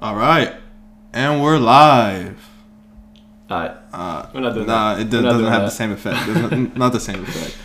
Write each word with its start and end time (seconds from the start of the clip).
All 0.00 0.14
right, 0.16 0.54
and 1.12 1.42
we're 1.42 1.58
live. 1.58 2.38
Alright. 3.50 3.76
Uh, 3.92 4.26
We're 4.34 4.40
not 4.40 4.54
doing 4.54 4.66
nah, 4.66 4.94
that. 4.94 5.02
it 5.02 5.10
do- 5.10 5.20
not 5.22 5.32
doesn't 5.32 5.46
have 5.46 5.60
that. 5.62 5.66
the 5.66 5.70
same 5.70 5.92
effect. 5.92 6.76
Not 6.76 6.92
the 6.92 6.98
same 7.00 7.22
effect. 7.22 7.56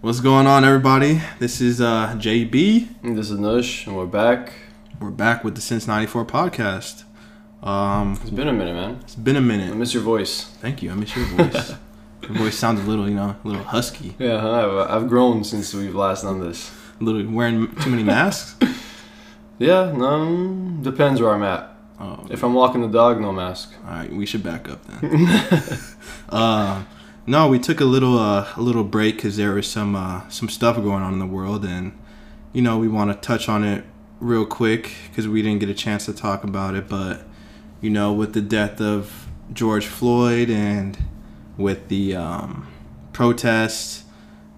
What's 0.00 0.20
going 0.20 0.46
on, 0.46 0.64
everybody? 0.64 1.20
This 1.40 1.60
is 1.60 1.80
uh, 1.80 2.14
JB. 2.18 2.88
And 3.02 3.18
This 3.18 3.30
is 3.30 3.38
Nush, 3.38 3.86
and 3.86 3.96
we're 3.96 4.06
back. 4.06 4.52
We're 5.00 5.10
back 5.10 5.42
with 5.44 5.56
the 5.56 5.60
Since 5.60 5.86
'94 5.88 6.24
podcast. 6.24 7.04
Um, 7.62 8.16
It's 8.22 8.30
been 8.30 8.48
a 8.48 8.52
minute, 8.52 8.74
man. 8.74 8.98
It's 9.02 9.16
been 9.16 9.36
a 9.36 9.40
minute. 9.40 9.72
I 9.72 9.74
miss 9.74 9.92
your 9.92 10.02
voice. 10.04 10.44
Thank 10.60 10.82
you. 10.82 10.90
I 10.92 10.94
miss 10.94 11.14
your 11.16 11.26
voice. 11.26 11.72
your 12.22 12.32
voice 12.38 12.56
sounds 12.56 12.80
a 12.80 12.84
little, 12.84 13.08
you 13.08 13.14
know, 13.16 13.36
a 13.44 13.46
little 13.48 13.64
husky. 13.64 14.14
Yeah, 14.18 14.40
huh? 14.40 14.82
I've, 14.84 15.02
I've 15.02 15.08
grown 15.08 15.42
since 15.44 15.74
we've 15.74 15.94
last 15.94 16.22
done 16.22 16.40
this. 16.40 16.70
A 17.00 17.04
little 17.04 17.28
wearing 17.30 17.74
too 17.76 17.90
many 17.90 18.02
masks. 18.04 18.56
Yeah, 19.56 19.94
um, 20.00 20.80
depends 20.82 21.20
where 21.20 21.30
I'm 21.32 21.44
at. 21.44 21.73
Oh, 22.00 22.26
If 22.30 22.42
I'm 22.42 22.54
walking 22.54 22.80
the 22.82 22.88
dog, 22.88 23.20
no 23.20 23.32
mask. 23.32 23.72
All 23.86 23.92
right, 23.92 24.12
we 24.12 24.26
should 24.26 24.42
back 24.42 24.68
up 24.68 24.84
then. 24.86 25.28
uh, 26.28 26.84
no, 27.26 27.48
we 27.48 27.58
took 27.58 27.80
a 27.80 27.84
little 27.84 28.18
uh, 28.18 28.52
a 28.56 28.60
little 28.60 28.84
break 28.84 29.16
because 29.16 29.36
there 29.36 29.52
was 29.52 29.66
some 29.66 29.94
uh, 29.94 30.28
some 30.28 30.48
stuff 30.48 30.76
going 30.76 31.02
on 31.02 31.12
in 31.12 31.18
the 31.18 31.26
world, 31.26 31.64
and 31.64 31.96
you 32.52 32.62
know 32.62 32.78
we 32.78 32.88
want 32.88 33.12
to 33.12 33.26
touch 33.26 33.48
on 33.48 33.64
it 33.64 33.84
real 34.20 34.44
quick 34.44 34.92
because 35.08 35.28
we 35.28 35.40
didn't 35.40 35.60
get 35.60 35.68
a 35.68 35.74
chance 35.74 36.06
to 36.06 36.12
talk 36.12 36.44
about 36.44 36.74
it. 36.74 36.88
But 36.88 37.22
you 37.80 37.90
know, 37.90 38.12
with 38.12 38.34
the 38.34 38.40
death 38.40 38.80
of 38.80 39.28
George 39.52 39.86
Floyd 39.86 40.50
and 40.50 40.98
with 41.56 41.88
the 41.88 42.16
um, 42.16 42.66
protests 43.12 44.04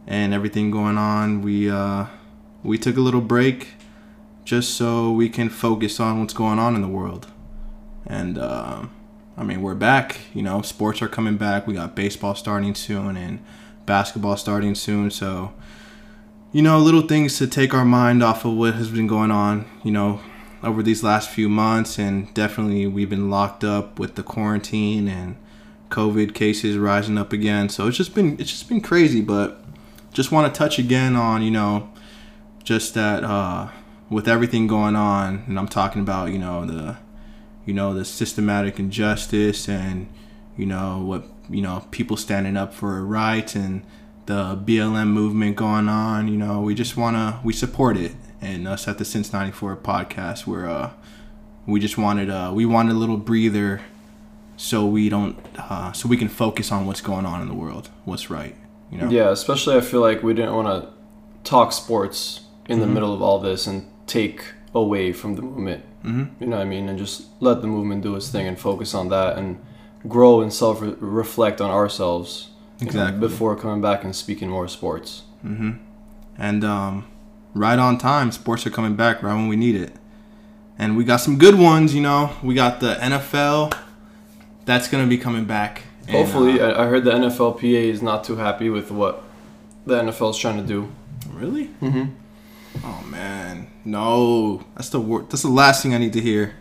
and 0.06 0.32
everything 0.32 0.70
going 0.70 0.96
on, 0.96 1.42
we 1.42 1.70
uh, 1.70 2.06
we 2.62 2.78
took 2.78 2.96
a 2.96 3.00
little 3.00 3.20
break 3.20 3.75
just 4.46 4.74
so 4.74 5.10
we 5.10 5.28
can 5.28 5.50
focus 5.50 5.98
on 5.98 6.20
what's 6.20 6.32
going 6.32 6.58
on 6.58 6.76
in 6.76 6.80
the 6.80 6.88
world. 6.88 7.26
And 8.06 8.38
um, 8.38 8.92
I 9.36 9.42
mean, 9.42 9.60
we're 9.60 9.74
back. 9.74 10.20
You 10.32 10.42
know, 10.42 10.62
sports 10.62 11.02
are 11.02 11.08
coming 11.08 11.36
back. 11.36 11.66
We 11.66 11.74
got 11.74 11.96
baseball 11.96 12.36
starting 12.36 12.76
soon 12.76 13.16
and 13.16 13.44
basketball 13.86 14.36
starting 14.36 14.76
soon. 14.76 15.10
So, 15.10 15.52
you 16.52 16.62
know, 16.62 16.78
little 16.78 17.02
things 17.02 17.36
to 17.38 17.48
take 17.48 17.74
our 17.74 17.84
mind 17.84 18.22
off 18.22 18.44
of 18.44 18.54
what 18.54 18.74
has 18.74 18.88
been 18.88 19.08
going 19.08 19.32
on. 19.32 19.68
You 19.82 19.90
know, 19.90 20.20
over 20.62 20.80
these 20.80 21.02
last 21.02 21.28
few 21.28 21.48
months, 21.48 21.98
and 21.98 22.32
definitely 22.32 22.86
we've 22.86 23.10
been 23.10 23.28
locked 23.28 23.64
up 23.64 23.98
with 23.98 24.14
the 24.14 24.22
quarantine 24.22 25.08
and 25.08 25.36
COVID 25.90 26.34
cases 26.34 26.78
rising 26.78 27.18
up 27.18 27.32
again. 27.32 27.68
So 27.68 27.88
it's 27.88 27.96
just 27.96 28.14
been 28.14 28.38
it's 28.38 28.50
just 28.50 28.68
been 28.68 28.80
crazy. 28.80 29.22
But 29.22 29.60
just 30.12 30.30
want 30.30 30.54
to 30.54 30.56
touch 30.56 30.78
again 30.78 31.16
on 31.16 31.42
you 31.42 31.50
know, 31.50 31.90
just 32.62 32.94
that 32.94 33.24
uh, 33.24 33.70
with 34.10 34.28
everything 34.28 34.66
going 34.66 34.96
on, 34.96 35.44
and 35.46 35.58
I'm 35.58 35.68
talking 35.68 36.02
about 36.02 36.30
you 36.32 36.38
know 36.38 36.64
the 36.66 36.96
you 37.64 37.74
know 37.74 37.92
the 37.94 38.04
systematic 38.04 38.78
injustice 38.78 39.68
and 39.68 40.08
you 40.56 40.66
know 40.66 41.00
what 41.00 41.24
you 41.50 41.62
know 41.62 41.84
people 41.90 42.16
standing 42.16 42.56
up 42.56 42.72
for 42.74 43.04
rights 43.04 43.54
and 43.54 43.82
the 44.26 44.56
BLM 44.64 45.08
movement 45.08 45.54
going 45.56 45.88
on 45.88 46.26
you 46.28 46.36
know 46.36 46.60
we 46.60 46.74
just 46.74 46.96
want 46.96 47.16
to 47.16 47.38
we 47.44 47.52
support 47.52 47.96
it 47.96 48.12
and 48.40 48.66
us 48.66 48.88
at 48.88 48.98
the 48.98 49.04
Since 49.04 49.32
94 49.32 49.76
podcast 49.76 50.46
we're 50.46 50.68
uh 50.68 50.90
we 51.66 51.78
just 51.78 51.96
wanted 51.98 52.28
uh 52.30 52.50
we 52.54 52.66
wanted 52.66 52.92
a 52.92 52.98
little 52.98 53.16
breather 53.16 53.82
so 54.56 54.84
we 54.86 55.08
don't 55.08 55.38
uh 55.58 55.92
so 55.92 56.08
we 56.08 56.16
can 56.16 56.28
focus 56.28 56.72
on 56.72 56.86
what's 56.86 57.00
going 57.00 57.24
on 57.26 57.40
in 57.42 57.46
the 57.48 57.54
world 57.54 57.88
what's 58.04 58.28
right 58.30 58.56
you 58.90 58.98
know 58.98 59.08
Yeah, 59.08 59.30
especially 59.30 59.76
I 59.76 59.80
feel 59.80 60.00
like 60.00 60.22
we 60.24 60.34
didn't 60.34 60.54
want 60.54 60.66
to 60.68 60.92
talk 61.48 61.72
sports 61.72 62.40
in 62.68 62.78
Mm-hmm. 62.78 62.80
the 62.80 62.92
middle 62.94 63.14
of 63.14 63.22
all 63.22 63.38
this 63.38 63.66
and 63.68 63.88
take 64.06 64.44
away 64.74 65.12
from 65.12 65.34
the 65.36 65.42
movement. 65.42 65.82
Mhm. 66.04 66.28
You 66.40 66.46
know 66.46 66.56
what 66.56 66.62
I 66.66 66.68
mean? 66.68 66.88
And 66.88 66.98
just 66.98 67.24
let 67.40 67.60
the 67.62 67.66
movement 67.66 68.02
do 68.02 68.14
its 68.16 68.28
thing 68.28 68.46
and 68.46 68.58
focus 68.58 68.94
on 68.94 69.08
that 69.08 69.36
and 69.38 69.58
grow 70.08 70.40
and 70.40 70.52
self 70.52 70.78
reflect 71.00 71.60
on 71.60 71.70
ourselves 71.70 72.48
you 72.78 72.86
know, 72.86 72.90
Exactly. 72.90 73.20
before 73.20 73.56
coming 73.56 73.80
back 73.80 74.04
and 74.04 74.14
speaking 74.14 74.48
more 74.50 74.68
sports. 74.68 75.22
hmm 75.42 75.70
And 76.38 76.62
um, 76.64 77.04
right 77.54 77.78
on 77.78 77.96
time, 77.98 78.30
sports 78.32 78.66
are 78.66 78.70
coming 78.70 78.94
back 78.96 79.22
right 79.22 79.34
when 79.34 79.48
we 79.48 79.56
need 79.56 79.74
it. 79.76 79.92
And 80.78 80.96
we 80.96 81.04
got 81.04 81.16
some 81.22 81.38
good 81.38 81.58
ones, 81.58 81.94
you 81.94 82.02
know. 82.02 82.30
We 82.42 82.54
got 82.54 82.80
the 82.80 82.96
NFL. 83.00 83.72
That's 84.66 84.88
going 84.88 85.02
to 85.02 85.08
be 85.08 85.16
coming 85.16 85.46
back. 85.46 85.84
And, 86.06 86.16
Hopefully, 86.18 86.60
uh, 86.60 86.68
I, 86.72 86.84
I 86.84 86.86
heard 86.86 87.04
the 87.04 87.12
NFLPA 87.12 87.88
is 87.90 88.02
not 88.02 88.22
too 88.24 88.36
happy 88.36 88.68
with 88.68 88.90
what 88.90 89.22
the 89.86 89.98
NFL 90.02 90.30
is 90.32 90.36
trying 90.36 90.58
to 90.58 90.62
do. 90.66 90.88
really? 91.32 91.68
Mm-hmm. 91.82 92.04
Oh, 92.84 93.02
man. 93.10 93.68
No. 93.86 94.62
That's 94.74 94.90
the 94.90 95.00
wor- 95.00 95.22
That's 95.22 95.42
the 95.42 95.48
last 95.48 95.82
thing 95.82 95.94
I 95.94 95.98
need 95.98 96.12
to 96.12 96.20
hear. 96.20 96.54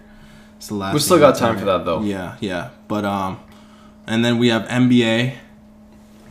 It's 0.58 0.68
the 0.68 0.76
last 0.76 0.94
We 0.94 1.00
still 1.02 1.20
got 1.20 1.36
time 1.36 1.58
for 1.58 1.66
that, 1.66 1.84
though. 1.84 2.02
Yeah, 2.02 2.38
yeah. 2.40 2.70
But, 2.88 3.04
um, 3.04 3.40
and 4.08 4.24
then 4.24 4.38
we 4.38 4.48
have 4.50 4.64
NBA. 4.70 5.36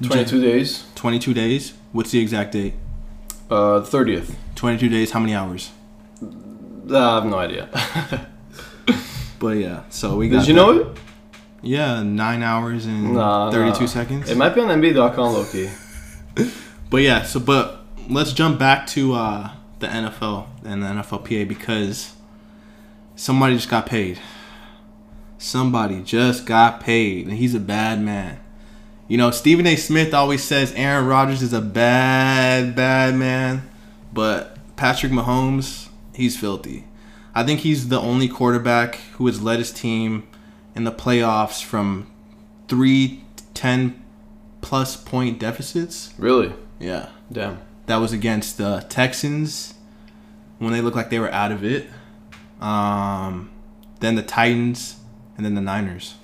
22 0.02 0.40
days, 0.40 0.84
22 0.96 1.34
days. 1.34 1.72
What's 1.92 2.10
the 2.10 2.18
exact 2.20 2.52
date? 2.52 2.74
uh, 3.50 3.80
30th. 3.80 4.34
22 4.56 4.88
days. 4.88 5.10
How 5.12 5.20
many 5.20 5.34
hours? 5.34 5.70
Uh, 6.90 6.98
I 6.98 7.14
have 7.16 7.26
no 7.26 7.38
idea. 7.38 7.68
But 9.38 9.58
yeah, 9.58 9.82
so 9.90 10.16
we 10.16 10.28
got. 10.28 10.38
Did 10.40 10.48
you 10.48 10.54
that. 10.54 10.60
know 10.60 10.70
it? 10.80 10.98
Yeah, 11.60 12.02
nine 12.02 12.42
hours 12.42 12.86
and 12.86 13.12
Nah, 13.14 13.50
32 13.50 13.80
nah. 13.80 13.86
seconds. 13.86 14.30
It 14.30 14.36
might 14.38 14.54
be 14.54 14.60
on 14.62 14.68
NBA.com, 14.80 15.32
Loki. 15.34 15.70
But 16.90 16.98
yeah, 17.02 17.22
so 17.24 17.40
but 17.40 17.84
let's 18.08 18.32
jump 18.32 18.58
back 18.58 18.86
to 18.88 19.14
uh, 19.14 19.50
the 19.80 19.86
NFL 19.86 20.46
and 20.64 20.82
the 20.82 20.86
NFLPA 20.86 21.48
because 21.48 22.14
somebody 23.16 23.56
just 23.56 23.68
got 23.68 23.86
paid. 23.86 24.18
Somebody 25.38 26.02
just 26.02 26.46
got 26.46 26.80
paid, 26.80 27.26
and 27.26 27.36
he's 27.36 27.54
a 27.54 27.60
bad 27.60 28.00
man. 28.00 28.40
You 29.08 29.18
know, 29.18 29.30
Stephen 29.30 29.66
A. 29.66 29.76
Smith 29.76 30.14
always 30.14 30.42
says 30.42 30.72
Aaron 30.72 31.06
Rodgers 31.06 31.42
is 31.42 31.52
a 31.52 31.60
bad, 31.60 32.74
bad 32.74 33.14
man, 33.14 33.68
but 34.12 34.56
Patrick 34.76 35.12
Mahomes, 35.12 35.88
he's 36.14 36.38
filthy. 36.38 36.86
I 37.34 37.44
think 37.44 37.60
he's 37.60 37.88
the 37.88 38.00
only 38.00 38.28
quarterback 38.28 38.96
who 39.14 39.26
has 39.26 39.42
led 39.42 39.58
his 39.58 39.72
team 39.72 40.26
in 40.74 40.84
the 40.84 40.92
playoffs 40.92 41.62
from 41.62 42.10
three 42.68 43.24
10 43.54 44.02
plus 44.60 44.96
point 44.96 45.38
deficits. 45.38 46.12
Really? 46.18 46.52
Yeah. 46.78 47.08
Damn. 47.30 47.60
That 47.86 47.96
was 47.96 48.12
against 48.12 48.58
the 48.58 48.84
Texans 48.88 49.74
when 50.58 50.72
they 50.72 50.80
looked 50.80 50.96
like 50.96 51.10
they 51.10 51.18
were 51.18 51.30
out 51.30 51.52
of 51.52 51.64
it. 51.64 51.88
Um, 52.60 53.50
then 54.00 54.14
the 54.14 54.22
Titans, 54.22 54.96
and 55.36 55.44
then 55.44 55.54
the 55.54 55.60
Niners. 55.60 56.14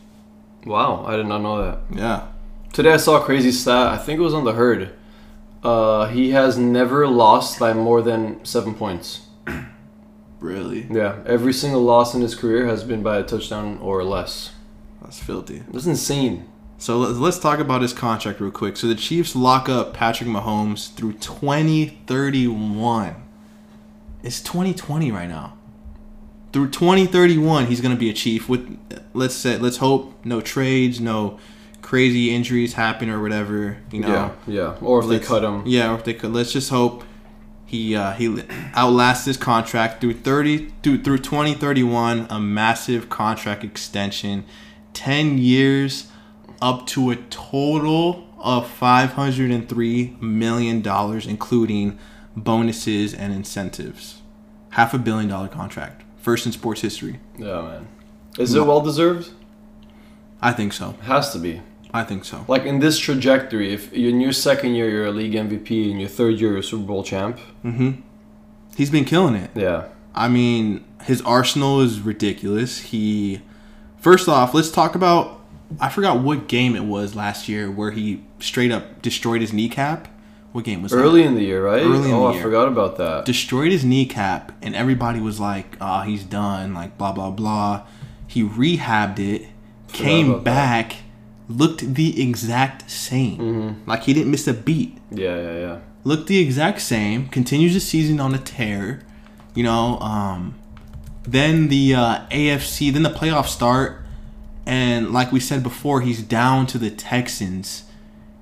Wow, 0.64 1.04
I 1.06 1.16
did 1.16 1.26
not 1.26 1.42
know 1.42 1.62
that. 1.62 1.80
Yeah. 1.90 2.28
Today 2.72 2.92
I 2.92 2.96
saw 2.96 3.20
a 3.20 3.24
crazy 3.24 3.52
stat. 3.52 3.88
I 3.88 3.98
think 3.98 4.18
it 4.18 4.22
was 4.22 4.34
on 4.34 4.44
the 4.44 4.52
herd. 4.52 4.94
Uh, 5.62 6.06
he 6.06 6.30
has 6.30 6.56
never 6.56 7.06
lost 7.06 7.58
by 7.58 7.72
more 7.72 8.00
than 8.00 8.44
seven 8.44 8.74
points. 8.74 9.26
Really? 10.40 10.86
Yeah, 10.90 11.22
every 11.26 11.52
single 11.52 11.82
loss 11.82 12.14
in 12.14 12.22
his 12.22 12.34
career 12.34 12.66
has 12.66 12.82
been 12.82 13.02
by 13.02 13.18
a 13.18 13.22
touchdown 13.22 13.78
or 13.82 14.02
less. 14.02 14.52
That's 15.02 15.22
filthy. 15.22 15.62
That's 15.70 15.84
insane. 15.84 16.49
So 16.80 16.98
let's, 16.98 17.38
talk 17.38 17.58
about 17.58 17.82
his 17.82 17.92
contract 17.92 18.40
real 18.40 18.50
quick. 18.50 18.78
So 18.78 18.86
the 18.86 18.94
Chiefs 18.94 19.36
lock 19.36 19.68
up 19.68 19.92
Patrick 19.92 20.30
Mahomes 20.30 20.90
through 20.94 21.12
2031. 21.14 23.16
It's 24.22 24.40
2020 24.40 25.12
right 25.12 25.28
now. 25.28 25.58
Through 26.54 26.70
2031, 26.70 27.66
he's 27.66 27.82
going 27.82 27.94
to 27.94 28.00
be 28.00 28.08
a 28.08 28.14
Chief 28.14 28.48
with 28.48 28.78
let's 29.12 29.34
say 29.34 29.58
let's 29.58 29.76
hope 29.76 30.24
no 30.24 30.40
trades, 30.40 31.00
no 31.00 31.38
crazy 31.82 32.34
injuries 32.34 32.72
happen 32.72 33.10
or 33.10 33.20
whatever, 33.20 33.76
you 33.92 34.00
know. 34.00 34.08
Yeah, 34.08 34.32
yeah. 34.46 34.76
Or 34.80 35.00
if 35.00 35.06
they 35.06 35.16
Let's- 35.16 35.28
cut 35.28 35.44
him. 35.44 35.62
Yeah, 35.66 35.92
or 35.92 35.96
if 35.96 36.04
they 36.04 36.14
could. 36.14 36.32
Let's 36.32 36.52
just 36.52 36.70
hope 36.70 37.04
he 37.66 37.94
uh, 37.94 38.12
he 38.12 38.42
outlasts 38.74 39.26
his 39.26 39.36
contract 39.36 40.00
through 40.00 40.14
thirty 40.14 40.72
through 40.82 41.02
through 41.02 41.18
twenty 41.18 41.52
thirty 41.54 41.82
one. 41.82 42.26
A 42.30 42.40
massive 42.40 43.10
contract 43.10 43.64
extension, 43.64 44.44
ten 44.92 45.38
years, 45.38 46.09
up 46.62 46.86
to 46.88 47.10
a 47.10 47.16
total 47.16 48.26
of 48.38 48.68
five 48.68 49.12
hundred 49.12 49.50
and 49.50 49.68
three 49.68 50.16
million 50.20 50.80
dollars, 50.82 51.26
including 51.26 51.98
bonuses 52.36 53.12
and 53.14 53.32
incentives. 53.32 54.22
Half 54.70 54.94
a 54.94 54.98
billion 54.98 55.28
dollar 55.28 55.48
contract, 55.48 56.02
first 56.18 56.46
in 56.46 56.52
sports 56.52 56.80
history. 56.80 57.18
Yeah, 57.38 57.62
man. 57.62 57.88
Is 58.38 58.54
it 58.54 58.64
well 58.64 58.80
deserved? 58.80 59.30
I 60.40 60.52
think 60.52 60.72
so. 60.72 60.90
It 60.90 61.04
Has 61.04 61.32
to 61.32 61.38
be. 61.38 61.60
I 61.92 62.04
think 62.04 62.24
so. 62.24 62.44
Like 62.46 62.64
in 62.64 62.78
this 62.78 62.98
trajectory, 62.98 63.72
if 63.74 63.92
in 63.92 64.20
your 64.20 64.32
second 64.32 64.74
year 64.76 64.88
you're 64.88 65.06
a 65.06 65.10
league 65.10 65.32
MVP 65.32 65.90
and 65.90 66.00
your 66.00 66.08
third 66.08 66.38
year 66.38 66.50
you're 66.50 66.58
a 66.60 66.62
Super 66.62 66.84
Bowl 66.86 67.02
champ, 67.02 67.38
Mm-hmm. 67.64 68.00
He's 68.76 68.90
been 68.90 69.04
killing 69.04 69.34
it. 69.34 69.50
yeah, 69.54 69.88
I 70.14 70.28
mean, 70.28 70.84
his 71.02 71.20
arsenal 71.22 71.80
is 71.80 72.00
ridiculous. 72.00 72.78
He, 72.78 73.42
first 73.98 74.28
off, 74.28 74.54
let's 74.54 74.70
talk 74.70 74.94
about. 74.94 75.39
I 75.78 75.88
forgot 75.88 76.20
what 76.20 76.48
game 76.48 76.74
it 76.74 76.84
was 76.84 77.14
last 77.14 77.48
year 77.48 77.70
where 77.70 77.90
he 77.90 78.24
straight 78.38 78.72
up 78.72 79.02
destroyed 79.02 79.40
his 79.40 79.52
kneecap 79.52 80.08
what 80.52 80.64
game 80.64 80.82
was 80.82 80.92
it? 80.92 80.96
Early 80.96 81.22
that? 81.22 81.28
in 81.28 81.34
the 81.36 81.42
year, 81.42 81.64
right? 81.64 81.82
Early 81.82 82.08
in 82.08 82.14
oh, 82.14 82.26
I 82.26 82.32
year. 82.34 82.42
forgot 82.42 82.66
about 82.66 82.96
that. 82.96 83.24
Destroyed 83.24 83.70
his 83.70 83.84
kneecap, 83.84 84.52
and 84.62 84.74
everybody 84.74 85.20
was 85.20 85.38
like, 85.38 85.76
"Oh, 85.80 86.00
he's 86.02 86.24
done." 86.24 86.74
Like 86.74 86.98
blah 86.98 87.12
blah 87.12 87.30
blah. 87.30 87.86
He 88.26 88.42
rehabbed 88.42 89.18
it, 89.18 89.48
came 89.92 90.30
about 90.30 90.44
that. 90.44 90.88
back, 90.88 90.96
looked 91.48 91.94
the 91.94 92.20
exact 92.20 92.90
same. 92.90 93.38
Mm-hmm. 93.38 93.90
Like 93.90 94.04
he 94.04 94.12
didn't 94.12 94.30
miss 94.30 94.48
a 94.48 94.54
beat. 94.54 94.98
Yeah, 95.10 95.36
yeah, 95.36 95.58
yeah. 95.58 95.78
Looked 96.02 96.26
the 96.26 96.38
exact 96.38 96.80
same. 96.80 97.28
Continues 97.28 97.74
the 97.74 97.80
season 97.80 98.18
on 98.18 98.34
a 98.34 98.38
tear. 98.38 99.02
You 99.54 99.62
know. 99.62 99.98
Um, 100.00 100.56
then 101.22 101.68
the 101.68 101.94
uh, 101.94 102.26
AFC. 102.28 102.92
Then 102.92 103.04
the 103.04 103.10
playoffs 103.10 103.48
start, 103.48 103.99
and 104.66 105.12
like 105.12 105.32
we 105.32 105.40
said 105.40 105.62
before, 105.62 106.00
he's 106.00 106.22
down 106.22 106.66
to 106.68 106.78
the 106.78 106.90
Texans, 106.90 107.84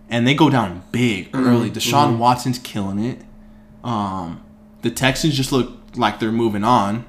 and 0.08 0.26
they 0.26 0.34
go 0.34 0.50
down 0.50 0.82
big 0.92 1.30
early. 1.34 1.70
Deshaun 1.70 2.18
Watson's 2.18 2.58
killing 2.58 2.98
it. 2.98 3.22
Um, 3.84 4.42
the 4.82 4.90
Texans 4.90 5.36
just 5.36 5.52
look 5.52 5.72
like 5.96 6.20
they're 6.20 6.32
moving 6.32 6.64
on, 6.64 7.04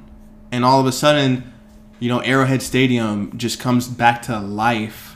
and 0.52 0.64
all 0.64 0.80
of 0.80 0.86
a 0.86 0.92
sudden, 0.92 1.54
you 2.00 2.10
know, 2.10 2.20
Arrowhead 2.20 2.62
Stadium 2.62 3.38
just 3.38 3.60
comes 3.60 3.88
back 3.88 4.22
to 4.24 4.40
life. 4.40 5.16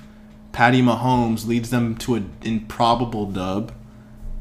Patty 0.52 0.82
Mahomes 0.82 1.48
leads 1.48 1.70
them 1.70 1.96
to 1.98 2.16
an 2.16 2.32
improbable 2.44 3.26
dub. 3.26 3.74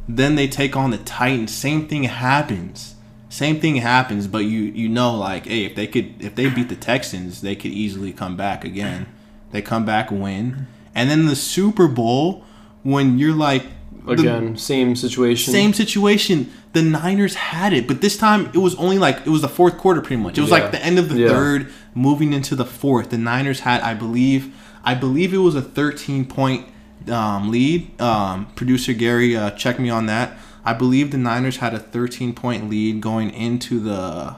Then 0.09 0.35
they 0.35 0.49
take 0.49 0.77
on 0.77 0.91
the 0.91 0.99
Titans. 0.99 1.55
Same 1.55 1.89
thing 1.89 2.05
happens. 2.05 2.97
Same 3.29 3.61
thing 3.61 3.77
happens, 3.77 4.27
but 4.27 4.41
you 4.41 4.61
you 4.61 4.89
know 4.89 5.15
like, 5.15 5.47
hey, 5.47 5.65
if 5.65 5.75
they 5.75 5.87
could 5.87 6.23
if 6.23 6.35
they 6.35 6.51
beat 6.51 6.69
the 6.69 6.77
Texans, 6.77 7.41
they 7.41 7.57
could 7.57 7.71
easily 7.71 8.13
come 8.13 8.37
back 8.37 8.65
again. 8.65 9.07
They 9.53 9.63
come 9.63 9.85
back, 9.85 10.11
win, 10.11 10.67
and 10.95 11.09
then 11.09 11.27
the 11.27 11.37
Super 11.37 11.87
Bowl 11.89 12.45
when 12.83 13.19
you're 13.19 13.35
like 13.35 13.65
the- 14.05 14.13
Again, 14.15 14.57
same 14.57 14.97
situation. 14.97 15.53
same 15.53 15.73
situation. 15.73 16.51
The 16.73 16.83
Niners 16.83 17.35
had 17.35 17.73
it, 17.73 17.87
but 17.87 18.01
this 18.01 18.17
time 18.17 18.47
it 18.53 18.59
was 18.59 18.75
only 18.77 18.99
like 18.99 19.19
it 19.25 19.29
was 19.31 19.43
the 19.43 19.49
fourth 19.49 19.77
quarter, 19.79 20.01
pretty 20.01 20.21
much. 20.21 20.37
It 20.37 20.41
was 20.41 20.51
Yeah. 20.51 20.57
like 20.59 20.73
the 20.73 20.85
end 20.85 20.99
of 20.99 21.09
the 21.09 21.21
Yeah. 21.21 21.29
third, 21.29 21.69
moving 21.95 22.33
into 22.33 22.57
the 22.57 22.65
fourth. 22.65 23.11
The 23.11 23.19
Niners 23.19 23.61
had, 23.61 23.81
I 23.83 23.95
believe, 23.95 24.53
I 24.83 24.95
believe 24.95 25.33
it 25.33 25.39
was 25.39 25.55
a 25.55 25.63
13 25.63 26.25
point 26.25 26.67
um, 27.09 27.51
lead. 27.51 28.01
Um, 28.01 28.47
Producer 28.55 28.93
Gary, 28.93 29.37
uh, 29.37 29.51
check 29.51 29.79
me 29.81 29.91
on 29.91 30.07
that. 30.07 30.39
I 30.65 30.73
believe 30.73 31.11
the 31.11 31.19
Niners 31.19 31.57
had 31.57 31.75
a 31.75 31.79
13 31.81 32.33
point 32.33 32.71
lead 32.71 33.01
going 33.01 33.31
into 33.31 33.81
the 33.81 34.37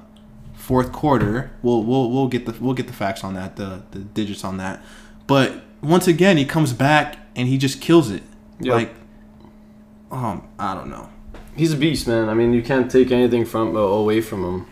fourth 0.55 0.91
quarter. 0.93 1.51
We'll 1.63 1.83
we'll 1.85 2.11
we'll 2.11 2.29
get 2.29 2.47
the 2.47 2.55
we'll 2.61 2.73
get 2.75 2.87
the 2.87 2.93
facts 2.95 3.23
on 3.23 3.35
that, 3.35 3.57
the 3.57 3.83
the 3.93 3.99
digits 4.01 4.45
on 4.45 4.57
that. 4.59 4.83
But 5.27 5.63
once 5.83 6.07
again, 6.07 6.37
he 6.37 6.45
comes 6.45 6.73
back 6.73 7.19
and 7.37 7.49
he 7.49 7.59
just 7.59 7.81
kills 7.81 8.11
it. 8.11 8.23
Yep. 8.61 8.75
Like, 8.75 8.95
um, 10.11 10.47
I 10.59 10.75
don't 10.75 10.89
know. 10.89 11.09
He's 11.57 11.73
a 11.73 11.77
beast, 11.77 12.07
man. 12.09 12.29
I 12.29 12.35
mean, 12.35 12.53
you 12.53 12.63
can't 12.63 12.91
take 12.91 13.11
anything 13.11 13.45
from 13.45 13.77
uh, 13.77 13.81
away 13.81 14.21
from 14.21 14.45
him. 14.45 14.67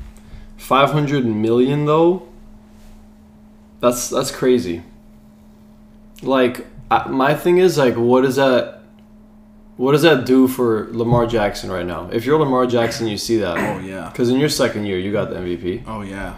Five 0.57 0.91
hundred 0.91 1.27
million 1.27 1.87
though. 1.87 2.29
That's 3.81 4.09
that's 4.09 4.31
crazy. 4.31 4.83
Like 6.23 6.67
I, 6.91 7.09
my 7.09 7.35
thing 7.35 7.59
is 7.59 7.79
like, 7.79 7.97
what 7.97 8.23
does 8.23 8.37
that? 8.37 8.83
What 9.77 9.93
does 9.93 10.03
that 10.03 10.27
do 10.27 10.47
for 10.47 10.89
Lamar 10.93 11.27
Jackson 11.27 11.71
right 11.71 11.87
now? 11.87 12.09
If 12.13 12.25
you're 12.25 12.39
Lamar 12.39 12.67
Jackson, 12.67 13.09
you 13.09 13.17
see 13.17 13.39
that. 13.39 13.57
Oh 13.57 13.81
yeah. 13.81 14.09
Because 14.11 14.29
in 14.29 14.39
your 14.39 14.49
second 14.49 14.87
year, 14.87 14.99
you 14.99 15.11
got 15.11 15.31
the 15.31 15.37
MVP. 15.37 15.85
Oh 15.87 16.03
yeah. 16.03 16.37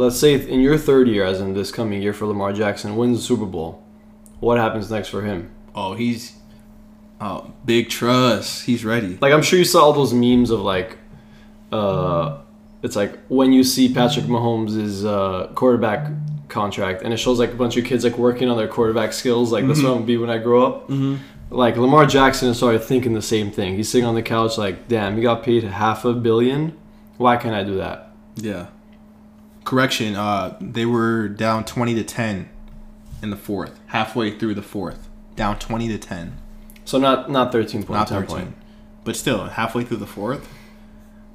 Let's 0.00 0.18
say 0.18 0.32
in 0.32 0.60
your 0.60 0.78
third 0.78 1.08
year, 1.08 1.26
as 1.26 1.42
in 1.42 1.52
this 1.52 1.70
coming 1.70 2.00
year 2.00 2.14
for 2.14 2.24
Lamar 2.24 2.54
Jackson, 2.54 2.96
wins 2.96 3.18
the 3.18 3.22
Super 3.22 3.44
Bowl. 3.44 3.84
What 4.40 4.56
happens 4.56 4.90
next 4.90 5.08
for 5.08 5.20
him? 5.20 5.50
Oh, 5.74 5.92
he's 5.92 6.38
oh 7.20 7.52
big 7.66 7.90
trust. 7.90 8.64
He's 8.64 8.82
ready. 8.82 9.18
Like 9.20 9.34
I'm 9.34 9.42
sure 9.42 9.58
you 9.58 9.66
saw 9.66 9.82
all 9.82 9.92
those 9.92 10.14
memes 10.14 10.48
of 10.48 10.60
like, 10.60 10.96
uh, 11.70 12.38
it's 12.82 12.96
like 12.96 13.18
when 13.28 13.52
you 13.52 13.62
see 13.62 13.92
Patrick 13.92 14.24
Mahomes' 14.24 15.04
uh, 15.04 15.52
quarterback 15.52 16.10
contract, 16.48 17.02
and 17.02 17.12
it 17.12 17.18
shows 17.18 17.38
like 17.38 17.52
a 17.52 17.56
bunch 17.56 17.76
of 17.76 17.84
kids 17.84 18.02
like 18.02 18.16
working 18.16 18.48
on 18.48 18.56
their 18.56 18.68
quarterback 18.68 19.12
skills. 19.12 19.52
Like 19.52 19.66
that's 19.66 19.82
what 19.82 19.90
I'm 19.90 19.94
gonna 19.96 20.06
be 20.06 20.16
when 20.16 20.30
I 20.30 20.38
grow 20.38 20.64
up. 20.64 20.88
Mm-hmm. 20.88 21.54
Like 21.54 21.76
Lamar 21.76 22.06
Jackson 22.06 22.48
is 22.48 22.56
started 22.56 22.82
thinking 22.82 23.12
the 23.12 23.20
same 23.20 23.50
thing. 23.50 23.76
He's 23.76 23.90
sitting 23.90 24.06
on 24.06 24.14
the 24.14 24.22
couch 24.22 24.56
like, 24.56 24.88
damn, 24.88 25.16
he 25.16 25.22
got 25.22 25.42
paid 25.42 25.62
half 25.62 26.06
a 26.06 26.14
billion. 26.14 26.74
Why 27.18 27.36
can't 27.36 27.54
I 27.54 27.64
do 27.64 27.76
that? 27.76 28.12
Yeah. 28.36 28.68
Correction. 29.70 30.16
Uh, 30.16 30.56
they 30.60 30.84
were 30.84 31.28
down 31.28 31.64
twenty 31.64 31.94
to 31.94 32.02
ten 32.02 32.48
in 33.22 33.30
the 33.30 33.36
fourth. 33.36 33.78
Halfway 33.86 34.36
through 34.36 34.54
the 34.54 34.62
fourth, 34.62 35.08
down 35.36 35.60
twenty 35.60 35.86
to 35.86 35.96
ten. 35.96 36.38
So 36.84 36.98
not 36.98 37.30
not 37.30 37.52
13 37.52 37.84
point, 37.84 37.90
Not 38.00 38.08
thirteen, 38.08 38.26
point. 38.26 38.54
but 39.04 39.14
still 39.14 39.44
halfway 39.44 39.84
through 39.84 39.98
the 39.98 40.08
fourth. 40.08 40.52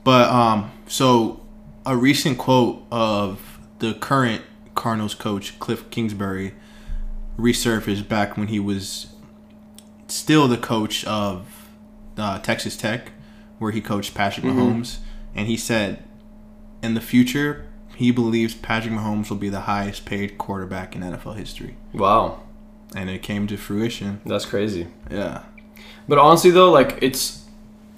But 0.03 0.27
um, 0.29 0.69
so 0.85 1.45
a 1.85 1.95
recent 1.95 2.37
quote 2.37 2.83
of 2.91 3.57
the 3.79 3.93
current 3.93 4.41
Cardinals 4.75 5.15
coach 5.15 5.57
Cliff 5.59 5.89
Kingsbury 5.89 6.55
resurfaced 7.37 8.09
back 8.09 8.35
when 8.35 8.47
he 8.47 8.59
was 8.59 9.07
still 10.09 10.49
the 10.49 10.57
coach 10.57 11.05
of 11.05 11.69
uh, 12.17 12.39
Texas 12.39 12.75
Tech, 12.75 13.13
where 13.59 13.71
he 13.71 13.79
coached 13.79 14.13
Patrick 14.13 14.45
Mahomes, 14.45 14.97
and 15.33 15.47
he 15.47 15.55
said, 15.55 16.03
in 16.83 16.95
the 16.95 17.01
future, 17.01 17.65
he 17.95 18.11
believes 18.11 18.53
Patrick 18.53 18.93
Mahomes 18.93 19.29
will 19.29 19.37
be 19.37 19.49
the 19.49 19.61
highest 19.61 20.05
paid 20.05 20.37
quarterback 20.37 20.95
in 20.95 21.01
NFL 21.01 21.35
history, 21.37 21.75
Wow, 21.93 22.41
and 22.95 23.09
it 23.09 23.21
came 23.21 23.47
to 23.47 23.57
fruition. 23.57 24.21
that's 24.25 24.45
crazy. 24.45 24.87
Yeah, 25.11 25.43
But 26.07 26.17
honestly 26.17 26.51
though, 26.51 26.71
like 26.71 26.99
it's 27.01 27.43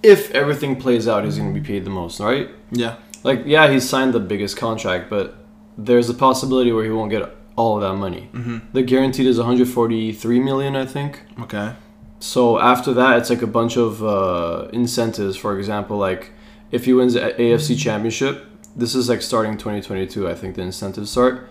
if 0.04 0.32
everything 0.32 0.76
plays 0.76 1.08
out, 1.08 1.24
he's 1.26 1.38
gonna 1.38 1.54
be 1.54 1.62
paid 1.62 1.84
the 1.86 1.90
most, 1.90 2.20
right? 2.20 2.50
yeah, 2.72 2.96
Like, 3.24 3.44
yeah, 3.46 3.70
he 3.72 3.80
signed 3.80 4.14
the 4.14 4.20
biggest 4.20 4.56
contract, 4.58 5.10
but 5.10 5.36
there's 5.78 6.10
a 6.10 6.14
possibility 6.14 6.72
where 6.72 6.84
he 6.86 6.92
won't 6.92 7.10
get 7.12 7.24
all 7.56 7.76
of 7.76 7.82
that 7.82 7.96
money. 7.96 8.30
mm-hmm. 8.34 8.60
The 8.74 8.84
guaranteed 8.84 9.26
is 9.28 9.38
143 9.38 10.40
million, 10.40 10.76
I 10.76 10.86
think. 10.86 11.22
okay, 11.42 11.74
So 12.20 12.60
after 12.60 12.94
that, 12.94 13.18
it's 13.20 13.30
like 13.30 13.42
a 13.42 13.48
bunch 13.48 13.78
of 13.78 14.04
uh, 14.04 14.68
incentives. 14.74 15.36
For 15.38 15.58
example, 15.60 15.98
like 15.98 16.32
if 16.72 16.86
he 16.86 16.94
wins 16.94 17.14
the 17.14 17.22
AFC 17.22 17.78
Championship, 17.78 18.46
this 18.78 18.96
is 18.96 19.10
like 19.10 19.22
starting 19.22 19.58
2022. 19.58 20.30
I 20.30 20.36
think 20.36 20.56
the 20.56 20.62
incentives 20.62 21.12
start. 21.12 21.50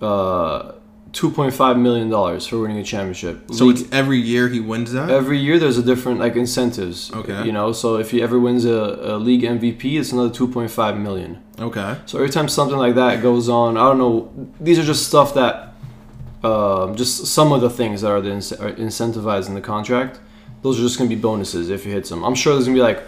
Uh, 0.00 0.72
2.5 1.12 1.78
million 1.78 2.08
dollars 2.08 2.46
for 2.46 2.58
winning 2.58 2.78
a 2.78 2.82
championship. 2.82 3.44
so 3.52 3.66
League- 3.66 3.80
it's 3.80 3.92
every 3.92 4.18
year 4.18 4.48
he 4.48 4.60
wins 4.60 4.92
that. 4.92 5.10
Every 5.10 5.38
year 5.38 5.58
there's 5.58 5.76
a 5.76 5.82
different 5.82 6.18
like 6.20 6.36
incentives. 6.36 7.12
Okay. 7.12 7.44
You 7.44 7.52
know, 7.52 7.72
so 7.72 7.96
if 7.98 8.10
he 8.12 8.22
ever 8.22 8.40
wins 8.40 8.64
a, 8.64 8.70
a 9.02 9.18
league 9.18 9.42
MVP, 9.42 10.00
it's 10.00 10.10
another 10.10 10.30
2.5 10.30 10.98
million. 10.98 11.42
okay, 11.58 11.98
So 12.06 12.16
every 12.18 12.30
time 12.30 12.48
something 12.48 12.78
like 12.78 12.94
that 12.94 13.20
goes 13.22 13.50
on, 13.50 13.76
I 13.76 13.82
don't 13.88 13.98
know. 13.98 14.32
These 14.58 14.78
are 14.78 14.84
just 14.84 15.06
stuff 15.06 15.34
that, 15.34 15.74
um, 16.42 16.96
just 16.96 17.26
some 17.26 17.52
of 17.52 17.60
the 17.60 17.68
things 17.70 18.00
that 18.00 18.10
are, 18.10 18.22
the 18.22 18.30
ince- 18.30 18.58
are 18.58 18.72
incentivized 18.72 19.48
in 19.48 19.54
the 19.54 19.60
contract. 19.60 20.18
Those 20.62 20.78
are 20.78 20.82
just 20.82 20.96
gonna 20.96 21.10
be 21.10 21.16
bonuses 21.16 21.68
if 21.68 21.84
he 21.84 21.90
hits 21.90 22.08
them. 22.08 22.24
I'm 22.24 22.34
sure 22.34 22.54
there's 22.54 22.64
gonna 22.64 22.76
be 22.76 22.80
like 22.82 23.02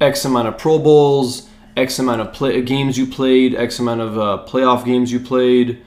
X 0.00 0.24
amount 0.24 0.48
of 0.48 0.56
Pro 0.56 0.78
Bowls, 0.78 1.46
X 1.76 1.98
amount 1.98 2.20
of 2.20 2.32
play 2.32 2.60
games 2.62 2.98
you 2.98 3.06
played, 3.06 3.54
X 3.54 3.78
amount 3.78 4.00
of 4.00 4.18
uh, 4.18 4.44
playoff 4.46 4.84
games 4.84 5.12
you 5.12 5.20
played, 5.20 5.82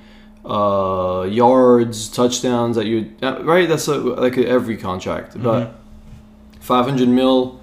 uh, 0.46 1.28
yards, 1.30 2.10
touchdowns 2.10 2.76
that 2.76 2.86
you 2.86 3.14
uh, 3.22 3.44
right. 3.44 3.68
That's 3.68 3.88
a, 3.88 3.98
like 3.98 4.38
every 4.38 4.78
contract, 4.78 5.42
but 5.42 5.76
500 6.60 7.08
mil, 7.08 7.62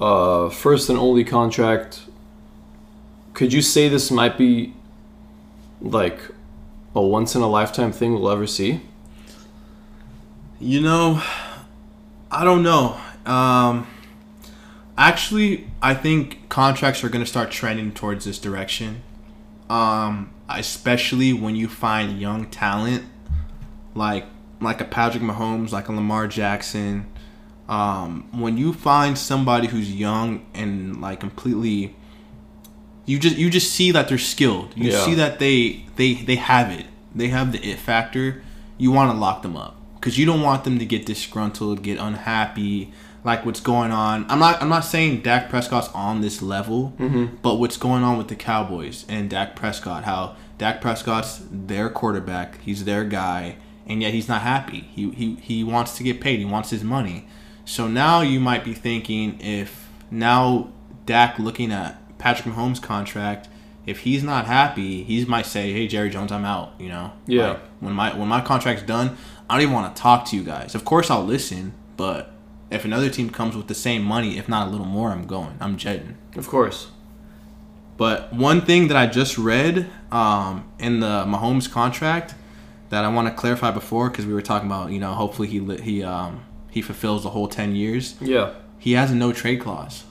uh, 0.00 0.48
first 0.50 0.88
and 0.88 0.98
only 0.98 1.24
contract. 1.24 2.02
Could 3.32 3.52
you 3.52 3.62
say 3.62 3.88
this 3.88 4.10
might 4.10 4.38
be 4.38 4.74
like 5.80 6.20
a 6.94 7.02
once 7.02 7.34
in 7.34 7.42
a 7.42 7.48
lifetime 7.48 7.92
thing 7.92 8.14
we'll 8.14 8.30
ever 8.30 8.46
see? 8.46 8.80
You 10.60 10.80
know, 10.80 11.22
I 12.30 12.44
don't 12.44 12.62
know. 12.62 13.00
Um, 13.26 13.86
actually, 14.96 15.68
I 15.82 15.94
think 15.94 16.48
contracts 16.48 17.02
are 17.04 17.08
going 17.08 17.24
to 17.24 17.30
start 17.30 17.50
trending 17.50 17.92
towards 17.92 18.24
this 18.24 18.38
direction. 18.38 19.02
Um, 19.70 20.30
especially 20.48 21.32
when 21.32 21.56
you 21.56 21.68
find 21.68 22.20
young 22.20 22.50
talent 22.50 23.04
like 23.94 24.26
like 24.60 24.80
a 24.80 24.84
Patrick 24.84 25.22
Mahomes, 25.22 25.72
like 25.72 25.88
a 25.88 25.92
Lamar 25.92 26.26
Jackson. 26.28 27.06
Um, 27.68 28.28
when 28.32 28.58
you 28.58 28.72
find 28.74 29.16
somebody 29.16 29.68
who's 29.68 29.90
young 29.94 30.44
and 30.52 31.00
like 31.00 31.20
completely, 31.20 31.96
you 33.06 33.18
just 33.18 33.36
you 33.36 33.48
just 33.50 33.72
see 33.72 33.90
that 33.92 34.08
they're 34.08 34.18
skilled. 34.18 34.72
You 34.76 34.90
Yeah. 34.90 35.04
see 35.04 35.14
that 35.14 35.38
they 35.38 35.86
they 35.96 36.14
they 36.14 36.36
have 36.36 36.70
it. 36.70 36.86
They 37.14 37.28
have 37.28 37.52
the 37.52 37.66
it 37.66 37.78
factor. 37.78 38.42
You 38.76 38.90
want 38.92 39.12
to 39.12 39.16
lock 39.16 39.42
them 39.42 39.56
up 39.56 39.76
because 39.94 40.18
you 40.18 40.26
don't 40.26 40.42
want 40.42 40.64
them 40.64 40.78
to 40.78 40.84
get 40.84 41.06
disgruntled, 41.06 41.82
get 41.82 41.98
unhappy, 41.98 42.92
like 43.24 43.46
what's 43.46 43.60
going 43.60 43.90
on. 43.90 44.26
I'm 44.28 44.38
not 44.38 44.62
I'm 44.62 44.68
not 44.68 44.84
saying 44.84 45.22
Dak 45.22 45.48
Prescott's 45.48 45.88
on 45.88 46.20
this 46.20 46.42
level, 46.42 46.94
mm-hmm. 46.98 47.36
but 47.42 47.54
what's 47.54 47.78
going 47.78 48.04
on 48.04 48.18
with 48.18 48.28
the 48.28 48.36
Cowboys 48.36 49.06
and 49.08 49.30
Dak 49.30 49.56
Prescott? 49.56 50.04
How 50.04 50.36
Dak 50.58 50.80
Prescott's 50.80 51.40
their 51.50 51.88
quarterback, 51.88 52.60
he's 52.60 52.84
their 52.84 53.04
guy, 53.04 53.56
and 53.86 54.02
yet 54.02 54.12
he's 54.12 54.28
not 54.28 54.42
happy. 54.42 54.80
He 54.80 55.10
he 55.10 55.34
he 55.36 55.64
wants 55.64 55.96
to 55.96 56.02
get 56.02 56.20
paid. 56.20 56.38
He 56.38 56.44
wants 56.44 56.70
his 56.70 56.84
money. 56.84 57.26
So 57.64 57.88
now 57.88 58.20
you 58.20 58.40
might 58.40 58.62
be 58.62 58.74
thinking 58.74 59.40
if 59.40 59.88
now 60.10 60.70
Dak 61.06 61.38
looking 61.38 61.72
at 61.72 62.18
Patrick 62.18 62.54
Mahomes' 62.54 62.80
contract, 62.80 63.48
if 63.86 64.00
he's 64.00 64.22
not 64.22 64.44
happy, 64.44 65.02
he 65.02 65.24
might 65.24 65.46
say, 65.46 65.72
"Hey, 65.72 65.86
Jerry 65.88 66.10
Jones, 66.10 66.30
I'm 66.30 66.44
out." 66.44 66.74
You 66.78 66.90
know. 66.90 67.12
Yeah. 67.26 67.48
Like, 67.48 67.60
when 67.80 67.92
my 67.94 68.14
when 68.14 68.28
my 68.28 68.42
contract's 68.42 68.82
done, 68.82 69.16
I 69.48 69.54
don't 69.54 69.62
even 69.62 69.74
want 69.74 69.96
to 69.96 70.02
talk 70.02 70.26
to 70.26 70.36
you 70.36 70.44
guys. 70.44 70.74
Of 70.74 70.84
course, 70.84 71.10
I'll 71.10 71.24
listen, 71.24 71.72
but 71.96 72.33
if 72.74 72.84
another 72.84 73.08
team 73.10 73.30
comes 73.30 73.56
with 73.56 73.68
the 73.68 73.74
same 73.74 74.02
money, 74.02 74.38
if 74.38 74.48
not 74.48 74.68
a 74.68 74.70
little 74.70 74.86
more, 74.86 75.10
I'm 75.10 75.26
going. 75.26 75.56
I'm 75.60 75.76
jetting. 75.76 76.16
Of 76.36 76.48
course. 76.48 76.88
But 77.96 78.32
one 78.32 78.60
thing 78.62 78.88
that 78.88 78.96
I 78.96 79.06
just 79.06 79.38
read 79.38 79.88
um, 80.10 80.68
in 80.78 81.00
the 81.00 81.24
Mahomes 81.26 81.70
contract 81.70 82.34
that 82.90 83.04
I 83.04 83.08
want 83.08 83.28
to 83.28 83.34
clarify 83.34 83.70
before, 83.70 84.10
because 84.10 84.26
we 84.26 84.32
were 84.34 84.42
talking 84.42 84.68
about, 84.68 84.90
you 84.90 84.98
know, 84.98 85.12
hopefully 85.12 85.48
he 85.48 85.58
he 85.76 86.02
um, 86.02 86.44
he 86.70 86.82
fulfills 86.82 87.22
the 87.22 87.30
whole 87.30 87.48
ten 87.48 87.74
years. 87.76 88.16
Yeah. 88.20 88.52
He 88.78 88.92
has 88.92 89.10
a 89.10 89.14
no 89.14 89.32
trade 89.32 89.60
clause. 89.60 90.04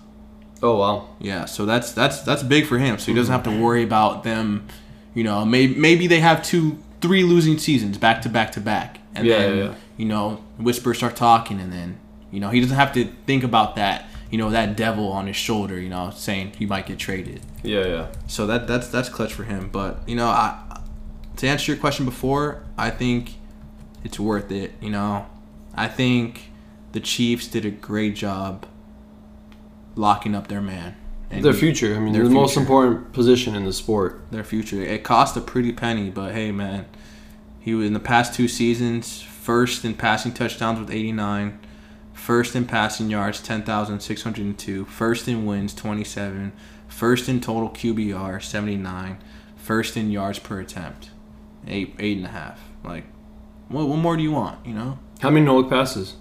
Oh 0.62 0.77
wow. 0.77 1.10
Yeah, 1.20 1.46
so 1.46 1.65
that's 1.65 1.91
that's 1.91 2.22
that's 2.22 2.41
big 2.41 2.65
for 2.67 2.77
him. 2.79 2.98
So 2.98 3.08
he 3.12 3.13
doesn't 3.13 3.32
have 3.32 3.43
to 3.43 3.62
worry 3.62 3.84
about 3.84 4.24
them. 4.24 4.65
You 5.13 5.24
know, 5.25 5.43
maybe 5.46 5.75
maybe 5.75 6.08
they 6.08 6.22
have 6.22 6.41
two, 6.41 6.79
three 7.01 7.24
losing 7.24 7.58
seasons 7.58 7.98
back 7.98 8.22
to 8.22 8.29
back 8.29 8.53
to 8.53 8.62
back, 8.62 9.00
and 9.13 9.27
Yeah, 9.27 9.38
then 9.39 9.58
yeah, 9.58 9.63
yeah. 9.65 9.75
you 9.98 10.05
know 10.05 10.41
whispers 10.58 10.98
start 10.98 11.15
talking, 11.17 11.60
and 11.60 11.72
then 11.72 12.00
you 12.34 12.40
know 12.40 12.50
he 12.50 12.60
doesn't 12.60 12.75
have 12.75 12.92
to 12.94 13.06
think 13.25 13.44
about 13.44 13.75
that. 13.78 14.08
You 14.32 14.40
know 14.40 14.50
that 14.50 14.75
devil 14.75 15.12
on 15.12 15.28
his 15.28 15.36
shoulder. 15.36 15.80
You 15.80 15.90
know, 15.90 16.12
saying 16.13 16.54
he 16.58 16.66
might 16.66 16.88
get 16.88 16.98
traded. 16.98 17.42
Yeah, 17.62 17.86
yeah. 17.86 18.08
So 18.28 18.48
that 18.48 18.68
that's 18.68 18.88
that's 18.88 19.08
clutch 19.08 19.34
for 19.34 19.44
him. 19.44 19.70
But 19.72 20.00
you 20.08 20.16
know, 20.16 20.28
I 20.28 20.80
to 21.38 21.48
answer 21.48 21.72
your 21.72 21.80
question 21.80 22.06
before, 22.06 22.63
I 22.78 22.90
think 22.90 23.36
it's 24.04 24.20
worth 24.20 24.52
it. 24.52 24.74
You 24.82 24.90
know, 24.90 25.28
I 25.75 25.88
think 25.88 26.52
the 26.92 27.00
Chiefs 27.00 27.48
did 27.48 27.66
a 27.66 27.72
great 27.72 28.16
job 28.16 28.66
locking 29.96 30.36
up 30.36 30.48
their 30.48 30.62
man. 30.62 30.96
And 31.30 31.44
Their 31.44 31.54
he- 31.54 31.60
future. 31.60 31.96
I 31.96 32.00
mean, 32.00 32.13
their 32.13 32.24
the 32.24 32.30
most 32.30 32.58
important 32.58 33.13
position 33.13 33.56
in 33.56 33.66
the 33.66 33.74
sport. 33.74 34.25
Their 34.32 34.44
future. 34.44 34.82
It 34.82 35.04
cost 35.04 35.36
a 35.38 35.42
pretty 35.42 35.72
penny, 35.72 36.10
but 36.10 36.34
hey, 36.34 36.52
man, 36.52 36.86
he 37.60 37.74
was 37.74 37.88
in 37.88 37.94
the 37.94 38.00
past 38.00 38.34
two 38.34 38.48
seasons 38.48 39.22
first 39.22 39.84
in 39.84 39.94
passing 39.94 40.32
touchdowns 40.32 40.80
with 40.80 40.90
89, 40.92 41.60
first 42.24 42.56
in 42.56 42.65
passing 42.65 43.10
yards 43.10 43.42
10,602, 43.42 44.86
first 44.86 45.27
in 45.27 45.46
wins 45.46 45.74
27, 45.74 46.53
first 46.88 47.27
in 47.27 47.42
total 47.42 47.70
QBR 47.70 48.42
79, 48.42 49.18
first 49.58 49.98
in 49.98 50.10
yards 50.10 50.39
per 50.39 50.60
attempt 50.62 51.10
eight 51.68 51.94
eight 52.00 52.18
and 52.18 52.25
a 52.25 52.30
half. 52.30 52.60
Like, 52.84 53.06
what, 53.68 53.88
what 53.88 53.98
more 53.98 54.15
do 54.18 54.24
you 54.24 54.32
want? 54.32 54.65
You 54.65 54.74
know, 54.74 55.00
How 55.22 55.30
many 55.30 55.46
no 55.46 55.58
look 55.58 55.70
passes? 55.70 56.15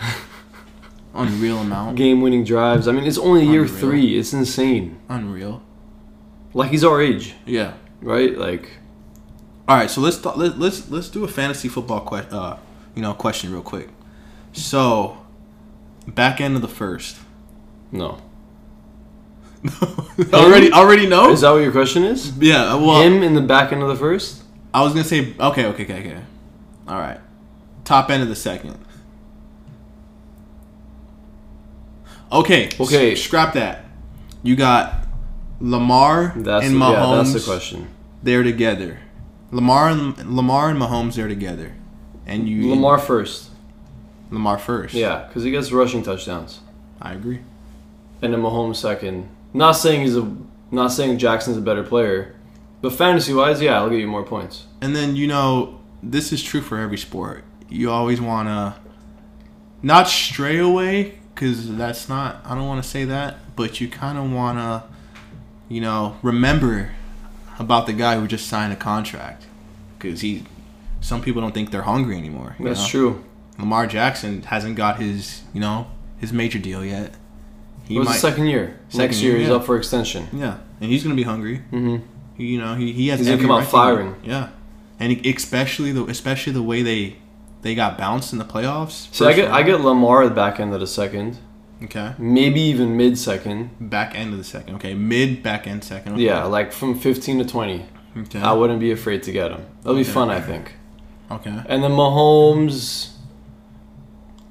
unreal 1.14 1.58
amount, 1.58 1.96
Game 1.96 2.20
winning 2.20 2.44
drives. 2.44 2.86
I 2.88 2.92
mean, 2.92 3.04
it's 3.04 3.18
only 3.18 3.44
year 3.46 3.62
Unreal. 3.62 3.78
three. 3.80 4.18
It's 4.18 4.32
insane. 4.32 4.98
unreal. 5.08 5.62
Like 6.52 6.70
he's 6.70 6.84
our 6.84 7.00
age, 7.00 7.34
Yeah. 7.46 7.74
right? 8.00 8.36
Like, 8.36 8.70
All 9.68 9.76
right, 9.76 9.90
so 9.90 10.00
let's 10.00 10.24
let, 10.24 10.58
let's 10.58 10.88
let's 10.90 11.08
do 11.08 11.24
a 11.24 11.28
fantasy 11.28 11.68
football 11.68 12.00
que- 12.06 12.28
uh, 12.30 12.56
you 12.94 13.02
know, 13.02 13.14
question 13.14 13.52
real 13.52 13.62
quick. 13.62 13.88
So, 14.56 15.18
back 16.06 16.40
end 16.40 16.56
of 16.56 16.62
the 16.62 16.68
first. 16.68 17.16
no. 17.92 18.20
already 20.32 20.70
already 20.70 21.08
know? 21.08 21.30
Is 21.32 21.40
that 21.40 21.50
what 21.50 21.56
your 21.58 21.72
question 21.72 22.04
is? 22.04 22.36
yeah, 22.38 22.74
well, 22.74 23.02
Him 23.02 23.22
in 23.24 23.34
the 23.34 23.40
back 23.40 23.72
end 23.72 23.82
of 23.82 23.88
the 23.88 23.96
first? 23.96 24.42
I 24.72 24.82
was 24.82 24.92
going 24.92 25.02
to 25.02 25.08
say 25.08 25.34
okay, 25.40 25.66
okay, 25.66 25.82
okay, 25.84 26.00
okay. 26.00 26.20
All 26.86 26.98
right. 26.98 27.18
Top 27.84 28.10
end 28.10 28.22
of 28.22 28.28
the 28.28 28.36
second. 28.36 28.78
Okay. 32.30 32.70
Okay. 32.78 33.12
s- 33.12 33.20
scrap 33.20 33.54
that. 33.54 33.84
You 34.42 34.54
got 34.56 35.06
Lamar 35.60 36.32
That's 36.36 36.66
and 36.66 36.76
Mahomes. 36.76 36.92
yeah, 36.92 37.16
that's 37.16 37.32
the 37.32 37.40
question. 37.50 37.88
They're 38.22 38.42
together. 38.42 39.00
Lamar 39.50 39.88
and 39.88 40.16
Lamar 40.36 40.70
and 40.70 40.80
Mahomes 40.80 41.14
they're 41.14 41.28
together. 41.28 41.74
And 42.26 42.48
you 42.48 42.70
Lamar 42.70 42.98
first. 42.98 43.50
Lamar 44.30 44.58
first. 44.58 44.94
Yeah, 44.94 45.24
because 45.26 45.44
he 45.44 45.50
gets 45.50 45.72
rushing 45.72 46.02
touchdowns, 46.02 46.60
I 47.00 47.12
agree. 47.12 47.40
and 48.22 48.32
then 48.32 48.40
Mahomes 48.42 48.76
second. 48.76 49.28
Not 49.52 49.72
saying 49.72 50.02
he's 50.02 50.16
a, 50.16 50.36
not 50.70 50.88
saying 50.88 51.18
Jackson's 51.18 51.56
a 51.56 51.60
better 51.60 51.82
player, 51.82 52.34
but 52.82 52.92
fantasy 52.92 53.32
wise, 53.32 53.60
yeah, 53.60 53.76
I'll 53.76 53.88
give 53.90 54.00
you 54.00 54.06
more 54.06 54.22
points. 54.24 54.66
And 54.80 54.94
then 54.94 55.16
you 55.16 55.26
know 55.26 55.80
this 56.02 56.32
is 56.32 56.42
true 56.42 56.60
for 56.60 56.78
every 56.78 56.98
sport. 56.98 57.44
You 57.68 57.90
always 57.90 58.20
want 58.20 58.48
to 58.48 58.76
not 59.82 60.08
stray 60.08 60.58
away 60.58 61.18
because 61.34 61.76
that's 61.76 62.08
not. 62.08 62.40
I 62.44 62.54
don't 62.54 62.66
want 62.66 62.82
to 62.82 62.88
say 62.88 63.04
that, 63.04 63.56
but 63.56 63.80
you 63.80 63.88
kind 63.88 64.18
of 64.18 64.30
want 64.32 64.58
to, 64.58 64.84
you 65.68 65.80
know, 65.80 66.16
remember 66.22 66.92
about 67.58 67.86
the 67.86 67.92
guy 67.92 68.18
who 68.18 68.26
just 68.26 68.46
signed 68.46 68.72
a 68.72 68.76
contract 68.76 69.46
because 69.98 70.20
he. 70.20 70.44
Some 71.00 71.22
people 71.22 71.40
don't 71.40 71.52
think 71.52 71.70
they're 71.70 71.82
hungry 71.82 72.16
anymore. 72.16 72.56
That's 72.58 72.80
know? 72.80 72.88
true. 72.88 73.24
Lamar 73.58 73.86
Jackson 73.86 74.42
hasn't 74.42 74.76
got 74.76 75.00
his, 75.00 75.42
you 75.54 75.60
know, 75.60 75.86
his 76.18 76.32
major 76.32 76.58
deal 76.58 76.84
yet. 76.84 77.14
It 77.88 77.98
was 77.98 78.08
the 78.08 78.14
second 78.14 78.46
year. 78.46 78.78
Second 78.88 79.06
Next 79.06 79.22
year, 79.22 79.32
year, 79.32 79.40
he's 79.40 79.48
yeah. 79.48 79.54
up 79.56 79.64
for 79.64 79.76
extension. 79.76 80.26
Yeah, 80.32 80.58
and 80.80 80.90
he's 80.90 81.02
gonna 81.02 81.14
be 81.14 81.22
hungry. 81.22 81.58
Mm-hmm. 81.72 81.96
He- 82.36 82.46
You 82.46 82.60
know, 82.60 82.74
he, 82.74 82.92
he 82.92 83.08
has. 83.08 83.20
He's 83.20 83.28
gonna 83.28 83.40
come 83.40 83.50
out 83.52 83.60
right 83.60 83.68
firing. 83.68 84.16
Yeah, 84.24 84.48
and 85.00 85.12
he- 85.12 85.30
especially 85.34 85.92
the 85.92 86.04
especially 86.06 86.52
the 86.52 86.62
way 86.62 86.82
they 86.82 87.16
they 87.62 87.74
got 87.74 87.96
bounced 87.96 88.32
in 88.32 88.38
the 88.38 88.44
playoffs. 88.44 89.08
So 89.14 89.28
I 89.28 89.32
get 89.32 89.50
I 89.50 89.62
get 89.62 89.80
Lamar 89.80 90.22
at 90.24 90.28
the 90.30 90.34
back 90.34 90.58
end 90.60 90.74
of 90.74 90.80
the 90.80 90.86
second, 90.86 91.38
okay 91.84 92.12
maybe 92.18 92.60
even 92.60 92.96
mid 92.96 93.16
second. 93.18 93.70
back 93.80 94.14
end 94.16 94.32
of 94.32 94.38
the 94.38 94.44
second. 94.44 94.74
Okay, 94.76 94.94
mid 94.94 95.42
back 95.42 95.66
end 95.68 95.82
second. 95.84 96.14
Okay. 96.14 96.22
Yeah, 96.24 96.44
like 96.44 96.72
from 96.72 96.98
15 96.98 97.38
to 97.38 97.44
20. 97.44 97.86
Okay. 98.18 98.40
I 98.40 98.52
wouldn't 98.52 98.80
be 98.80 98.90
afraid 98.92 99.22
to 99.24 99.32
get 99.32 99.50
him. 99.52 99.64
That'll 99.82 99.94
be 99.94 100.00
Okay. 100.02 100.10
fun, 100.10 100.30
I 100.30 100.40
think. 100.40 100.74
okay. 101.30 101.54
And 101.68 101.82
then 101.84 101.90
Mahomes, 101.92 103.10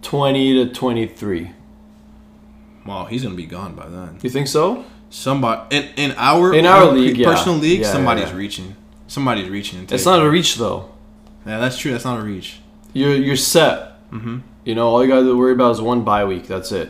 20 0.06 0.66
to 0.66 0.74
23. 0.74 1.52
Wow, 2.86 3.06
he's 3.06 3.24
gonna 3.24 3.34
be 3.36 3.46
gone 3.48 3.74
by 3.74 3.88
then. 3.90 4.20
You 4.22 4.30
think 4.30 4.48
so? 4.48 4.86
Somebody 5.10 5.76
in 5.76 5.84
in 5.98 6.12
our 6.18 6.54
In 6.54 6.66
our 6.68 6.84
own 6.84 6.96
league, 6.96 7.18
yeah. 7.18 7.34
personal 7.34 7.58
league, 7.58 7.80
Yeah, 7.82 7.92
somebody's 7.92 8.30
yeah. 8.30 8.36
reaching. 8.36 8.76
Somebody's 9.08 9.50
reaching. 9.50 9.88
It's 9.90 10.06
not 10.06 10.22
a 10.22 10.30
reach 10.30 10.56
though. 10.58 10.92
Yeah, 11.46 11.58
that's 11.60 11.78
true. 11.78 11.92
That's 11.92 12.06
not 12.06 12.20
a 12.20 12.24
reach. 12.24 12.60
You're 12.94 13.16
you're 13.16 13.36
set. 13.36 13.94
Mm-hmm. 14.12 14.40
You 14.64 14.76
know, 14.76 14.88
all 14.88 15.04
you 15.04 15.10
got 15.10 15.22
to 15.22 15.36
worry 15.38 15.54
about 15.54 15.72
is 15.72 15.82
one 15.82 16.04
bye 16.04 16.26
week. 16.26 16.48
That's 16.48 16.72
it. 16.72 16.90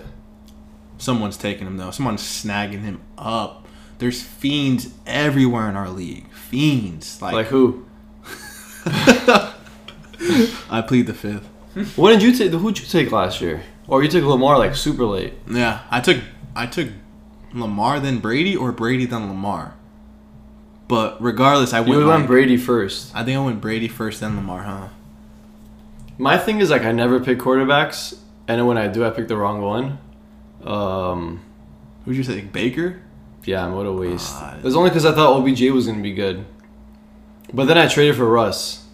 Someone's 0.98 1.38
taking 1.38 1.68
him 1.68 1.78
though. 1.78 1.92
Someone's 1.92 2.22
snagging 2.22 2.82
him 2.82 3.00
up. 3.18 3.66
There's 4.00 4.22
fiends 4.22 4.94
everywhere 5.08 5.70
in 5.70 5.78
our 5.78 5.90
league. 5.90 6.30
Fiends. 6.34 7.22
Like, 7.22 7.34
Like 7.34 7.48
who? 7.48 7.86
I 10.70 10.84
plead 10.86 11.08
the 11.08 11.14
fifth. 11.14 11.48
What 11.96 12.12
did 12.12 12.24
you 12.24 12.32
take? 12.34 12.52
The 12.52 12.58
who'd 12.58 12.80
you 12.80 12.86
take 12.86 13.12
last 13.12 13.42
year? 13.42 13.62
Or 13.88 14.02
you 14.04 14.10
took 14.10 14.24
Lamar 14.24 14.58
like 14.58 14.76
super 14.76 15.06
late? 15.06 15.34
Yeah, 15.50 15.82
I 15.92 16.00
took 16.02 16.18
I 16.56 16.66
took 16.68 16.88
Lamar 17.54 18.00
then 18.00 18.20
Brady 18.20 18.56
or 18.56 18.72
Brady 18.72 19.06
then 19.06 19.28
Lamar. 19.28 19.74
But 20.88 21.22
regardless, 21.22 21.74
I 21.74 21.80
You 21.82 21.90
went. 21.98 22.06
went 22.06 22.20
like- 22.22 22.28
Brady 22.28 22.58
first. 22.58 23.12
I 23.16 23.24
think 23.24 23.38
I 23.38 23.42
went 23.44 23.60
Brady 23.62 23.88
first 23.88 24.22
then 24.22 24.36
Lamar, 24.36 24.64
huh? 24.64 24.88
My 26.18 26.38
thing 26.38 26.60
is 26.60 26.70
like 26.70 26.84
I 26.84 26.92
never 26.94 27.20
pick 27.20 27.40
quarterbacks, 27.40 28.16
and 28.48 28.66
when 28.68 28.78
I 28.78 28.88
do, 28.88 29.04
I 29.04 29.10
pick 29.10 29.28
the 29.28 29.36
wrong 29.36 29.62
one. 29.62 29.98
Um, 30.64 31.42
Who'd 32.06 32.16
you 32.16 32.24
take? 32.24 32.54
Baker? 32.54 33.02
yeah, 33.44 33.68
what 33.68 33.86
a 33.86 33.92
waste. 33.92 34.34
It 34.58 34.64
was 34.64 34.76
only 34.76 34.90
because 34.90 35.06
I 35.06 35.12
thought 35.14 35.38
OBJ 35.40 35.70
was 35.72 35.86
gonna 35.88 36.02
be 36.02 36.14
good, 36.14 36.46
but 37.54 37.66
then 37.66 37.78
I 37.78 37.88
traded 37.88 38.16
for 38.16 38.26
Russ. 38.26 38.85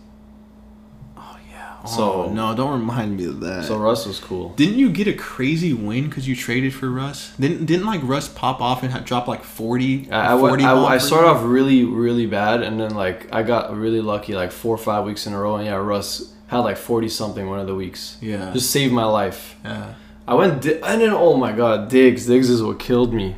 So- 1.86 2.26
oh, 2.26 2.30
no, 2.32 2.56
don't 2.56 2.80
remind 2.80 3.18
me 3.18 3.26
of 3.26 3.40
that. 3.40 3.66
so 3.66 3.78
Russ 3.78 4.06
was 4.06 4.20
cool. 4.20 4.50
didn't 4.56 4.78
you 4.78 4.90
get 4.90 5.08
a 5.08 5.14
crazy 5.14 5.74
win 5.74 6.08
because 6.08 6.28
you 6.28 6.36
traded 6.36 6.74
for 6.74 6.90
Russ? 6.90 7.34
Didn't 7.40 7.66
didn't 7.66 7.86
like 7.86 8.02
Russ 8.04 8.28
pop 8.28 8.62
off 8.62 8.84
and 8.84 8.92
ha- 8.92 9.00
drop 9.00 9.28
like 9.28 9.44
forty? 9.44 10.10
I, 10.12 10.32
I, 10.32 10.34
went- 10.36 10.52
40 10.52 10.64
I, 10.64 10.74
ball 10.74 10.86
I 10.86 10.98
started 11.00 11.28
off 11.30 11.44
really, 11.44 11.84
really 11.84 12.28
bad, 12.28 12.62
and 12.62 12.80
then 12.80 12.94
like 12.94 13.34
I 13.34 13.44
got 13.44 13.76
really 13.76 14.02
lucky, 14.02 14.34
like 14.34 14.52
four 14.52 14.76
or 14.76 14.78
five 14.78 15.06
weeks 15.06 15.26
in 15.26 15.34
a 15.34 15.40
row, 15.40 15.56
and 15.56 15.66
yeah, 15.66 15.76
Russ 15.76 16.34
had 16.48 16.60
like 16.60 16.78
forty 16.78 17.10
something 17.10 17.50
one 17.50 17.60
of 17.60 17.68
the 17.68 17.76
weeks. 17.76 18.18
Yeah. 18.22 18.52
Just 18.54 18.70
saved 18.72 18.94
my 18.94 19.06
life. 19.06 19.56
yeah. 19.64 19.96
I 20.28 20.36
went, 20.36 20.62
Di- 20.62 20.80
and 20.82 21.02
then 21.02 21.10
oh 21.12 21.36
my 21.36 21.52
god, 21.52 21.90
Diggs, 21.90 22.28
Diggs 22.28 22.50
is 22.50 22.62
what 22.62 22.80
killed 22.80 23.12
me. 23.14 23.36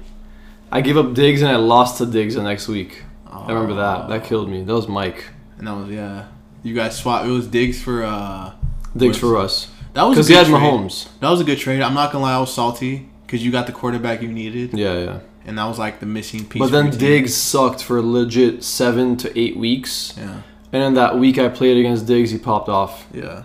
I 0.72 0.82
gave 0.82 0.98
up 0.98 1.14
Diggs 1.14 1.42
and 1.42 1.50
I 1.50 1.56
lost 1.56 1.98
to 2.00 2.06
Diggs 2.06 2.36
the 2.36 2.44
next 2.44 2.68
week. 2.68 3.04
I 3.26 3.52
remember 3.52 3.76
that. 3.76 4.10
That 4.10 4.24
oh. 4.24 4.26
killed 4.26 4.50
me. 4.50 4.64
That 4.64 4.74
was 4.74 4.88
Mike. 4.88 5.30
And 5.58 5.68
that 5.68 5.76
was 5.76 5.90
yeah. 5.90 6.28
You 6.64 6.74
guys 6.74 6.98
swapped. 6.98 7.28
It 7.28 7.32
was 7.32 7.48
Diggs 7.48 7.82
for 7.82 8.04
uh. 8.04 8.54
Diggs 8.96 9.18
for 9.18 9.28
Russ. 9.28 9.70
That 9.94 10.04
was 10.04 10.12
a 10.18 10.22
Because 10.22 10.28
he 10.30 10.34
had 10.36 10.48
trade. 10.48 10.56
Mahomes. 10.56 11.08
That 11.20 11.30
was 11.30 11.42
a 11.42 11.44
good 11.44 11.58
trade. 11.60 11.82
I'm 11.82 11.94
not 11.94 12.12
gonna 12.12 12.24
lie, 12.24 12.34
I 12.36 12.40
was 12.40 12.54
salty 12.54 13.10
because 13.26 13.44
you 13.44 13.52
got 13.52 13.68
the 13.68 13.74
quarterback 13.74 14.22
you 14.22 14.28
needed, 14.32 14.74
Yeah, 14.78 14.98
yeah. 15.00 15.20
and 15.46 15.58
that 15.58 15.66
was 15.66 15.78
like 15.80 16.00
the 16.00 16.06
missing 16.06 16.46
piece. 16.46 16.60
But 16.60 16.72
then. 16.72 16.90
Diggs 16.92 17.36
sucked 17.36 17.84
for 17.84 18.02
legit 18.02 18.64
seven 18.64 19.18
to 19.18 19.38
eight 19.40 19.58
weeks. 19.58 20.14
Yeah, 20.18 20.42
And 20.72 20.82
then 20.84 20.94
that 20.96 21.18
week 21.18 21.38
I 21.40 21.50
played 21.50 21.78
against 21.78 22.06
Diggs, 22.08 22.30
he 22.32 22.38
popped 22.38 22.70
off. 22.70 23.06
yeah. 23.14 23.44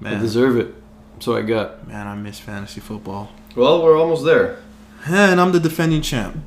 Man. 0.00 0.16
I 0.16 0.18
deserve 0.20 0.56
it. 0.56 0.74
So 1.18 1.36
I 1.36 1.42
got. 1.42 1.86
man, 1.86 2.06
I 2.06 2.14
miss 2.14 2.38
fantasy 2.40 2.80
football. 2.80 3.30
Well, 3.54 3.82
we're 3.82 3.98
almost 3.98 4.24
there. 4.24 4.58
And 5.06 5.40
I'm 5.40 5.52
the 5.52 5.60
defending 5.60 6.00
champ. 6.02 6.38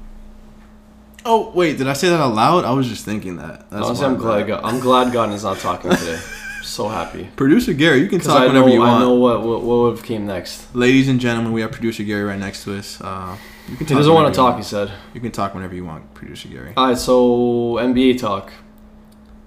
Oh 1.25 1.51
wait, 1.51 1.77
did 1.77 1.87
I 1.87 1.93
say 1.93 2.09
that 2.09 2.19
out 2.19 2.33
loud? 2.33 2.65
I 2.65 2.71
was 2.71 2.87
just 2.87 3.05
thinking 3.05 3.37
that. 3.37 3.69
That's 3.69 3.85
Honestly, 3.85 4.05
I'm 4.05 4.17
glad. 4.17 4.47
God, 4.47 4.61
I'm 4.63 4.79
glad 4.79 5.13
God 5.13 5.31
is 5.31 5.43
not 5.43 5.57
talking 5.59 5.91
today. 5.95 6.19
so 6.63 6.87
happy. 6.89 7.29
Producer 7.35 7.73
Gary, 7.73 8.01
you 8.01 8.09
can 8.09 8.19
talk 8.19 8.41
I 8.41 8.47
whenever 8.47 8.67
know, 8.67 8.73
you 8.73 8.79
want. 8.79 8.91
I 8.91 8.99
know 8.99 9.13
what 9.13 9.41
what, 9.43 9.61
what 9.63 9.77
would 9.77 9.97
have 9.97 10.05
came 10.05 10.25
next. 10.25 10.73
Ladies 10.75 11.07
and 11.07 11.19
gentlemen, 11.19 11.53
we 11.53 11.61
have 11.61 11.71
producer 11.71 12.03
Gary 12.03 12.23
right 12.23 12.39
next 12.39 12.63
to 12.65 12.77
us. 12.77 12.99
Uh, 12.99 13.37
you 13.69 13.77
can 13.77 13.87
He 13.87 13.93
doesn't 13.93 14.13
want 14.13 14.33
to 14.33 14.37
talk. 14.37 14.57
He 14.57 14.63
said. 14.63 14.91
You 15.13 15.21
can 15.21 15.31
talk 15.31 15.53
whenever 15.53 15.73
you 15.75 15.85
want, 15.85 16.13
producer 16.13 16.49
Gary. 16.49 16.73
All 16.75 16.87
right, 16.87 16.97
so 16.97 17.75
NBA 17.79 18.19
talk. 18.19 18.51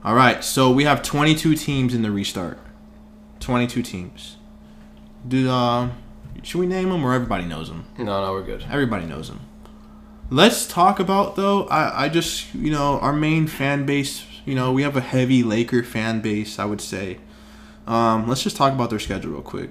All 0.03 0.15
right, 0.15 0.43
so 0.45 0.71
we 0.71 0.85
have 0.85 1.03
22 1.03 1.57
teams 1.57 1.93
in 1.93 2.03
the 2.03 2.11
restart. 2.11 2.59
22 3.41 3.83
teams. 3.83 4.37
Do 5.27 5.51
uh, 5.51 5.91
should 6.43 6.59
we 6.61 6.67
name 6.67 6.91
them 6.91 7.05
or 7.05 7.13
everybody 7.13 7.45
knows 7.45 7.69
them? 7.69 7.85
No, 7.99 8.25
no, 8.25 8.33
we're 8.33 8.45
good. 8.45 8.65
Everybody 8.71 9.05
knows 9.05 9.29
them. 9.29 9.41
Let's 10.31 10.67
talk 10.67 10.99
about 10.99 11.37
though. 11.37 11.67
I 11.69 12.05
I 12.05 12.09
just 12.09 12.55
you 12.55 12.71
know 12.71 12.99
our 13.01 13.13
main 13.13 13.47
fan 13.47 13.87
base. 13.87 14.25
You 14.45 14.55
know 14.55 14.73
we 14.73 14.83
have 14.83 14.97
a 14.97 15.01
heavy 15.01 15.43
Laker 15.43 15.83
fan 15.83 16.21
base. 16.21 16.59
I 16.59 16.65
would 16.65 16.81
say. 16.81 17.19
Um, 17.87 18.27
let's 18.27 18.43
just 18.43 18.57
talk 18.57 18.73
about 18.73 18.91
their 18.91 18.99
schedule 18.99 19.33
real 19.33 19.43
quick. 19.43 19.71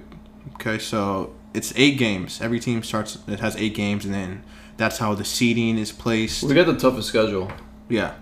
Okay, 0.54 0.78
so 0.78 1.34
it's 1.52 1.72
eight 1.76 1.98
games. 1.98 2.40
Every 2.40 2.58
team 2.58 2.82
starts. 2.82 3.18
It 3.28 3.40
has 3.40 3.56
eight 3.56 3.74
games, 3.74 4.06
and 4.06 4.14
then 4.14 4.42
that's 4.78 4.98
how 4.98 5.14
the 5.14 5.24
seeding 5.24 5.78
is 5.78 5.92
placed. 5.92 6.42
We 6.42 6.54
got 6.54 6.66
the 6.66 6.76
toughest 6.76 7.08
schedule. 7.08 7.52
Yeah. 7.88 8.14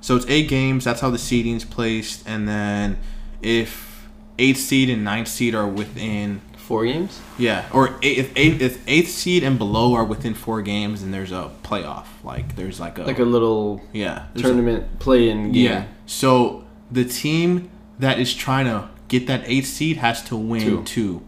So 0.00 0.14
it's 0.16 0.26
eight 0.28 0.48
games. 0.48 0.84
That's 0.84 1.00
how 1.00 1.10
the 1.10 1.18
seeding's 1.18 1.64
placed, 1.64 2.28
and 2.28 2.46
then 2.46 2.98
if 3.42 4.08
eighth 4.38 4.58
seed 4.58 4.90
and 4.90 5.02
ninth 5.04 5.28
seed 5.28 5.54
are 5.54 5.66
within 5.66 6.40
Four 6.68 6.84
games. 6.84 7.18
yeah, 7.38 7.64
or 7.72 7.96
eight, 8.02 8.18
if 8.18 8.32
eighth 8.36 8.60
if 8.60 8.74
eighth 8.86 9.08
seed 9.08 9.42
and 9.42 9.56
below 9.58 9.94
are 9.94 10.04
within 10.04 10.34
four 10.34 10.60
games, 10.60 11.00
then 11.00 11.10
there's 11.12 11.32
a 11.32 11.50
playoff. 11.62 12.04
Like 12.22 12.56
there's 12.56 12.78
like 12.78 12.98
a 12.98 13.04
Like 13.04 13.18
a 13.18 13.24
little 13.24 13.80
yeah 13.92 14.26
there's 14.34 14.44
a- 14.44 14.48
tournament 14.48 14.98
play-in 14.98 15.52
game. 15.52 15.64
yeah. 15.64 15.84
So 16.04 16.64
the 16.90 17.04
team 17.06 17.70
that 17.98 18.18
is 18.20 18.34
trying 18.34 18.66
to 18.66 18.88
get 19.08 19.26
that 19.28 19.42
eighth 19.46 19.66
seed 19.66 19.96
has 19.96 20.22
to 20.24 20.36
win 20.36 20.60
Two. 20.62 20.82
two. 20.84 21.22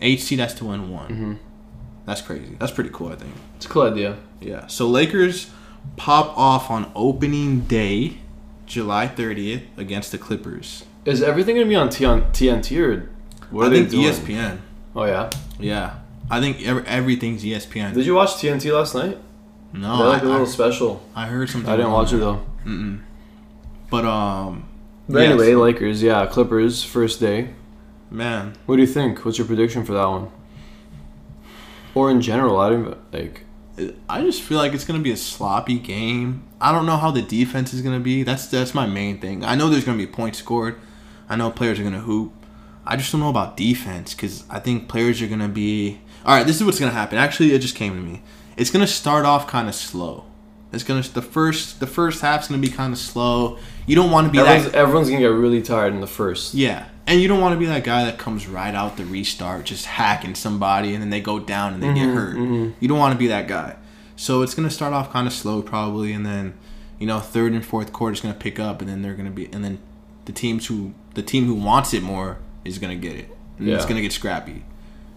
Eighth 0.00 0.24
seed 0.24 0.40
has 0.40 0.52
to 0.56 0.64
win 0.64 0.90
one. 0.90 1.10
Mhm. 1.10 1.36
That's 2.04 2.20
crazy. 2.20 2.56
That's 2.58 2.72
pretty 2.72 2.90
cool. 2.92 3.10
I 3.12 3.14
think. 3.14 3.32
It's 3.56 3.66
a 3.66 3.68
cool 3.68 3.82
idea. 3.82 4.16
Yeah. 4.40 4.66
So 4.66 4.88
Lakers 4.88 5.50
pop 5.96 6.36
off 6.36 6.70
on 6.72 6.90
opening 6.96 7.60
day, 7.60 8.18
July 8.66 9.06
30th 9.06 9.62
against 9.76 10.10
the 10.10 10.18
Clippers. 10.18 10.84
Is 11.04 11.22
everything 11.22 11.54
gonna 11.54 11.68
be 11.68 11.76
on 11.76 11.88
T- 11.88 12.04
on 12.04 12.22
TNT 12.32 12.80
or 12.80 13.08
what 13.52 13.64
I 13.64 13.66
are 13.66 13.70
they 13.70 13.76
think 13.84 13.88
E 13.94 13.96
doing? 14.02 14.12
ESPN. 14.12 14.58
Oh 14.94 15.04
yeah. 15.04 15.30
Yeah. 15.58 15.94
I 16.30 16.40
think 16.40 16.66
ev- 16.66 16.84
everything's 16.86 17.42
ESPN. 17.44 17.94
Did 17.94 18.06
you 18.06 18.14
watch 18.14 18.30
TNT 18.34 18.72
last 18.72 18.94
night? 18.94 19.18
no, 19.74 19.80
they 19.80 20.02
had 20.04 20.08
like 20.08 20.22
I, 20.22 20.26
a 20.26 20.28
little 20.28 20.46
I, 20.46 20.50
special. 20.50 21.02
I 21.14 21.26
heard 21.26 21.48
something. 21.48 21.70
I 21.70 21.76
didn't 21.76 21.90
wrong 21.92 22.02
watch 22.02 22.12
it 22.12 22.18
though. 22.18 22.44
Mm-mm. 22.66 23.00
But 23.90 24.04
um, 24.04 24.68
But 25.08 25.20
Yes. 25.20 25.30
anyway, 25.30 25.54
Lakers, 25.54 26.02
yeah, 26.02 26.26
Clippers, 26.26 26.84
first 26.84 27.20
day. 27.20 27.50
man, 28.10 28.54
What 28.66 28.76
do 28.76 28.82
you 28.82 28.86
think? 28.88 29.24
What's 29.24 29.38
your 29.38 29.46
prediction 29.46 29.84
for 29.84 29.92
that 29.94 30.04
one? 30.06 30.30
Or 31.94 32.10
in 32.10 32.20
general, 32.20 32.58
I 32.58 32.70
don't 32.70 33.12
like. 33.12 33.44
I 34.08 34.20
just 34.22 34.42
feel 34.42 34.58
like 34.58 34.72
it's 34.74 34.84
gonna 34.84 34.98
be 35.00 35.12
a 35.12 35.16
sloppy 35.16 35.78
game. 35.78 36.42
I 36.60 36.72
don't 36.72 36.86
know 36.86 36.96
how 36.98 37.10
the 37.10 37.22
defense 37.22 37.72
is 37.74 37.80
gonna 37.82 38.00
be. 38.00 38.22
That's 38.22 38.46
that's 38.46 38.74
my 38.74 38.86
main 38.86 39.18
thing. 39.20 39.44
I 39.44 39.54
know 39.54 39.68
there's 39.68 39.84
gonna 39.84 39.98
be 39.98 40.06
points 40.06 40.38
scored. 40.38 40.76
I 41.28 41.36
know 41.36 41.50
players 41.50 41.80
are 41.80 41.82
gonna 41.82 42.00
hoop. 42.00 42.32
I 42.86 42.96
just 42.96 43.12
don't 43.12 43.20
know 43.20 43.28
about 43.30 43.56
defense 43.56 44.14
because 44.14 44.44
I 44.50 44.58
think 44.58 44.88
players 44.88 45.20
are 45.22 45.26
gonna 45.28 45.48
be. 45.48 46.00
All 46.24 46.36
right, 46.36 46.46
this 46.46 46.56
is 46.56 46.64
what's 46.64 46.78
gonna 46.80 46.92
happen. 46.92 47.18
Actually, 47.18 47.52
it 47.52 47.60
just 47.60 47.74
came 47.76 47.94
to 47.94 48.00
me. 48.00 48.22
It's 48.56 48.70
gonna 48.70 48.86
start 48.86 49.24
off 49.24 49.46
kind 49.46 49.68
of 49.68 49.74
slow. 49.74 50.24
It's 50.72 50.84
gonna 50.84 51.02
the 51.02 51.22
first 51.22 51.80
the 51.80 51.86
first 51.86 52.22
half's 52.22 52.48
gonna 52.48 52.60
be 52.60 52.68
kind 52.68 52.92
of 52.92 52.98
slow. 52.98 53.58
You 53.86 53.94
don't 53.96 54.10
want 54.10 54.26
to 54.28 54.32
be 54.32 54.38
Everyone's, 54.38 54.64
that. 54.64 54.74
everyone's 54.74 55.08
gonna 55.08 55.20
get 55.20 55.26
really 55.26 55.62
tired 55.62 55.92
in 55.94 56.00
the 56.00 56.06
first. 56.06 56.54
Yeah, 56.54 56.86
and 57.06 57.20
you 57.20 57.28
don't 57.28 57.40
want 57.40 57.52
to 57.54 57.58
be 57.58 57.66
that 57.66 57.84
guy 57.84 58.04
that 58.04 58.18
comes 58.18 58.46
right 58.48 58.74
out 58.74 58.96
the 58.96 59.04
restart, 59.04 59.64
just 59.66 59.86
hacking 59.86 60.34
somebody, 60.34 60.94
and 60.94 61.02
then 61.02 61.10
they 61.10 61.20
go 61.20 61.38
down 61.38 61.74
and 61.74 61.82
they 61.82 61.88
get 61.92 62.06
Mhm, 62.08 62.14
hurt. 62.14 62.36
mhm. 62.36 62.72
You 62.80 62.88
don't 62.88 62.98
want 62.98 63.12
to 63.12 63.18
be 63.18 63.26
that 63.28 63.46
guy. 63.48 63.76
So 64.16 64.42
it's 64.42 64.54
gonna 64.54 64.70
start 64.70 64.92
off 64.92 65.12
kind 65.12 65.26
of 65.26 65.32
slow, 65.32 65.62
probably, 65.62 66.12
and 66.12 66.24
then 66.26 66.54
you 66.98 67.06
know 67.06 67.20
third 67.20 67.52
and 67.52 67.64
fourth 67.64 67.92
quarter 67.92 68.14
is 68.14 68.20
gonna 68.20 68.34
pick 68.34 68.58
up, 68.58 68.80
and 68.80 68.88
then 68.90 69.02
they're 69.02 69.14
gonna 69.14 69.30
be, 69.30 69.46
and 69.52 69.64
then 69.64 69.78
the 70.24 70.32
teams 70.32 70.66
who 70.66 70.94
the 71.14 71.22
team 71.22 71.46
who 71.46 71.54
wants 71.54 71.92
it 71.92 72.02
more 72.02 72.38
is 72.64 72.78
gonna 72.78 72.96
get 72.96 73.16
it. 73.16 73.28
And 73.58 73.68
It's 73.68 73.84
gonna 73.86 74.00
get 74.02 74.12
scrappy. 74.12 74.64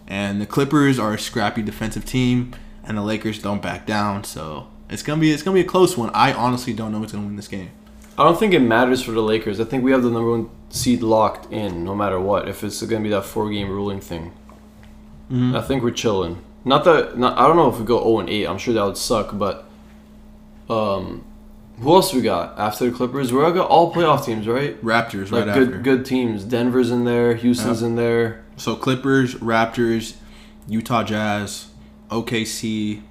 And 0.07 0.39
the 0.41 0.45
Clippers 0.45 0.99
are 0.99 1.13
a 1.13 1.19
scrappy 1.19 1.61
defensive 1.61 2.05
team, 2.05 2.53
and 2.83 2.97
the 2.97 3.01
Lakers 3.01 3.39
don't 3.41 3.61
back 3.61 3.85
down. 3.87 4.23
So 4.23 4.67
it's 4.89 5.01
gonna 5.03 5.19
be 5.21 5.31
it's 5.31 5.41
gonna 5.43 5.55
be 5.55 5.61
a 5.61 5.65
close 5.65 5.97
one. 5.97 6.09
I 6.13 6.31
honestly 6.33 6.73
don't 6.73 6.91
know 6.91 6.99
who's 6.99 7.11
gonna 7.11 7.25
win 7.25 7.35
this 7.35 7.47
game. 7.47 7.69
I 8.17 8.23
don't 8.23 8.39
think 8.39 8.53
it 8.53 8.59
matters 8.61 9.01
for 9.01 9.11
the 9.11 9.21
Lakers. 9.21 9.59
I 9.59 9.65
think 9.65 9.83
we 9.83 9.91
have 9.91 10.03
the 10.03 10.09
number 10.09 10.31
one 10.31 10.49
seed 10.69 11.01
locked 11.01 11.51
in, 11.51 11.83
no 11.83 11.93
matter 11.95 12.19
what. 12.19 12.47
If 12.47 12.63
it's 12.63 12.81
gonna 12.81 13.03
be 13.03 13.09
that 13.09 13.25
four 13.25 13.49
game 13.49 13.69
ruling 13.69 13.99
thing, 13.99 14.31
Mm-hmm. 15.31 15.55
I 15.55 15.61
think 15.61 15.83
we're 15.83 15.89
chilling. 15.91 16.43
Not 16.63 16.83
that. 16.83 17.17
Not, 17.17 17.35
I 17.37 17.47
don't 17.47 17.55
know 17.55 17.67
if 17.67 17.79
we 17.79 17.85
go 17.85 17.99
zero 17.99 18.19
and 18.19 18.29
eight. 18.29 18.45
I'm 18.45 18.59
sure 18.59 18.75
that 18.75 18.83
would 18.85 18.95
suck. 18.97 19.35
But 19.37 19.65
um, 20.69 21.25
who 21.79 21.93
else 21.93 22.13
we 22.13 22.21
got 22.21 22.57
after 22.57 22.89
the 22.89 22.95
Clippers? 22.95 23.31
We 23.33 23.39
got 23.41 23.67
all 23.69 23.93
playoff 23.93 24.25
teams, 24.25 24.47
right? 24.47 24.81
Raptors 24.83 25.31
Like 25.31 25.45
right 25.47 25.53
good 25.53 25.67
after. 25.69 25.77
good 25.81 26.05
teams. 26.05 26.43
Denver's 26.43 26.91
in 26.91 27.03
there. 27.05 27.35
Houston's 27.35 27.81
in 27.81 27.95
there. 27.95 28.43
So 28.57 28.75
Clippers, 28.75 29.35
Raptors, 29.35 30.15
Utah 30.67 31.03
Jazz, 31.03 31.67
OKC, 32.09 33.01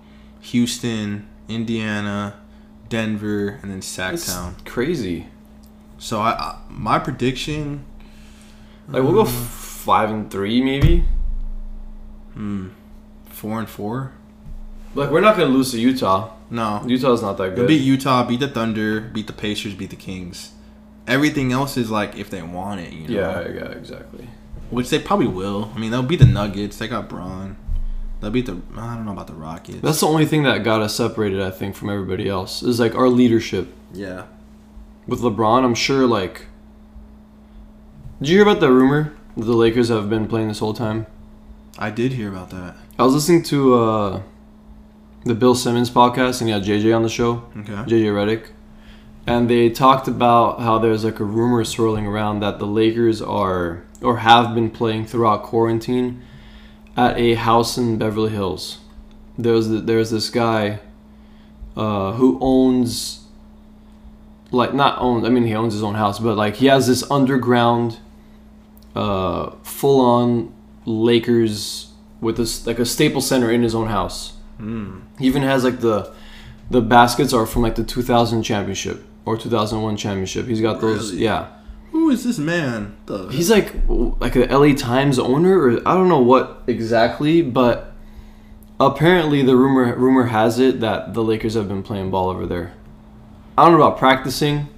Houston, 0.40 1.29
Indiana, 1.48 2.40
Denver, 2.88 3.59
and 3.62 3.70
then 3.70 3.81
Sactown. 3.81 4.64
crazy. 4.64 5.27
So 5.98 6.20
I, 6.20 6.31
I 6.33 6.59
my 6.68 6.98
prediction, 6.98 7.85
Like 8.88 9.03
we'll 9.03 9.12
go 9.12 9.24
five 9.24 10.11
and 10.11 10.31
three 10.31 10.62
maybe. 10.62 11.05
hmm, 12.35 12.68
four 13.29 13.59
and 13.59 13.68
four. 13.68 14.12
Like 14.94 15.11
we're 15.11 15.20
not 15.20 15.37
gonna 15.37 15.50
lose 15.50 15.70
to 15.72 15.81
Utah. 15.81 16.31
No, 16.50 16.83
Utah's 16.87 17.22
not 17.22 17.37
that 17.38 17.48
They'll 17.57 17.64
good. 17.64 17.68
beat 17.68 17.83
Utah, 17.83 18.24
beat 18.26 18.40
the 18.40 18.48
Thunder, 18.48 19.00
beat 19.00 19.26
the 19.26 19.33
Pacers, 19.33 19.74
beat 19.74 19.90
the 19.90 19.96
Kings. 19.96 20.52
Everything 21.07 21.52
else 21.52 21.76
is 21.76 21.90
like 21.90 22.16
if 22.16 22.30
they 22.30 22.42
want 22.42 22.80
it, 22.80 22.92
you 22.92 23.09
know. 23.09 23.14
yeah, 23.14 23.48
yeah, 23.48 23.68
exactly. 23.72 24.28
Which 24.70 24.90
they 24.90 24.98
probably 24.98 25.26
will. 25.26 25.70
I 25.74 25.78
mean, 25.78 25.90
they'll 25.90 26.02
beat 26.02 26.20
the 26.20 26.26
Nuggets. 26.26 26.78
They 26.78 26.88
got 26.88 27.09
Bron. 27.09 27.57
They'll 28.20 28.30
beat 28.30 28.46
the. 28.46 28.61
I 28.76 28.94
don't 28.94 29.04
know 29.04 29.12
about 29.12 29.26
the 29.26 29.35
Rockets. 29.35 29.80
That's 29.83 30.00
the 30.00 30.07
only 30.07 30.24
thing 30.26 30.44
that 30.44 30.64
got 30.64 30.80
us 30.80 30.94
separated, 30.94 31.42
I 31.42 31.50
think, 31.50 31.74
from 31.76 31.90
everybody 31.90 32.28
else. 32.28 32.62
Is 32.62 32.80
like 32.80 32.94
our 32.94 33.09
leadership. 33.09 33.68
yeah. 33.92 34.24
With 35.07 35.20
LeBron, 35.20 35.64
I'm 35.64 35.74
sure 35.74 36.07
like 36.07 36.46
Did 38.20 38.28
you 38.30 38.37
hear 38.38 38.42
about 38.48 38.61
the 38.61 38.72
rumor 38.72 39.14
that 39.37 39.44
the 39.44 39.52
Lakers 39.52 39.88
have 39.90 40.09
been 40.09 40.26
playing 40.26 40.48
this 40.48 40.61
whole 40.61 40.72
time? 40.72 41.07
I 41.78 41.90
did 41.90 42.12
hear 42.12 42.28
about 42.30 42.48
that. 42.50 42.76
I 42.98 43.02
was 43.04 43.12
listening 43.12 43.42
to 43.44 43.74
uh 43.74 44.22
the 45.25 45.35
Bill 45.35 45.55
Simmons 45.55 45.91
podcast 45.91 46.41
and 46.41 46.49
he 46.49 46.53
had 46.55 46.63
JJ 46.65 46.95
on 46.95 47.03
the 47.03 47.09
show, 47.09 47.45
Okay. 47.59 47.73
JJ 47.73 48.07
Redick. 48.13 48.49
And 49.27 49.49
they 49.49 49.71
talked 49.71 50.07
about 50.07 50.61
how 50.61 50.79
there's 50.79 51.03
like 51.05 51.19
a 51.19 51.25
rumor 51.25 51.65
swirling 51.65 52.07
around 52.07 52.41
that 52.41 52.59
the 52.59 52.67
Lakers 52.67 53.23
are 53.23 53.83
or 54.03 54.19
have 54.19 54.55
been 54.55 54.71
playing 54.71 55.07
throughout 55.07 55.43
quarantine 55.45 56.23
at 56.95 57.17
a 57.17 57.35
house 57.35 57.79
in 57.79 57.97
Beverly 57.97 58.31
Hills. 58.31 58.79
There's 59.39 59.69
there's 59.69 60.11
this 60.11 60.29
guy 60.29 60.81
uh, 61.75 62.13
who 62.13 62.39
owns 62.43 63.25
like 64.51 64.75
not 64.75 65.01
owns 65.01 65.25
I 65.25 65.31
mean 65.31 65.45
he 65.47 65.55
owns 65.55 65.73
his 65.73 65.83
own 65.83 65.95
house, 65.95 66.19
but 66.19 66.37
like 66.37 66.57
he 66.57 66.67
has 66.67 66.87
this 66.87 67.03
underground 67.11 67.99
uh, 68.95 69.53
full 69.63 70.01
on 70.03 70.55
Lakers 70.85 71.93
with 72.21 72.37
this 72.37 72.67
like 72.67 72.79
a 72.79 72.85
Staples 72.85 73.27
Center 73.27 73.51
in 73.51 73.63
his 73.63 73.75
own 73.75 73.89
house. 73.89 74.35
Mm. 74.61 75.03
He 75.19 75.27
even 75.27 75.43
has 75.43 75.64
like 75.64 75.81
the 75.81 76.12
the 76.71 76.81
baskets 76.81 77.33
are 77.33 77.47
from 77.47 77.62
like 77.62 77.75
the 77.75 77.85
2000 77.85 78.43
championship 78.43 79.05
or 79.25 79.37
2001 79.37 79.97
championship. 79.97 80.47
He's 80.47 80.61
got 80.61 80.81
those. 80.81 81.12
Really? 81.12 81.25
Yeah. 81.25 81.49
Who 81.93 82.11
is 82.11 82.25
this 82.25 82.38
man? 82.38 82.97
The, 83.07 83.29
He's 83.29 83.51
like 83.51 83.73
like 83.88 84.37
a 84.37 84.47
LA 84.47 84.75
Times 84.75 85.19
owner 85.19 85.59
or 85.59 85.73
I 85.88 85.95
don't 85.95 86.09
know 86.09 86.21
what 86.21 86.62
exactly, 86.67 87.40
but 87.43 87.93
apparently 88.81 89.43
the 89.43 89.57
rumor 89.57 89.95
rumor 89.97 90.25
has 90.25 90.59
it 90.59 90.81
that 90.81 91.14
the 91.14 91.23
Lakers 91.23 91.55
have 91.55 91.69
been 91.69 91.83
playing 91.83 92.11
ball 92.11 92.29
over 92.31 92.47
there. 92.47 92.73
I 93.57 93.64
don't 93.64 93.79
know 93.79 93.85
about 93.87 93.99
practicing, 93.99 94.69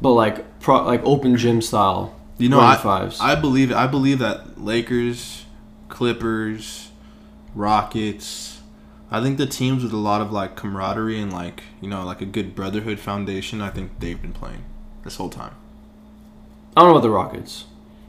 but 0.00 0.12
like 0.12 0.60
pro, 0.60 0.84
like 0.84 1.02
open 1.04 1.36
gym 1.36 1.60
style. 1.60 2.14
you 2.38 2.48
know, 2.48 2.60
I, 2.60 2.76
fives. 2.76 3.20
I 3.20 3.34
believe 3.34 3.72
I 3.72 3.86
believe 3.88 4.20
that 4.20 4.60
Lakers, 4.62 5.44
Clippers, 5.88 6.90
Rockets. 7.54 8.49
I 9.10 9.20
think 9.22 9.38
the 9.38 9.46
teams 9.46 9.82
with 9.82 9.92
a 9.92 9.96
lot 9.96 10.20
of 10.20 10.30
like 10.32 10.54
camaraderie 10.56 11.20
and 11.20 11.32
like 11.32 11.64
you 11.80 11.88
know 11.88 12.04
like 12.04 12.20
a 12.20 12.26
good 12.26 12.54
brotherhood 12.54 12.98
foundation. 13.00 13.60
I 13.60 13.70
think 13.70 13.98
they've 13.98 14.20
been 14.20 14.32
playing 14.32 14.64
this 15.04 15.16
whole 15.16 15.30
time. 15.30 15.54
I 16.76 16.80
don't 16.82 16.90
know 16.90 16.96
about 16.96 17.02
the 17.02 17.10
Rockets. 17.10 17.64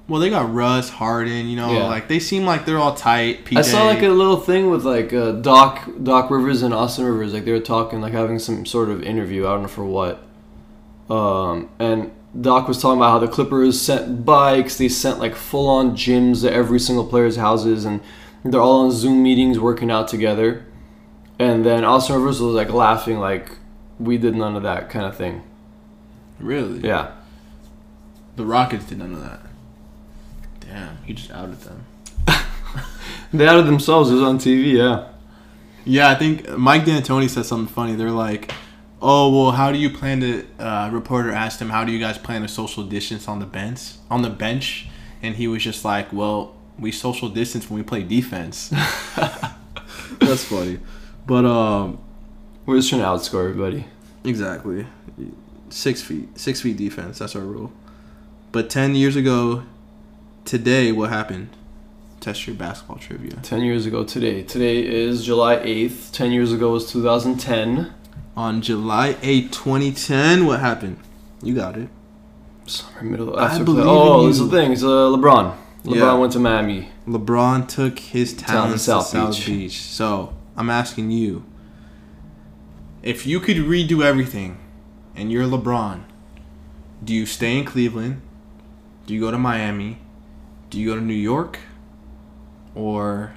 Well, 0.08 0.20
they 0.20 0.30
got 0.30 0.54
Russ, 0.54 0.90
Harden. 0.90 1.48
You 1.48 1.56
know, 1.56 1.72
Yeah. 1.72 1.86
like 1.88 2.08
they 2.08 2.20
seem 2.20 2.46
like 2.46 2.66
they're 2.66 2.78
all 2.78 2.94
tight. 2.96 3.46
PJ. 3.46 3.58
I 3.58 3.62
saw 3.62 3.86
like 3.86 4.02
a 4.04 4.10
little 4.10 4.38
thing 4.38 4.70
with 4.70 4.84
like 4.84 5.14
uh, 5.14 5.32
Doc 5.32 5.90
Doc 6.04 6.30
Rivers 6.30 6.62
and 6.62 6.74
Austin 6.74 7.06
Rivers. 7.06 7.34
Like 7.34 7.46
they 7.46 7.52
were 7.54 7.60
talking, 7.60 8.02
like 8.02 8.14
having 8.14 8.38
some 8.38 8.66
sort 8.66 8.90
of 8.90 9.02
interview. 9.04 9.48
I 9.48 9.52
don't 9.54 9.64
know 9.64 9.68
for 9.70 9.86
what. 9.86 10.24
Um, 11.10 11.70
and 11.80 12.12
Doc 12.40 12.68
was 12.68 12.82
talking 12.82 12.98
about 13.00 13.12
how 13.12 13.20
the 13.20 13.28
Clippers 13.28 13.82
sent 13.82 14.26
bikes. 14.26 14.78
They 14.78 14.88
sent 14.90 15.20
like 15.20 15.36
full 15.36 15.68
on 15.70 15.92
gyms 15.96 16.42
to 16.42 16.52
every 16.54 16.80
single 16.80 17.06
player's 17.06 17.38
houses, 17.38 17.86
and 17.86 18.02
they're 18.44 18.62
all 18.62 18.82
on 18.86 18.92
Zoom 18.92 19.24
meetings 19.24 19.60
working 19.60 19.90
out 19.92 20.08
together. 20.08 20.66
And 21.42 21.66
then 21.66 21.84
Austin 21.84 22.16
Rivers 22.16 22.40
was 22.42 22.54
like 22.54 22.70
laughing, 22.72 23.20
like 23.20 23.50
we 24.00 24.18
did 24.18 24.36
none 24.36 24.56
of 24.56 24.64
that 24.64 24.90
kind 24.90 25.06
of 25.06 25.16
thing. 25.18 25.44
really. 26.40 26.80
Yeah. 26.80 27.12
The 28.36 28.46
Rockets 28.46 28.86
did 28.86 29.00
none 29.00 29.14
of 29.14 29.22
that. 29.22 29.42
Damn, 30.62 30.98
he 31.04 31.14
just 31.14 31.32
outed 31.32 31.60
them. 31.62 31.86
They 33.34 33.48
outed 33.48 33.66
themselves. 33.66 34.10
It 34.12 34.16
was 34.16 34.24
on 34.24 34.40
TV. 34.40 34.74
Yeah. 34.74 35.08
Yeah, 35.86 36.10
I 36.10 36.16
think 36.16 36.50
Mike 36.58 36.84
D'Antoni 36.86 37.30
said 37.30 37.46
something 37.46 37.74
funny. 37.74 37.96
They're 37.96 38.12
like, 38.12 38.52
"Oh, 39.02 39.32
well, 39.34 39.52
how 39.54 39.72
do 39.72 39.78
you 39.80 39.90
plan 39.90 40.20
to?" 40.20 40.46
Uh, 40.60 40.90
reporter 40.92 41.32
asked 41.32 41.62
him, 41.62 41.70
"How 41.70 41.84
do 41.86 41.92
you 41.94 42.00
guys 42.00 42.18
plan 42.18 42.42
to 42.42 42.48
social 42.50 42.84
distance 42.84 43.28
on 43.30 43.40
the 43.40 43.46
bench?" 43.46 43.94
On 44.10 44.22
the 44.22 44.30
bench, 44.30 44.88
and 45.24 45.36
he 45.36 45.48
was 45.48 45.64
just 45.64 45.84
like, 45.86 46.12
"Well, 46.12 46.56
we 46.78 46.92
social 46.92 47.30
distance 47.30 47.70
when 47.70 47.78
we 47.80 47.84
play 47.84 48.04
defense." 48.04 48.70
That's 50.20 50.44
funny, 50.46 50.80
but 51.26 51.46
um, 51.46 52.00
We're 52.66 52.78
just 52.78 52.90
trying 52.90 53.02
to 53.02 53.08
outscore 53.08 53.50
everybody. 53.50 53.86
exactly, 54.24 54.88
six 55.70 56.02
feet, 56.02 56.38
six 56.38 56.62
feet 56.62 56.78
defense. 56.78 57.20
That's 57.20 57.36
our 57.36 57.42
rule. 57.42 57.72
But 58.52 58.70
ten 58.70 58.96
years 58.96 59.16
ago, 59.16 59.64
today, 60.46 60.92
what 60.92 61.10
happened? 61.10 61.50
Test 62.20 62.46
your 62.46 62.56
basketball 62.56 62.98
trivia. 62.98 63.32
10 63.42 63.62
years 63.64 63.88
ago 63.88 64.04
today. 64.04 64.44
Today 64.44 64.86
is 64.86 65.26
July 65.26 65.56
8th. 65.58 66.12
10 66.12 66.32
years 66.32 66.54
ago 66.54 66.72
was 66.72 66.88
2010. 66.92 67.92
On 68.38 68.62
July 68.62 69.18
8, 69.24 69.52
2010, 69.52 70.46
what 70.46 70.60
happened? 70.60 70.98
You 71.42 71.56
got 71.56 71.78
it. 71.78 71.90
Summer, 72.68 73.02
middle, 73.02 73.36
I 73.40 73.46
after 73.48 73.64
believe 73.64 73.86
play. 73.86 73.92
Oh, 73.92 74.22
in 74.22 74.28
this 74.28 74.36
is 74.36 74.42
you. 74.44 74.50
the 74.50 74.56
thing. 74.56 74.72
It's 74.72 74.84
uh, 74.84 74.86
LeBron. 74.86 75.56
LeBron 75.84 75.96
Yeah. 75.96 76.14
went 76.14 76.34
to 76.34 76.40
Miami. 76.40 76.90
LeBron 77.08 77.68
took 77.68 77.98
his 77.98 78.36
talents 78.36 78.84
South 78.84 79.06
to 79.06 79.12
South 79.18 79.36
Beach. 79.38 79.46
Beach. 79.48 79.82
So 79.82 80.32
I'm 80.62 80.70
asking 80.70 81.10
you, 81.10 81.44
if 83.02 83.26
you 83.26 83.40
could 83.40 83.58
redo 83.58 84.04
everything, 84.06 84.60
and 85.16 85.32
you're 85.32 85.46
LeBron, 85.46 86.04
do 87.04 87.16
you 87.16 87.26
stay 87.26 87.58
in 87.58 87.66
Cleveland? 87.66 88.22
Do 89.08 89.16
you 89.16 89.20
go 89.20 89.32
to 89.32 89.40
Miami? 89.40 89.98
Do 90.70 90.80
you 90.80 90.88
go 90.92 90.96
to 90.96 91.02
New 91.02 91.16
York? 91.16 91.58
Or 92.76 93.34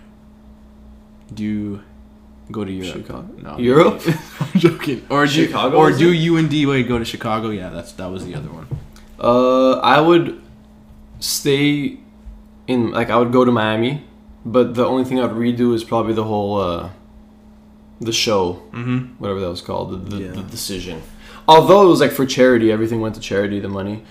do 1.32 1.42
you 1.42 1.82
go 2.52 2.62
to 2.62 2.70
Europe? 2.70 3.06
Chicago. 3.06 3.28
No, 3.38 3.56
Europe? 3.56 4.02
I'm 4.40 4.60
joking. 4.60 5.06
Or 5.08 5.24
do 5.24 5.32
Chicago, 5.32 5.78
or 5.78 5.92
do 5.92 6.12
you 6.12 6.36
and 6.36 6.50
D 6.50 6.66
Wade 6.66 6.86
go 6.86 6.98
to 6.98 7.06
Chicago? 7.06 7.48
Yeah, 7.48 7.70
that's 7.70 7.92
that 7.92 8.10
was 8.10 8.26
the 8.26 8.34
other 8.34 8.50
one. 8.50 8.68
Uh, 9.18 9.78
I 9.78 9.98
would 9.98 10.42
stay 11.20 12.00
in, 12.66 12.90
like, 12.90 13.08
I 13.08 13.16
would 13.16 13.32
go 13.32 13.46
to 13.46 13.50
Miami, 13.50 14.04
but 14.44 14.74
the 14.74 14.84
only 14.84 15.04
thing 15.04 15.18
I'd 15.20 15.30
redo 15.30 15.74
is 15.74 15.84
probably 15.84 16.12
the 16.12 16.24
whole, 16.24 16.60
uh, 16.60 16.90
the 18.00 18.12
show, 18.12 18.62
Mm-hmm. 18.72 19.14
whatever 19.18 19.40
that 19.40 19.48
was 19.48 19.60
called, 19.62 19.92
the, 19.92 20.16
the, 20.16 20.22
Yeah. 20.24 20.30
the 20.32 20.42
decision. 20.42 21.02
Although 21.46 21.82
it 21.86 21.88
was 21.88 22.00
like 22.00 22.10
for 22.12 22.24
charity, 22.26 22.72
everything 22.72 23.00
went 23.00 23.14
to 23.16 23.20
charity, 23.20 23.60
the 23.60 23.68
money, 23.68 24.02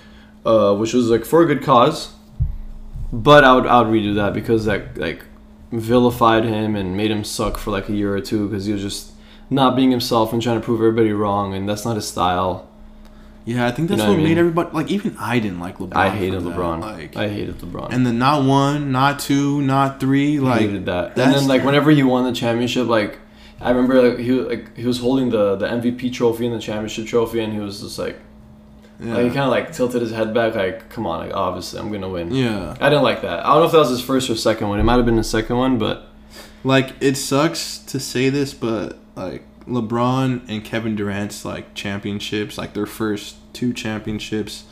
uh, 0.46 0.76
which 0.76 0.93
was 0.93 1.10
like 1.10 1.26
for 1.26 1.41
a 1.41 1.46
good 1.46 1.63
cause. 1.63 2.13
But 3.12 3.43
I 3.43 3.54
would 3.56 3.67
I 3.67 3.82
would 3.82 3.88
redo 3.93 4.15
that 4.15 4.34
because 4.34 4.65
that 4.65 4.98
like 4.98 5.24
vilified 5.72 6.43
him 6.46 6.76
and 6.76 6.96
made 6.98 7.12
him 7.12 7.24
suck 7.24 7.58
for 7.58 7.72
like 7.72 7.89
a 7.89 7.93
year 7.93 8.15
or 8.15 8.22
two 8.22 8.48
because 8.48 8.65
he 8.65 8.74
was 8.74 8.82
just 8.82 9.12
not 9.50 9.76
being 9.76 9.91
himself 9.91 10.34
and 10.34 10.41
trying 10.41 10.60
to 10.60 10.65
prove 10.65 10.80
everybody 10.80 11.12
wrong, 11.12 11.54
and 11.54 11.67
that's 11.67 11.86
not 11.86 11.96
his 11.96 12.08
style. 12.08 12.69
Yeah, 13.46 13.67
I 13.67 13.72
think 13.72 13.89
that's 13.89 14.00
know 14.00 14.10
what 14.10 14.17
what 14.17 14.26
I 14.26 14.30
made 14.30 14.38
everybody 14.38 14.69
like. 14.72 14.89
Even 14.91 15.15
I 15.19 15.39
didn't 15.39 15.60
like 15.60 15.78
LeBron. 15.78 15.96
I 15.96 16.10
hated 16.10 16.43
that. 16.43 16.50
LeBron. 16.56 16.80
Like, 16.82 17.17
I 17.17 17.28
hated 17.30 17.58
LeBron. 17.60 17.89
and 17.91 18.06
then 18.06 18.17
not 18.17 18.46
one, 18.46 18.91
not 18.91 19.19
two, 19.19 19.62
not 19.62 20.00
three. 20.00 20.39
Like 20.39 20.62
hated 20.62 20.86
that. 20.86 21.17
And 21.19 21.34
then 21.34 21.48
like 21.48 21.63
whenever 21.65 21.91
he 21.91 22.04
won 22.04 22.24
the 22.24 22.32
championship, 22.32 22.88
like 22.88 23.17
I 23.63 23.69
remember 23.71 24.10
like 24.10 24.19
he 24.19 24.32
was- 24.32 24.47
like 24.47 24.76
he 24.78 24.86
was 24.86 24.99
holding 24.99 25.30
the 25.30 25.56
the 25.56 25.67
MVP 25.67 26.13
trophy 26.13 26.45
and 26.45 26.54
the 26.56 26.60
championship 26.60 27.08
trophy, 27.08 27.39
and 27.41 27.54
he 27.54 27.60
was 27.60 27.82
just 27.82 27.97
like. 27.97 28.19
yeah. 28.99 29.15
Like 29.15 29.23
he 29.23 29.30
kind 29.30 29.39
of 29.41 29.49
like 29.52 29.71
tilted 29.73 30.02
his 30.02 30.12
head 30.12 30.34
back, 30.34 30.54
like, 30.56 30.89
"Come 30.89 31.06
on, 31.08 31.19
like 31.26 31.36
obviously 31.36 31.80
I'm 31.80 31.91
gonna 31.91 32.10
win." 32.10 32.34
yeah, 32.34 32.76
I 32.80 32.89
didn't 32.89 33.04
like 33.04 33.21
that. 33.21 33.45
I 33.45 33.49
don't 33.49 33.60
know 33.62 33.65
if 33.65 33.71
that 33.71 33.80
was 33.80 33.89
his 33.89 34.02
first 34.02 34.30
or 34.30 34.36
second 34.36 34.67
one. 34.69 34.80
It 34.80 34.84
might 34.84 34.97
have 34.97 35.06
been 35.06 35.15
the 35.15 35.23
second 35.23 35.58
one, 35.58 35.78
but 35.78 36.08
like 36.63 36.91
it 37.02 37.15
sucks 37.15 37.80
to 37.91 37.99
say 37.99 38.30
this, 38.30 38.54
but 38.54 38.97
like 39.15 39.43
LeBron 39.67 40.41
and 40.49 40.63
Kevin 40.63 40.95
Durant's 40.95 41.43
like 41.45 41.73
championships, 41.73 42.58
like 42.58 42.73
their 42.73 42.86
first 42.86 43.36
two 43.54 43.71
championships, 43.73 44.63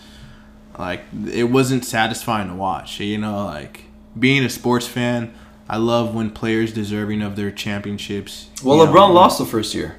like 0.77 1.01
it 1.27 1.45
wasn't 1.45 1.83
satisfying 1.85 2.47
to 2.49 2.55
watch. 2.55 2.99
You 2.99 3.17
know, 3.17 3.45
like 3.45 3.85
being 4.17 4.43
a 4.43 4.49
sports 4.49 4.87
fan, 4.87 5.33
I 5.69 5.77
love 5.77 6.13
when 6.13 6.31
players 6.31 6.73
deserving 6.73 7.21
of 7.21 7.35
their 7.35 7.51
championships. 7.51 8.49
well, 8.63 8.77
you 8.77 8.85
know, 8.85 8.91
LeBron 8.91 9.13
lost 9.13 9.37
the 9.39 9.45
first 9.45 9.73
year. 9.73 9.95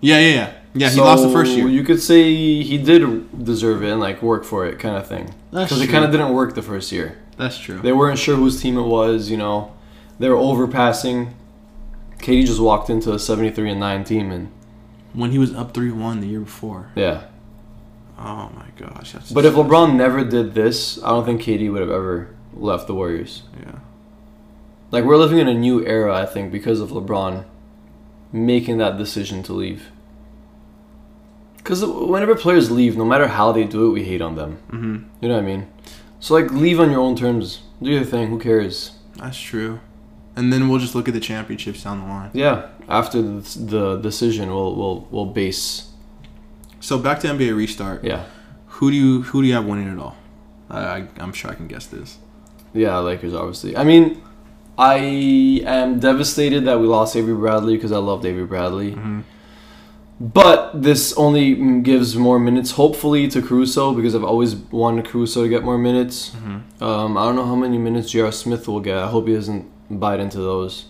Yeah, 0.00 0.18
yeah, 0.20 0.34
yeah. 0.34 0.52
Yeah, 0.74 0.90
he 0.90 1.00
lost 1.00 1.24
the 1.24 1.30
first 1.32 1.52
year. 1.52 1.66
You 1.66 1.82
could 1.82 2.00
say 2.00 2.22
he 2.62 2.78
did 2.78 3.44
deserve 3.44 3.82
it 3.82 3.90
and 3.90 4.00
like 4.00 4.22
work 4.22 4.44
for 4.44 4.64
it, 4.66 4.78
kind 4.78 4.96
of 4.96 5.06
thing. 5.08 5.34
That's 5.50 5.70
Because 5.70 5.82
it 5.82 5.90
kind 5.90 6.04
of 6.04 6.12
didn't 6.12 6.32
work 6.34 6.54
the 6.54 6.62
first 6.62 6.92
year. 6.92 7.18
That's 7.36 7.58
true. 7.58 7.80
They 7.80 7.92
weren't 7.92 8.18
sure 8.18 8.36
whose 8.36 8.60
team 8.62 8.76
it 8.76 8.82
was. 8.82 9.28
You 9.30 9.38
know, 9.38 9.72
they 10.20 10.28
were 10.28 10.36
overpassing. 10.36 11.32
KD 12.18 12.46
just 12.46 12.60
walked 12.60 12.90
into 12.90 13.12
a 13.12 13.18
73 13.18 13.70
and 13.70 13.80
9 13.80 14.04
team, 14.04 14.30
and 14.30 14.52
when 15.14 15.30
he 15.32 15.38
was 15.38 15.54
up 15.54 15.72
three 15.72 15.90
one 15.90 16.20
the 16.20 16.26
year 16.28 16.40
before. 16.40 16.90
yeah. 16.94 17.24
Oh 18.20 18.50
my 18.56 18.66
gosh, 18.76 19.14
But 19.32 19.44
if 19.44 19.54
LeBron 19.54 19.94
never 19.94 20.24
did 20.24 20.52
this, 20.52 21.00
I 21.04 21.10
don't 21.10 21.24
think 21.24 21.40
KD 21.40 21.70
would 21.72 21.80
have 21.80 21.90
ever 21.90 22.34
left 22.52 22.88
the 22.88 22.94
Warriors. 22.94 23.44
yeah, 23.60 23.76
Like 24.90 25.04
we're 25.04 25.16
living 25.16 25.38
in 25.38 25.48
a 25.48 25.54
new 25.54 25.84
era, 25.86 26.14
I 26.14 26.26
think, 26.26 26.50
because 26.50 26.80
of 26.80 26.90
LeBron 26.90 27.44
making 28.32 28.78
that 28.78 28.96
decision 28.98 29.42
to 29.44 29.52
leave. 29.52 29.90
Because 31.58 31.84
whenever 31.84 32.34
players 32.34 32.70
leave, 32.70 32.96
no 32.96 33.04
matter 33.04 33.28
how 33.28 33.52
they 33.52 33.64
do 33.64 33.88
it, 33.88 33.92
we 33.92 34.04
hate 34.04 34.22
on 34.22 34.34
them. 34.36 34.56
hmm 34.70 34.96
You 35.20 35.28
know 35.28 35.34
what 35.34 35.42
I 35.44 35.46
mean? 35.46 35.66
So 36.20 36.34
like, 36.34 36.50
leave 36.50 36.80
on 36.80 36.90
your 36.90 37.00
own 37.00 37.16
terms. 37.16 37.62
Do 37.82 37.90
your 37.90 38.04
thing. 38.04 38.28
Who 38.28 38.38
cares? 38.38 38.92
that's 39.16 39.38
true. 39.38 39.80
And 40.36 40.52
then 40.52 40.68
we'll 40.68 40.78
just 40.78 40.94
look 40.94 41.08
at 41.08 41.14
the 41.14 41.20
championships 41.20 41.82
down 41.82 42.00
the 42.00 42.06
line. 42.06 42.30
Yeah. 42.32 42.68
After 42.88 43.20
the, 43.20 43.40
the 43.58 43.96
decision, 43.96 44.48
we'll 44.50 44.74
we'll 44.76 45.08
we'll 45.10 45.26
base. 45.26 45.88
So 46.80 46.96
back 46.98 47.18
to 47.20 47.26
NBA 47.28 47.56
restart. 47.56 48.04
Yeah. 48.04 48.24
Who 48.78 48.90
do 48.92 48.96
you 48.96 49.22
who 49.22 49.42
do 49.42 49.48
you 49.48 49.54
have 49.54 49.66
winning 49.66 49.88
it 49.88 49.98
all? 49.98 50.16
I, 50.70 50.80
I 50.80 51.08
I'm 51.18 51.32
sure 51.32 51.50
I 51.50 51.54
can 51.54 51.66
guess 51.66 51.86
this. 51.86 52.18
Yeah, 52.72 52.96
Lakers 52.98 53.34
obviously. 53.34 53.76
I 53.76 53.82
mean, 53.82 54.22
I 54.78 54.96
am 55.66 55.98
devastated 55.98 56.64
that 56.66 56.78
we 56.78 56.86
lost 56.86 57.16
Avery 57.16 57.34
Bradley 57.34 57.74
because 57.74 57.90
I 57.90 57.98
loved 57.98 58.24
Avery 58.24 58.46
Bradley. 58.46 58.92
Mm-hmm. 58.92 59.20
But 60.20 60.82
this 60.82 61.12
only 61.16 61.56
mm, 61.56 61.82
gives 61.82 62.16
more 62.16 62.38
minutes, 62.38 62.72
hopefully, 62.72 63.28
to 63.28 63.42
Caruso 63.42 63.92
because 63.92 64.14
I've 64.14 64.24
always 64.24 64.54
wanted 64.54 65.04
Caruso 65.04 65.42
to 65.42 65.48
get 65.48 65.64
more 65.64 65.78
minutes. 65.78 66.30
Mm-hmm. 66.30 66.82
Um, 66.82 67.16
I 67.16 67.24
don't 67.24 67.36
know 67.36 67.44
how 67.44 67.54
many 67.54 67.78
minutes 67.78 68.10
J.R. 68.10 68.32
Smith 68.32 68.66
will 68.68 68.80
get. 68.80 68.96
I 68.98 69.08
hope 69.08 69.28
he 69.28 69.34
doesn't 69.34 69.68
bite 69.90 70.20
into 70.20 70.38
those. 70.38 70.86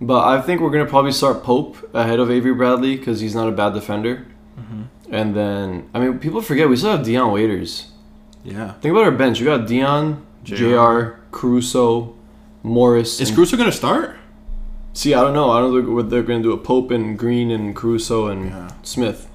But 0.00 0.26
I 0.26 0.40
think 0.40 0.60
we're 0.60 0.70
gonna 0.70 0.86
probably 0.86 1.12
start 1.12 1.42
Pope 1.42 1.76
ahead 1.94 2.20
of 2.20 2.30
Avery 2.30 2.54
Bradley 2.54 2.96
because 2.96 3.20
he's 3.20 3.34
not 3.34 3.48
a 3.48 3.52
bad 3.52 3.74
defender. 3.74 4.26
Mm-hmm. 4.58 4.82
And 5.14 5.34
then, 5.34 5.90
I 5.94 6.00
mean, 6.00 6.18
people 6.18 6.42
forget 6.42 6.68
we 6.68 6.76
still 6.76 6.96
have 6.96 7.04
Dion 7.04 7.32
Waiters. 7.32 7.90
Yeah. 8.44 8.72
Think 8.74 8.92
about 8.92 9.04
our 9.04 9.10
bench. 9.10 9.40
We 9.40 9.46
got 9.46 9.66
Dion, 9.66 10.26
JR. 10.44 10.56
J.R., 10.56 11.20
Caruso, 11.30 12.17
Morris. 12.62 13.20
Is 13.20 13.28
and- 13.28 13.36
Caruso 13.36 13.56
gonna 13.56 13.72
start? 13.72 14.16
See, 14.94 15.14
I 15.14 15.20
don't 15.22 15.34
know. 15.34 15.50
I 15.50 15.60
don't 15.60 15.86
know 15.86 15.94
what 15.94 16.10
they're 16.10 16.22
gonna 16.22 16.42
do. 16.42 16.52
A 16.52 16.56
Pope 16.58 16.90
and 16.90 17.18
Green 17.18 17.50
and 17.50 17.74
Caruso 17.76 18.26
and 18.26 18.46
Yeah. 18.50 18.68
Smith. 18.82 19.28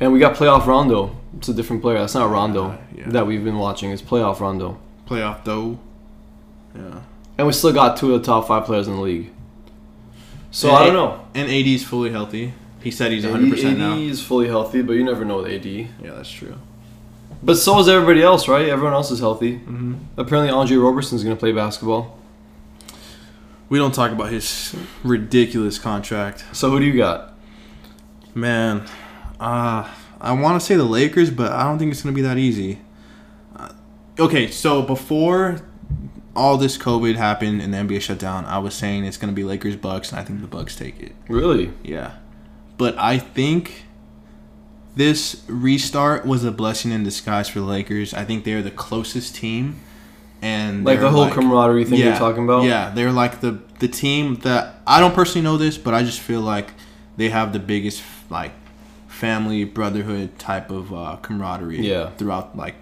And 0.00 0.12
we 0.12 0.18
got 0.18 0.34
playoff 0.34 0.66
Rondo. 0.66 1.10
It's 1.36 1.48
a 1.48 1.52
different 1.54 1.82
player. 1.82 1.98
That's 1.98 2.14
not 2.14 2.30
Rondo 2.30 2.78
Yeah, 2.96 3.02
yeah. 3.04 3.08
that 3.10 3.26
we've 3.26 3.44
been 3.44 3.58
watching. 3.58 3.90
It's 3.90 4.00
playoff 4.02 4.40
Rondo. 4.40 4.78
Playoff 5.08 5.44
though. 5.44 5.78
Yeah. 6.74 7.00
And 7.36 7.46
we 7.46 7.52
still 7.52 7.72
got 7.72 7.96
two 7.96 8.14
of 8.14 8.20
the 8.20 8.26
top 8.26 8.46
five 8.48 8.64
players 8.64 8.88
in 8.88 8.94
the 8.96 9.00
league. 9.02 9.30
So 10.50 10.68
And 10.68 10.76
I 10.78 10.84
don't 10.86 10.94
know. 10.94 11.20
And 11.34 11.48
AD 11.50 11.74
is 11.74 11.84
fully 11.84 12.10
healthy. 12.10 12.54
He 12.80 12.90
said 12.90 13.12
he's 13.12 13.24
100 13.24 13.50
percent 13.50 13.74
AD 13.74 13.78
now. 13.78 13.94
is 13.96 14.22
fully 14.22 14.46
healthy, 14.48 14.82
but 14.82 14.92
you 14.94 15.04
never 15.04 15.24
know 15.24 15.38
with 15.42 15.52
AD. 15.52 15.66
Yeah, 15.66 16.14
that's 16.14 16.30
true. 16.30 16.54
But 17.42 17.56
so 17.56 17.78
is 17.80 17.88
everybody 17.88 18.22
else, 18.22 18.48
right? 18.48 18.68
Everyone 18.68 18.94
else 18.94 19.10
is 19.10 19.20
healthy. 19.20 19.54
Mm-hmm. 19.56 19.94
Apparently, 20.16 20.50
Andre 20.50 20.76
Roberson's 20.76 21.22
gonna 21.22 21.36
play 21.36 21.52
basketball. 21.52 22.17
We 23.68 23.78
don't 23.78 23.94
talk 23.94 24.12
about 24.12 24.30
his 24.30 24.74
ridiculous 25.02 25.78
contract. 25.78 26.44
So 26.52 26.70
who 26.70 26.80
do 26.80 26.86
you 26.86 26.96
got? 26.96 27.34
Man, 28.34 28.86
uh, 29.38 29.88
I 30.20 30.32
want 30.32 30.60
to 30.60 30.66
say 30.66 30.74
the 30.76 30.84
Lakers, 30.84 31.30
but 31.30 31.52
I 31.52 31.64
don't 31.64 31.78
think 31.78 31.92
it's 31.92 32.02
gonna 32.02 32.14
be 32.14 32.22
that 32.22 32.38
easy. 32.38 32.80
Uh, 33.54 33.70
okay, 34.18 34.50
so 34.50 34.82
before 34.82 35.60
all 36.34 36.56
this 36.56 36.78
COVID 36.78 37.16
happened 37.16 37.60
and 37.60 37.74
the 37.74 37.78
NBA 37.78 38.00
shut 38.00 38.18
down, 38.18 38.44
I 38.46 38.58
was 38.58 38.74
saying 38.74 39.04
it's 39.04 39.16
gonna 39.16 39.32
be 39.32 39.44
Lakers 39.44 39.76
Bucks, 39.76 40.10
and 40.10 40.20
I 40.20 40.24
think 40.24 40.40
the 40.40 40.46
Bucks 40.46 40.74
take 40.74 41.00
it. 41.00 41.12
Really? 41.28 41.72
Yeah, 41.82 42.16
but 42.78 42.96
I 42.98 43.18
think 43.18 43.84
this 44.96 45.44
restart 45.46 46.26
was 46.26 46.44
a 46.44 46.50
blessing 46.50 46.90
in 46.90 47.04
disguise 47.04 47.48
for 47.48 47.60
the 47.60 47.66
Lakers. 47.66 48.12
I 48.14 48.24
think 48.24 48.44
they're 48.44 48.62
the 48.62 48.70
closest 48.70 49.36
team, 49.36 49.78
and 50.42 50.84
Like 50.84 51.00
the 51.00 51.10
whole 51.10 51.28
camaraderie 51.30 51.84
thing 51.84 51.98
you're 51.98 52.14
talking 52.16 52.44
about? 52.44 52.64
Yeah, 52.64 52.90
they're 52.94 53.12
like 53.12 53.40
the 53.40 53.58
the 53.78 53.88
team 53.88 54.36
that 54.36 54.76
I 54.86 55.00
don't 55.00 55.14
personally 55.14 55.42
know 55.44 55.56
this, 55.56 55.78
but 55.78 55.94
I 55.94 56.02
just 56.02 56.20
feel 56.20 56.40
like 56.40 56.70
they 57.16 57.28
have 57.30 57.52
the 57.52 57.58
biggest 57.58 58.02
like 58.30 58.52
family 59.06 59.64
brotherhood 59.64 60.38
type 60.38 60.70
of 60.70 60.92
uh, 60.92 61.16
camaraderie. 61.22 61.80
Yeah. 61.80 62.10
throughout 62.10 62.56
like 62.56 62.74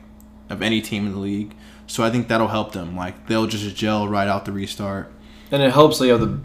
of 0.50 0.62
any 0.62 0.80
team 0.80 1.06
in 1.06 1.12
the 1.12 1.18
league. 1.18 1.54
So 1.86 2.02
I 2.04 2.10
think 2.10 2.28
that'll 2.28 2.48
help 2.48 2.72
them. 2.72 2.96
Like 2.96 3.26
they'll 3.26 3.46
just 3.46 3.74
gel 3.76 4.08
right 4.08 4.28
out 4.28 4.44
the 4.44 4.52
restart. 4.52 5.12
And 5.50 5.62
it 5.62 5.72
helps 5.72 5.98
they 5.98 6.08
have 6.08 6.20
the 6.20 6.40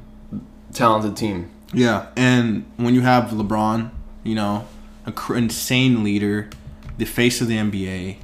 talented 0.73 1.17
team. 1.17 1.49
Yeah, 1.73 2.07
and 2.15 2.65
when 2.77 2.93
you 2.93 3.01
have 3.01 3.29
LeBron, 3.29 3.91
you 4.23 4.35
know, 4.35 4.67
a 5.05 5.11
cr- 5.11 5.37
insane 5.37 6.03
leader, 6.03 6.49
the 6.97 7.05
face 7.05 7.39
of 7.41 7.47
the 7.47 7.55
NBA, 7.55 8.17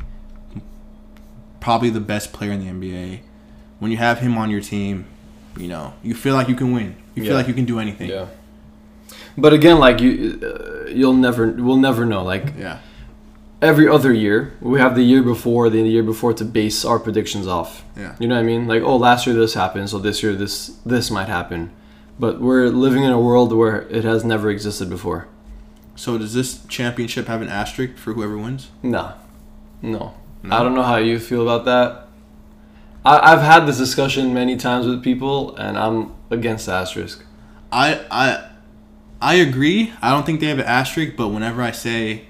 probably 1.60 1.90
the 1.90 2.00
best 2.00 2.34
player 2.34 2.52
in 2.52 2.60
the 2.60 2.70
NBA. 2.72 3.20
When 3.80 3.92
you 3.92 3.98
have 3.98 4.20
him 4.20 4.38
on 4.38 4.50
your 4.50 4.62
team, 4.62 5.06
you 5.58 5.68
know, 5.68 5.94
you 6.04 6.14
feel 6.16 6.34
like 6.36 6.48
you 6.48 6.56
can 6.56 6.72
win. 6.74 6.96
You 7.16 7.24
Yeah. 7.24 7.30
feel 7.30 7.38
like 7.38 7.48
you 7.48 7.54
can 7.54 7.66
do 7.66 7.80
anything. 7.80 8.10
Yeah. 8.10 8.26
But 9.38 9.54
again, 9.54 9.80
like 9.80 10.02
you, 10.02 10.40
uh, 10.44 10.90
you'll 10.90 11.14
never, 11.14 11.48
we'll 11.52 11.78
never 11.78 12.06
know. 12.06 12.24
Like 12.24 12.54
Yeah. 12.58 12.78
every 13.62 13.88
other 13.88 14.12
year, 14.14 14.54
we 14.62 14.80
have 14.80 14.96
the 14.96 15.04
year 15.04 15.22
before, 15.24 15.70
the 15.70 15.82
year 15.82 16.04
before 16.04 16.34
to 16.34 16.46
base 16.46 16.84
our 16.86 17.00
predictions 17.00 17.48
off. 17.48 17.84
Yeah. 17.96 18.14
You 18.20 18.28
know 18.28 18.36
what 18.36 18.42
I 18.42 18.46
mean? 18.46 18.68
Like, 18.68 18.82
oh, 18.84 18.98
last 18.98 19.28
year 19.28 19.36
this 19.36 19.54
happened, 19.54 19.90
so 19.90 20.00
this 20.00 20.22
year 20.24 20.34
this 20.34 20.72
this 20.86 21.10
might 21.12 21.28
happen. 21.28 21.70
But 22.20 22.42
we're 22.42 22.70
living 22.70 23.04
in 23.04 23.12
a 23.12 23.20
world 23.20 23.54
where 23.54 23.82
it 23.90 24.04
has 24.04 24.24
never 24.24 24.50
existed 24.50 24.90
before. 24.90 25.28
So 25.96 26.18
does 26.18 26.34
this 26.34 26.60
championship 26.68 27.28
have 27.28 27.42
an 27.44 27.50
asterisk 27.50 27.98
for 27.98 28.14
whoever 28.14 28.38
wins? 28.38 28.70
Nah, 28.84 29.14
no. 29.84 30.14
No? 30.44 30.56
I 30.56 30.64
don't 30.64 30.76
know 30.76 30.84
how 30.84 30.98
you 30.98 31.20
feel 31.20 31.42
about 31.42 31.66
that. 31.66 32.08
I, 33.06 33.34
I've 33.34 33.42
had 33.42 33.66
this 33.66 33.78
discussion 33.78 34.34
many 34.34 34.56
times 34.58 34.86
with 34.88 35.04
people, 35.04 35.56
and 35.56 35.78
I'm 35.78 36.14
against 36.30 36.66
the 36.66 36.74
asterisk. 36.74 37.24
I 37.72 38.02
I 38.12 38.50
I 39.22 39.36
agree. 39.36 39.94
I 40.02 40.10
don't 40.12 40.26
think 40.26 40.40
they 40.40 40.48
have 40.48 40.60
an 40.60 40.66
asterisk, 40.66 41.14
but 41.18 41.30
whenever 41.30 41.62
I 41.62 41.72
say 41.72 42.26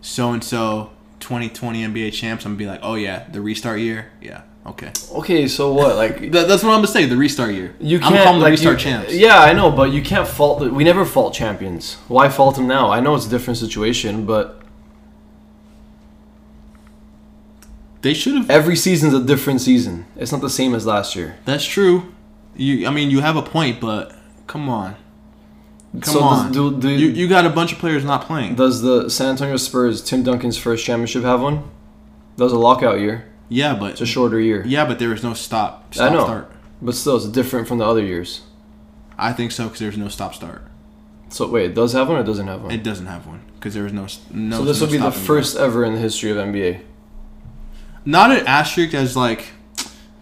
so 0.00 0.32
and 0.32 0.42
so 0.44 0.90
2020 1.20 1.82
NBA 1.84 2.12
champs, 2.12 2.44
I'm 2.44 2.52
gonna 2.52 2.58
be 2.58 2.66
like, 2.66 2.80
oh 2.82 2.94
yeah, 2.94 3.28
the 3.30 3.40
restart 3.40 3.80
year. 3.80 4.10
Yeah, 4.20 4.42
okay. 4.66 4.92
Okay, 5.12 5.48
so 5.48 5.72
what? 5.72 5.96
Like, 5.96 6.20
That, 6.32 6.46
that's 6.48 6.62
what 6.62 6.70
I'm 6.70 6.78
gonna 6.78 6.86
say. 6.88 7.06
The 7.06 7.16
restart 7.16 7.54
year. 7.54 7.74
You 7.80 7.98
can't 7.98 8.14
call 8.14 8.32
them 8.32 8.38
the 8.40 8.44
like, 8.44 8.50
restart 8.52 8.78
you- 8.84 8.90
champs. 8.90 9.14
Yeah, 9.14 9.38
I 9.40 9.52
know, 9.54 9.70
but 9.70 9.92
you 9.92 10.02
can't 10.02 10.28
fault. 10.28 10.60
The, 10.60 10.70
we 10.70 10.84
never 10.84 11.04
fault 11.04 11.34
champions. 11.34 11.94
Why 12.08 12.28
fault 12.28 12.56
them 12.56 12.66
now? 12.66 12.90
I 12.90 13.00
know 13.00 13.14
it's 13.14 13.26
a 13.26 13.30
different 13.30 13.58
situation, 13.58 14.26
but 14.26 14.60
They 18.06 18.14
should 18.14 18.36
have. 18.36 18.48
every 18.48 18.76
season's 18.76 19.14
a 19.14 19.20
different 19.20 19.60
season. 19.60 20.06
It's 20.14 20.30
not 20.30 20.40
the 20.40 20.48
same 20.48 20.76
as 20.76 20.86
last 20.86 21.16
year. 21.16 21.38
That's 21.44 21.64
true. 21.64 22.14
You, 22.54 22.86
I 22.86 22.90
mean, 22.90 23.10
you 23.10 23.18
have 23.18 23.34
a 23.34 23.42
point, 23.42 23.80
but 23.80 24.14
come 24.46 24.68
on, 24.68 24.94
come 25.92 26.14
so 26.14 26.20
on. 26.22 26.52
Does, 26.52 26.54
do, 26.54 26.80
do, 26.80 26.88
you, 26.88 27.08
you 27.08 27.26
got 27.26 27.44
a 27.46 27.50
bunch 27.50 27.72
of 27.72 27.80
players 27.80 28.04
not 28.04 28.22
playing. 28.22 28.54
does 28.54 28.80
the 28.80 29.10
San 29.10 29.30
Antonio 29.30 29.56
Spurs 29.56 30.04
Tim 30.04 30.22
Duncan's 30.22 30.56
first 30.56 30.84
championship 30.84 31.24
have 31.24 31.40
one? 31.40 31.68
That 32.36 32.44
was 32.44 32.52
a 32.52 32.58
lockout 32.58 33.00
year. 33.00 33.26
yeah, 33.48 33.74
but 33.74 33.92
It's 33.92 34.00
a 34.02 34.06
shorter 34.06 34.38
year, 34.38 34.62
yeah, 34.64 34.84
but 34.84 35.00
there 35.00 35.08
was 35.08 35.24
no 35.24 35.34
stop. 35.34 35.92
I 35.98 36.08
know. 36.08 36.22
start. 36.22 36.52
but 36.80 36.94
still, 36.94 37.16
it's 37.16 37.26
different 37.26 37.66
from 37.66 37.78
the 37.78 37.86
other 37.86 38.04
years. 38.04 38.42
I 39.18 39.32
think 39.32 39.50
so 39.50 39.64
because 39.64 39.80
there 39.80 39.88
was 39.88 39.98
no 39.98 40.08
stop 40.08 40.32
start. 40.32 40.62
So 41.30 41.48
wait, 41.48 41.72
it 41.72 41.74
does 41.74 41.92
have 41.94 42.08
one 42.08 42.18
or 42.18 42.22
doesn't 42.22 42.46
have 42.46 42.62
one? 42.62 42.70
It 42.70 42.84
doesn't 42.84 43.06
have 43.06 43.26
one 43.26 43.40
because 43.54 43.74
there 43.74 43.82
was 43.82 43.92
no 43.92 44.06
no. 44.30 44.58
so 44.58 44.64
this 44.64 44.78
no 44.80 44.86
will 44.86 44.92
be 44.92 44.98
the 44.98 45.10
first 45.10 45.56
ever 45.56 45.84
in 45.84 45.94
the 45.94 45.98
history 45.98 46.30
of 46.30 46.36
NBA. 46.36 46.82
Not 48.06 48.30
an 48.30 48.46
asterisk 48.46 48.94
as 48.94 49.14
like 49.16 49.48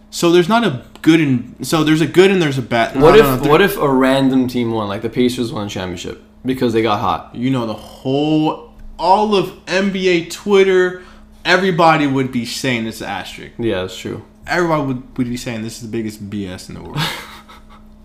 so 0.09 0.31
there's 0.31 0.49
not 0.49 0.63
a 0.65 0.83
good 1.01 1.19
and 1.21 1.65
so 1.65 1.83
there's 1.83 2.01
a 2.01 2.07
good 2.07 2.31
and 2.31 2.41
there's 2.41 2.57
a 2.57 2.61
bad 2.61 2.99
What 2.99 3.17
if 3.17 3.41
what 3.47 3.61
if 3.61 3.77
a 3.77 3.87
random 3.89 4.47
team 4.47 4.71
won, 4.71 4.87
like 4.89 5.01
the 5.01 5.09
Pacers 5.09 5.53
won 5.53 5.67
a 5.67 5.69
championship 5.69 6.21
because 6.43 6.73
they 6.73 6.81
got 6.81 6.99
hot? 6.99 7.33
you 7.35 7.49
know 7.51 7.65
the 7.65 7.73
whole 7.73 8.73
all 8.99 9.35
of 9.35 9.49
NBA 9.67 10.31
Twitter 10.31 11.03
everybody 11.45 12.07
would 12.07 12.31
be 12.31 12.43
saying 12.45 12.87
it's 12.87 13.01
an 13.01 13.07
asterisk 13.07 13.53
Yeah, 13.59 13.81
that's 13.81 13.97
true. 13.97 14.25
everybody 14.47 14.83
would, 14.87 15.17
would 15.17 15.29
be 15.29 15.37
saying 15.37 15.61
this 15.61 15.75
is 15.77 15.81
the 15.83 15.91
biggest 15.97 16.27
BS 16.29 16.69
in 16.69 16.75
the 16.75 16.81
world 16.81 16.97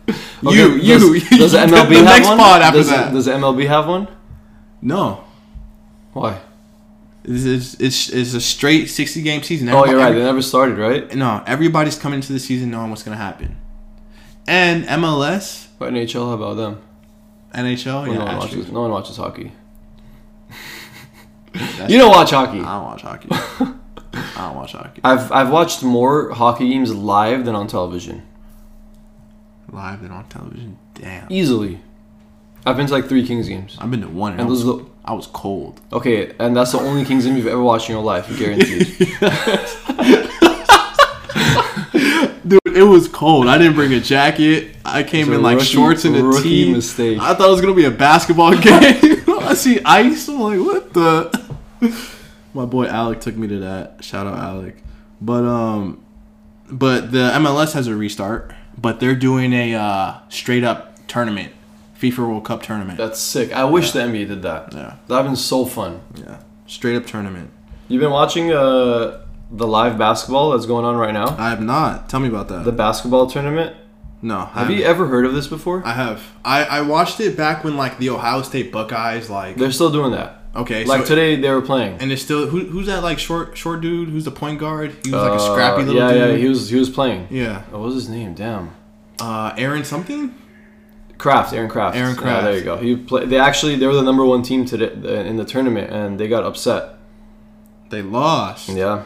Okay, 0.45 0.57
you 0.57 0.73
you 0.75 0.99
does, 0.99 1.53
does 1.53 1.55
MLB 1.55 1.71
the 1.71 1.95
have 1.97 2.05
next 2.05 2.27
one? 2.29 2.39
pod 2.39 2.63
after 2.63 2.79
does, 2.79 2.89
that 2.89 3.13
Does 3.13 3.27
MLB 3.29 3.67
have 3.69 3.87
one? 3.87 4.09
no 4.83 5.25
Why? 6.13 6.41
It's, 7.25 7.45
is 7.45 7.75
it's, 7.81 8.09
it's 8.09 8.35
a 8.35 8.41
straight 8.41 8.89
60 8.89 9.23
game 9.23 9.43
season 9.43 9.69
Oh, 9.69 9.85
you're 9.85 9.97
right. 9.97 10.07
Everybody- 10.09 10.19
They 10.21 10.25
never 10.25 10.43
started, 10.43 10.79
right? 10.79 11.15
no 11.15 11.43
everybody's 11.47 11.99
coming 11.99 12.19
into 12.19 12.33
the 12.33 12.39
season 12.41 12.71
knowing 12.71 12.91
what's 12.91 13.03
going 13.03 13.17
to 13.17 13.23
happen 13.23 13.57
and 14.47 14.85
MLS 14.85 15.69
But 15.79 15.93
NHL, 15.93 16.29
how 16.29 16.33
about 16.33 16.55
them? 16.57 16.81
NHL 17.55 17.87
Well, 17.87 18.07
yeah 18.13 18.19
no 18.19 18.25
one 18.25 18.37
watches. 18.39 18.73
No 18.73 18.81
one 18.83 18.91
watches 18.91 19.17
hockey. 19.17 19.53
You 21.89 21.99
don't 21.99 22.11
watch 22.11 22.31
hockey. 22.31 22.61
I 22.61 22.77
don't 22.77 22.85
watch 22.85 23.03
hockey. 23.03 23.29
I 24.13 24.47
don't 24.49 24.57
watch 24.57 24.73
hockey. 24.73 25.01
I've 25.03 25.33
I've 25.33 25.51
watched 25.51 25.83
more 25.83 26.31
hockey 26.33 26.69
games 26.69 26.95
live 26.95 27.45
than 27.45 27.55
on 27.57 27.67
television. 27.67 28.23
Live 29.73 30.03
than 30.03 30.13
on 30.13 30.29
television. 30.29 30.79
Damn. 30.95 31.27
Easily. 31.31 31.81
I've 32.65 32.77
been 32.77 32.87
to 32.87 32.93
like 32.93 33.07
three 33.09 33.27
Kings 33.27 33.49
games. 33.49 33.77
I've 33.81 33.91
been 33.91 34.03
to 34.03 34.09
one 34.09 34.33
and, 34.33 34.43
And 34.43 34.51
those 34.51 34.65
I 35.05 35.13
was 35.15 35.27
cold. 35.27 35.81
okay, 35.93 36.35
and 36.39 36.57
that's 36.57 36.73
the 36.73 36.79
only 36.79 37.05
Kings 37.05 37.25
game 37.25 37.37
you've 37.37 37.47
ever 37.47 37.63
watched 37.63 37.89
in 37.89 37.95
your 37.97 38.05
life, 38.05 38.29
guaranteed. 38.39 38.87
Dude, 42.47 42.59
it 42.77 42.83
was 42.83 43.07
cold. 43.09 43.47
I 43.49 43.59
didn't 43.59 43.75
bring 43.75 43.93
a 43.93 44.01
jacket. 44.01 44.75
I 44.85 45.03
came 45.03 45.33
in 45.33 45.43
like 45.43 45.57
rookie- 45.59 45.69
shorts 45.69 46.05
and 46.05 46.17
a 46.17 46.43
tee. 46.43 46.73
mistake. 46.73 47.19
I 47.21 47.35
thought 47.35 47.49
it 47.49 47.53
was 47.53 47.61
gonna 47.61 47.75
be 47.75 47.85
a 47.85 47.91
basketball 47.91 48.51
game. 48.59 49.23
I 49.29 49.55
see 49.55 49.81
ice. 49.85 50.29
I'm 50.29 50.41
like, 50.41 50.59
what 50.59 50.93
the? 50.93 51.51
My 52.55 52.65
boy 52.67 52.87
Alec 52.87 53.21
took 53.21 53.37
me 53.37 53.47
to 53.49 53.59
that. 53.61 54.03
Shout 54.03 54.27
out 54.27 54.39
Alec. 54.39 54.77
But 55.21 55.45
um, 55.45 56.05
but 56.71 57.13
the 57.13 57.31
MLS 57.35 57.73
has 57.75 57.87
a 57.87 57.95
restart. 57.95 58.53
But 58.77 58.99
they're 59.01 59.15
doing 59.17 59.53
a 59.53 59.75
uh, 59.75 60.19
straight 60.31 60.65
up 60.65 61.07
tournament, 61.07 61.53
FIFA 62.01 62.19
World 62.19 62.45
Cup 62.45 62.63
tournament. 62.63 62.99
That's 62.99 63.21
sick. 63.21 63.53
I 63.53 63.65
wish 63.65 63.93
the 63.93 64.01
NBA 64.01 64.29
did 64.29 64.43
that. 64.43 64.73
yeah, 64.73 64.97
That'd 65.09 65.27
been 65.27 65.37
so 65.37 65.65
fun. 65.67 66.01
yeah, 66.15 66.39
straight 66.67 66.97
up 66.97 67.07
tournament. 67.07 67.51
You've 67.89 68.01
been 68.01 68.11
watching 68.13 68.53
uh 68.53 69.25
the 69.53 69.67
live 69.67 69.99
basketball 69.99 70.51
that's 70.51 70.67
going 70.67 70.85
on 70.85 70.97
right 70.97 71.13
now? 71.13 71.35
I 71.37 71.51
have 71.51 71.61
not. 71.61 72.09
Tell 72.09 72.21
me 72.21 72.29
about 72.29 72.49
that. 72.49 72.65
The 72.65 72.73
basketball 72.73 73.27
tournament? 73.29 73.77
no, 74.23 74.37
I 74.55 74.61
Have 74.61 74.71
you 74.71 74.85
ever 74.85 75.07
heard 75.09 75.25
of 75.27 75.35
this 75.35 75.47
before? 75.49 75.83
I 75.85 75.95
have. 75.95 76.23
I, 76.45 76.65
I 76.65 76.81
watched 76.83 77.19
it 77.21 77.37
back 77.37 77.65
when 77.65 77.77
like 77.77 77.99
the 77.99 78.11
Ohio 78.11 78.43
State 78.43 78.71
Buckeyes 78.71 79.29
like 79.31 79.57
They're 79.57 79.73
still 79.73 79.91
doing 79.91 80.13
that. 80.13 80.43
okay 80.55 80.85
Like 80.85 81.03
so, 81.03 81.07
today 81.09 81.37
they 81.37 81.51
were 81.51 81.63
playing. 81.63 81.97
and 82.01 82.13
it's 82.13 82.23
still 82.23 82.47
who, 82.47 82.61
who's 82.67 82.87
that 82.87 83.03
like 83.03 83.19
short 83.19 83.57
short 83.57 83.81
dude 83.81 84.09
who's 84.11 84.25
the 84.25 84.31
point 84.31 84.59
guard 84.61 84.91
he 85.05 85.11
was 85.11 85.23
like 85.23 85.33
a 85.33 85.43
Uh, 85.43 85.53
scrappy 85.53 85.83
little 85.85 86.01
yeah, 86.03 86.13
dude 86.13 86.31
yeah, 86.33 86.37
he 86.37 86.49
was 86.49 86.69
he 86.71 86.77
was 86.79 86.91
playing. 86.91 87.27
yeah 87.31 87.63
What 87.71 87.81
was 87.83 87.95
his 87.95 88.09
name? 88.09 88.35
Damn. 88.35 88.71
uh 89.21 89.53
Aaron 89.57 89.85
something 89.85 90.35
Craft, 91.21 91.53
Aaron 91.53 91.69
Craft. 91.69 91.97
Aaron 91.97 92.17
Yeah, 92.17 92.41
there 92.41 92.57
you 92.57 92.65
go. 92.65 92.77
He 92.77 92.97
play, 92.97 93.27
They 93.27 93.39
actually 93.39 93.77
they 93.77 93.87
were 93.87 93.95
the 94.03 94.03
number 94.11 94.25
one 94.25 94.43
team 94.43 94.65
today 94.65 94.91
in 95.29 95.37
the 95.37 95.45
tournament, 95.45 95.93
and 95.93 96.19
they 96.19 96.29
got 96.29 96.45
upset. 96.45 96.83
they 97.91 98.03
lost 98.03 98.69
Yeah, 98.69 99.03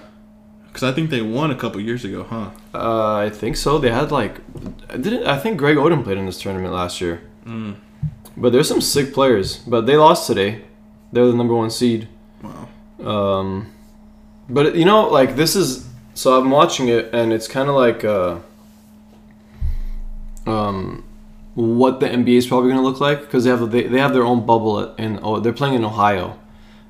because 0.66 0.84
I 0.84 0.92
think 0.92 1.10
they 1.10 1.22
won 1.22 1.50
a 1.50 1.58
couple 1.62 1.80
years 1.80 2.04
ago 2.04 2.20
huh 2.24 2.50
uh, 2.74 3.16
I 3.26 3.30
think 3.30 3.56
so. 3.56 3.78
They 3.78 3.90
had 3.90 4.10
like, 4.10 4.34
didn't 5.04 5.26
I 5.26 5.38
think 5.38 5.58
Greg 5.58 5.76
Oden 5.76 6.02
played 6.04 6.18
in 6.18 6.26
this 6.26 6.40
tournament 6.40 6.72
last 6.74 7.00
year? 7.00 7.20
mm. 7.46 7.76
But 8.36 8.50
there's 8.52 8.68
some 8.68 8.80
sick 8.80 9.14
players. 9.14 9.58
But 9.58 9.86
they 9.86 9.96
lost 9.96 10.26
today. 10.26 10.64
They're 11.12 11.26
the 11.26 11.38
number 11.42 11.54
one 11.54 11.70
seed. 11.70 12.08
wow 12.42 12.68
Um, 13.12 13.72
but 14.48 14.74
you 14.74 14.84
know, 14.84 15.08
like 15.08 15.36
this 15.36 15.54
is 15.56 15.86
so 16.14 16.38
I'm 16.38 16.50
watching 16.50 16.88
it, 16.88 17.10
and 17.12 17.32
it's 17.32 17.48
kind 17.48 17.68
of 17.68 17.74
like 17.74 18.04
uh, 18.04 18.38
um, 20.46 21.04
what 21.54 22.00
the 22.00 22.06
NBA 22.06 22.36
is 22.36 22.46
probably 22.46 22.70
going 22.70 22.82
to 22.82 22.88
look 22.88 23.00
like 23.00 23.20
because 23.20 23.44
they 23.44 23.50
have 23.50 23.70
they, 23.70 23.84
they 23.84 23.98
have 23.98 24.12
their 24.12 24.24
own 24.24 24.44
bubble 24.44 24.80
at, 24.80 24.98
in 24.98 25.20
oh 25.22 25.40
they're 25.40 25.52
playing 25.52 25.74
in 25.74 25.84
Ohio, 25.84 26.38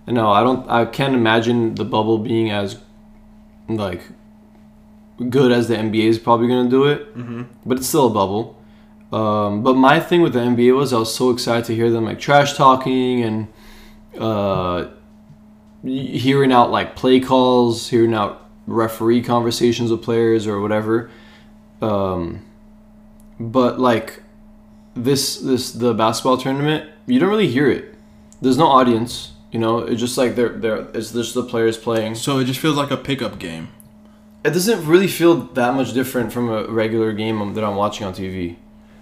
and 0.06 0.16
no, 0.16 0.30
I 0.30 0.42
don't 0.42 0.68
I 0.70 0.86
can't 0.86 1.14
imagine 1.14 1.74
the 1.74 1.84
bubble 1.84 2.18
being 2.18 2.50
as 2.50 2.78
like 3.68 4.02
good 5.28 5.52
as 5.52 5.68
the 5.68 5.76
NBA 5.76 6.04
is 6.04 6.18
probably 6.18 6.48
going 6.48 6.64
to 6.64 6.70
do 6.70 6.84
it, 6.84 7.16
mm-hmm. 7.16 7.42
but 7.64 7.78
it's 7.78 7.86
still 7.86 8.06
a 8.06 8.10
bubble. 8.10 8.58
Um, 9.12 9.62
but 9.62 9.74
my 9.74 10.00
thing 10.00 10.22
with 10.22 10.32
the 10.32 10.40
NBA 10.40 10.76
was 10.76 10.92
I 10.92 10.98
was 10.98 11.14
so 11.14 11.30
excited 11.30 11.64
to 11.66 11.74
hear 11.74 11.90
them 11.90 12.04
like 12.04 12.18
trash 12.18 12.54
talking 12.54 13.22
and 13.22 13.48
uh, 14.18 14.88
hearing 15.84 16.52
out 16.52 16.70
like 16.70 16.96
play 16.96 17.20
calls, 17.20 17.88
hearing 17.90 18.14
out 18.14 18.48
referee 18.66 19.22
conversations 19.22 19.90
with 19.90 20.02
players 20.02 20.46
or 20.46 20.60
whatever. 20.60 21.10
Um, 21.80 22.44
but 23.38 23.78
like 23.78 24.23
this 24.94 25.38
this 25.38 25.72
the 25.72 25.94
basketball 25.94 26.36
tournament, 26.36 26.90
you 27.06 27.18
don't 27.18 27.28
really 27.28 27.48
hear 27.48 27.70
it. 27.70 27.94
There's 28.40 28.58
no 28.58 28.66
audience. 28.66 29.32
You 29.50 29.60
know, 29.60 29.78
it's 29.78 30.00
just 30.00 30.18
like 30.18 30.34
they're 30.34 30.50
they're 30.50 30.88
it's 30.94 31.12
just 31.12 31.34
the 31.34 31.42
players 31.42 31.76
playing. 31.76 32.16
So 32.16 32.38
it 32.38 32.44
just 32.44 32.60
feels 32.60 32.76
like 32.76 32.90
a 32.90 32.96
pickup 32.96 33.38
game. 33.38 33.68
It 34.44 34.50
doesn't 34.50 34.86
really 34.86 35.08
feel 35.08 35.36
that 35.54 35.74
much 35.74 35.94
different 35.94 36.32
from 36.32 36.50
a 36.50 36.66
regular 36.66 37.12
game 37.12 37.40
um, 37.40 37.54
that 37.54 37.64
I'm 37.64 37.76
watching 37.76 38.06
on 38.06 38.12
TV. 38.12 38.56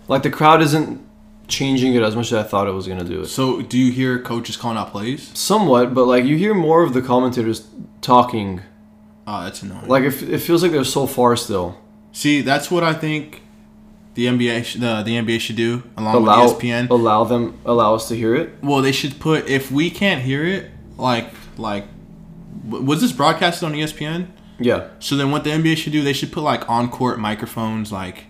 Like 0.09 0.23
the 0.23 0.31
crowd 0.31 0.63
isn't 0.63 1.05
changing 1.49 1.95
it 1.95 2.03
as 2.03 2.15
much 2.15 2.27
as 2.27 2.35
I 2.35 2.43
thought 2.45 2.69
it 2.69 2.73
was 2.73 2.87
gonna 2.87 3.05
do 3.05 3.23
it. 3.23 3.27
So 3.27 3.63
do 3.63 3.79
you 3.79 3.93
hear 3.93 4.19
coaches 4.21 4.57
calling 4.57 4.79
out 4.79 4.93
plays? 4.93 5.31
Somewhat, 5.35 5.95
but 5.95 6.07
like 6.07 6.25
you 6.25 6.37
hear 6.37 6.55
more 6.55 6.83
of 6.83 6.93
the 6.93 7.03
commentators 7.03 7.67
talking. 8.01 8.61
Oh, 9.27 9.45
that's 9.45 9.63
annoying. 9.63 9.89
Like 9.89 10.05
it, 10.05 10.23
it 10.23 10.39
feels 10.39 10.63
like 10.63 10.73
they're 10.73 10.85
so 10.85 11.07
far 11.07 11.37
still. 11.37 11.79
See, 12.13 12.43
that's 12.43 12.71
what 12.71 12.85
I 12.85 12.93
think 12.93 13.42
the 14.15 14.27
NBA 14.27 14.65
sh- 14.65 14.75
the 14.75 15.03
the 15.03 15.17
NBA 15.17 15.41
should 15.41 15.57
do 15.57 15.83
along 15.97 16.15
Allow 16.17 16.45
with 16.47 16.59
ESPN. 16.59 16.91
allow 16.91 17.25
them 17.25 17.59
allow 17.65 17.95
us 17.95 18.09
to 18.09 18.15
hear 18.17 18.35
it. 18.35 18.51
Well, 18.63 18.83
they 18.83 18.93
should 18.93 19.19
put 19.21 19.49
if 19.49 19.71
we 19.71 19.91
can't 19.91 20.23
hear 20.23 20.45
it, 20.45 20.71
like 20.97 21.29
like 21.57 21.85
was 22.69 23.01
this 23.01 23.13
broadcasted 23.13 23.65
on 23.65 23.73
ESPN? 23.73 24.27
Yeah, 24.59 24.89
So 25.01 25.17
then 25.17 25.33
what 25.33 25.43
the 25.43 25.51
NBA 25.51 25.77
should 25.77 25.93
do, 25.93 26.03
they 26.03 26.13
should 26.13 26.31
put 26.31 26.43
like 26.43 26.69
on 26.71 26.89
court 26.89 27.19
microphones, 27.19 27.91
like 27.91 28.27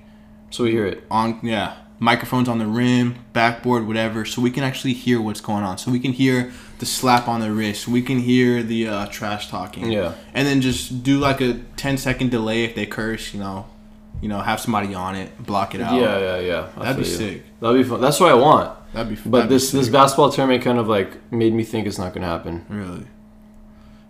so 0.51 0.65
we 0.65 0.71
hear 0.71 0.87
it. 0.87 1.05
on 1.11 1.39
yeah 1.43 1.77
microphones 1.99 2.49
on 2.49 2.59
the 2.59 2.67
rim, 2.67 3.15
backboard, 3.33 3.87
whatever, 3.87 4.25
so 4.25 4.41
we 4.43 4.51
can 4.51 4.65
actually 4.65 4.93
hear 4.93 5.21
what's 5.21 5.41
going 5.41 5.63
on. 5.63 5.79
So 5.79 5.91
we 5.91 6.01
can 6.01 6.13
hear 6.13 6.51
the 6.81 6.87
slap 6.87 7.29
on 7.29 7.41
the 7.41 7.53
wrist. 7.53 7.87
We 7.87 8.03
can 8.03 8.19
hear 8.19 8.61
the 8.63 8.89
uh, 8.89 9.07
trash 9.07 9.49
talking. 9.49 9.93
Yeah. 9.93 10.15
And 10.35 10.45
then 10.49 10.61
just 10.63 11.05
do 11.05 11.19
like 11.21 11.41
a 11.41 11.61
10 11.77 11.99
second 11.99 12.31
delay 12.33 12.65
if 12.65 12.75
they 12.75 12.87
curse. 12.87 13.33
You 13.33 13.39
know, 13.41 13.67
you 14.23 14.29
know, 14.29 14.41
have 14.41 14.61
somebody 14.61 14.95
on 14.95 15.17
it, 15.17 15.37
block 15.45 15.75
it 15.75 15.83
out. 15.83 16.01
Yeah, 16.01 16.19
yeah, 16.19 16.39
yeah. 16.39 16.69
I 16.77 16.85
That'd 16.85 17.05
be 17.05 17.11
you. 17.11 17.17
sick. 17.17 17.43
That'd 17.61 17.77
be 17.77 17.87
fun. 17.87 18.01
That's 18.01 18.19
what 18.21 18.31
I 18.31 18.35
want. 18.35 18.79
That'd 18.95 19.11
be. 19.11 19.17
Fun. 19.17 19.31
But 19.33 19.39
that'd 19.39 19.51
this 19.51 19.71
this 19.73 19.89
basketball 19.89 20.31
tournament 20.31 20.63
kind 20.65 20.79
of 20.79 20.89
like 20.89 21.31
made 21.33 21.53
me 21.53 21.65
think 21.65 21.87
it's 21.87 21.99
not 21.99 22.15
gonna 22.15 22.27
happen. 22.29 22.65
really. 22.71 23.07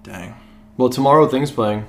Dang. 0.05 0.35
Well, 0.77 0.91
tomorrow 0.91 1.27
things 1.29 1.51
playing. 1.51 1.87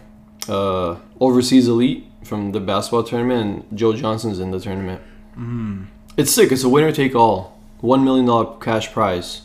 Uh, 0.48 0.98
overseas 1.20 1.68
elite 1.68 2.06
from 2.24 2.52
the 2.52 2.60
basketball 2.60 3.04
tournament, 3.04 3.42
and 3.70 3.78
Joe 3.78 3.94
Johnson's 3.94 4.40
in 4.40 4.52
the 4.52 4.60
tournament. 4.60 5.02
Mm. 5.38 5.88
It's 6.16 6.32
sick. 6.32 6.52
It's 6.52 6.64
a 6.64 6.70
winner 6.70 6.92
take 6.92 7.16
all. 7.16 7.60
One 7.82 8.06
million 8.06 8.26
dollar 8.26 8.58
cash 8.60 8.92
prize, 8.92 9.42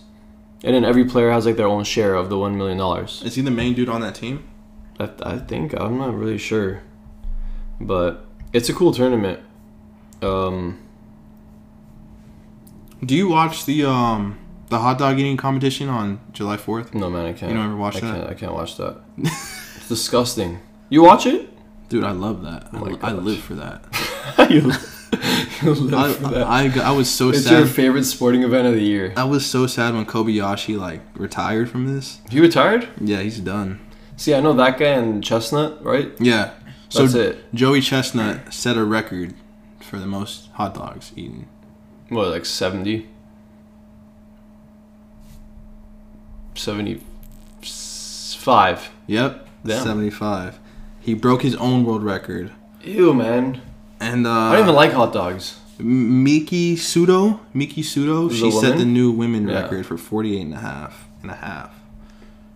and 0.62 0.74
then 0.74 0.84
every 0.84 1.04
player 1.04 1.32
has 1.32 1.46
like 1.46 1.56
their 1.56 1.66
own 1.66 1.82
share 1.82 2.14
of 2.14 2.28
the 2.28 2.38
one 2.38 2.56
million 2.56 2.78
dollars. 2.78 3.22
Is 3.24 3.34
he 3.34 3.42
the 3.42 3.50
main 3.50 3.74
dude 3.74 3.88
on 3.88 4.00
that 4.02 4.14
team? 4.14 4.44
I, 5.00 5.10
I 5.22 5.38
think 5.38 5.74
I'm 5.74 5.98
not 5.98 6.14
really 6.14 6.38
sure, 6.38 6.82
but 7.80 8.27
it's 8.52 8.68
a 8.68 8.74
cool 8.74 8.92
tournament. 8.92 9.40
Um, 10.22 10.78
Do 13.04 13.14
you 13.14 13.28
watch 13.28 13.64
the 13.66 13.84
um 13.84 14.38
the 14.68 14.78
hot 14.78 14.98
dog 14.98 15.18
eating 15.18 15.36
competition 15.36 15.88
on 15.88 16.20
July 16.32 16.56
Fourth? 16.56 16.94
no 16.94 17.08
man, 17.08 17.26
I 17.26 17.32
can't. 17.32 17.52
You 17.52 17.58
don't 17.58 17.66
ever 17.66 17.76
watch 17.76 17.96
I 17.96 18.00
that? 18.00 18.14
Can't, 18.16 18.30
I 18.30 18.34
can't 18.34 18.52
watch 18.52 18.76
that. 18.76 19.00
it's 19.18 19.88
disgusting. 19.88 20.60
You 20.88 21.02
watch 21.02 21.26
it? 21.26 21.50
Dude, 21.88 22.04
I 22.04 22.10
love 22.10 22.42
that. 22.42 22.68
Oh 22.72 22.98
I, 23.02 23.10
I 23.10 23.12
live 23.12 23.38
for 23.40 23.54
that. 23.54 23.84
you, 24.50 24.72
you 25.62 25.74
live 25.74 25.94
I, 25.94 26.12
for 26.12 26.28
that. 26.34 26.46
I, 26.46 26.64
I, 26.66 26.88
I 26.88 26.90
was 26.90 27.10
so 27.10 27.30
it's 27.30 27.44
sad. 27.44 27.58
your 27.58 27.66
favorite 27.66 28.04
sporting 28.04 28.42
event 28.42 28.66
of 28.66 28.74
the 28.74 28.82
year. 28.82 29.14
I 29.16 29.24
was 29.24 29.46
so 29.46 29.66
sad 29.66 29.94
when 29.94 30.04
Kobayashi 30.04 30.78
like 30.78 31.00
retired 31.14 31.70
from 31.70 31.86
this. 31.94 32.20
He 32.30 32.40
retired? 32.40 32.88
Yeah, 33.00 33.20
he's 33.20 33.38
done. 33.40 33.80
See, 34.16 34.34
I 34.34 34.40
know 34.40 34.52
that 34.54 34.78
guy 34.78 34.88
and 34.88 35.22
Chestnut, 35.22 35.82
right? 35.84 36.10
Yeah. 36.18 36.54
So 36.88 37.02
That's 37.02 37.14
it. 37.14 37.54
Joey 37.54 37.80
Chestnut 37.82 38.52
set 38.54 38.76
a 38.76 38.84
record 38.84 39.34
for 39.80 39.98
the 39.98 40.06
most 40.06 40.48
hot 40.52 40.74
dogs 40.74 41.12
eaten. 41.16 41.48
What, 42.08 42.28
like 42.28 42.46
70? 42.46 43.06
75. 46.54 48.90
Yep. 49.06 49.48
Damn. 49.64 49.84
75. 49.84 50.58
He 51.00 51.14
broke 51.14 51.42
his 51.42 51.54
own 51.56 51.84
world 51.84 52.02
record. 52.02 52.50
Ew, 52.82 53.12
man. 53.14 53.60
And 54.00 54.26
uh 54.26 54.30
I 54.30 54.52
don't 54.54 54.62
even 54.64 54.74
like 54.74 54.92
hot 54.92 55.12
dogs. 55.12 55.60
Miki 55.78 56.74
Sudo, 56.76 57.38
Miki 57.54 57.82
Sudo, 57.82 58.30
she 58.32 58.50
set 58.50 58.76
the 58.78 58.84
new 58.84 59.10
women 59.12 59.46
Yeah. 59.48 59.62
record 59.62 59.86
for 59.86 59.96
48 59.96 60.40
and 60.40 60.54
a 60.54 60.58
half. 60.58 61.06
And 61.22 61.30
a 61.30 61.36
half. 61.36 61.72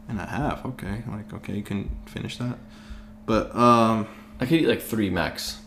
And 0.08 0.18
a 0.20 0.26
half. 0.26 0.64
Okay. 0.66 1.04
Like 1.08 1.32
okay, 1.34 1.54
you 1.54 1.62
can 1.62 1.88
finish 2.06 2.36
that. 2.38 2.58
But 3.26 3.54
um 3.54 4.08
I 4.42 4.46
could 4.46 4.60
eat 4.60 4.66
like 4.66 4.82
three 4.82 5.08
max. 5.08 5.60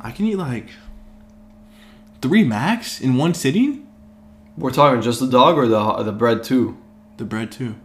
I 0.00 0.10
can 0.10 0.26
eat 0.26 0.36
like 0.36 0.68
3 2.20 2.42
max 2.44 3.00
in 3.00 3.16
one 3.16 3.32
sitting? 3.32 3.86
We're 4.58 4.72
talking 4.72 5.00
just 5.00 5.20
the 5.20 5.28
dog 5.28 5.56
or 5.56 5.68
the 5.68 6.02
the 6.02 6.10
bread 6.12 6.42
too. 6.42 6.76
The 7.16 7.24
bread 7.24 7.52
too. 7.52 7.76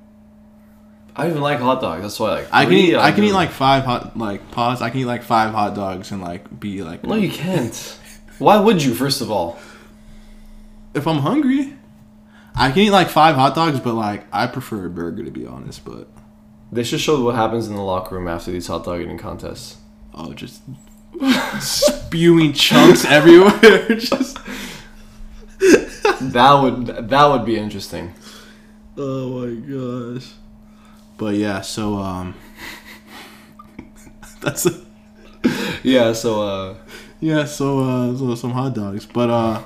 I 1.15 1.23
don't 1.23 1.31
even 1.31 1.43
like 1.43 1.59
hot 1.59 1.81
dogs. 1.81 2.01
That's 2.01 2.19
why 2.19 2.31
like 2.31 2.47
I 2.51 2.65
can 2.65 2.73
eat. 2.73 2.95
I 2.95 3.11
can 3.11 3.23
eat 3.25 3.33
like 3.33 3.51
five 3.51 3.83
hot 3.83 4.17
like 4.17 4.49
pause. 4.49 4.81
I 4.81 4.89
can 4.89 5.01
eat 5.01 5.05
like 5.05 5.21
five 5.21 5.51
hot 5.51 5.75
dogs 5.75 6.11
and 6.11 6.21
like 6.21 6.59
be 6.59 6.81
like. 6.81 7.03
No, 7.03 7.15
you 7.15 7.29
can't. 7.29 7.75
Why 8.39 8.59
would 8.59 8.81
you? 8.81 8.95
First 8.95 9.21
of 9.21 9.29
all, 9.29 9.59
If 10.95 11.07
I'm 11.07 11.19
hungry, 11.19 11.75
I 12.55 12.71
can 12.71 12.81
eat 12.81 12.91
like 12.91 13.09
five 13.09 13.35
hot 13.35 13.53
dogs, 13.53 13.79
but 13.79 13.93
like 13.93 14.25
I 14.31 14.47
prefer 14.47 14.85
a 14.85 14.89
burger 14.89 15.23
to 15.23 15.31
be 15.31 15.45
honest. 15.45 15.85
But 15.85 16.07
they 16.71 16.83
should 16.83 16.99
show 16.99 17.23
what 17.23 17.35
happens 17.35 17.67
in 17.67 17.75
the 17.75 17.81
locker 17.81 18.15
room 18.15 18.27
after 18.27 18.51
these 18.51 18.67
hot 18.67 18.85
dog 18.85 19.01
eating 19.01 19.17
contests. 19.17 19.77
oh, 20.13 20.33
just 20.33 20.61
spewing 21.59 22.53
chunks 22.53 23.05
everywhere. 23.05 23.87
just 23.95 24.37
That 26.21 26.59
would 26.61 27.09
that 27.09 27.25
would 27.27 27.45
be 27.45 27.57
interesting. 27.57 28.13
oh 28.97 29.39
my 29.39 29.55
gosh. 29.55 30.33
But 31.17 31.35
yeah, 31.35 31.61
so 31.61 31.95
um, 31.95 32.35
that's 34.41 34.65
a, 34.65 34.81
Yeah. 35.83 36.13
So 36.13 36.41
uh, 36.41 36.75
yeah. 37.19 37.45
So 37.45 37.79
uh, 37.79 38.17
so 38.17 38.35
some 38.35 38.51
hot 38.51 38.75
dogs, 38.75 39.05
but 39.05 39.29
uh, 39.29 39.63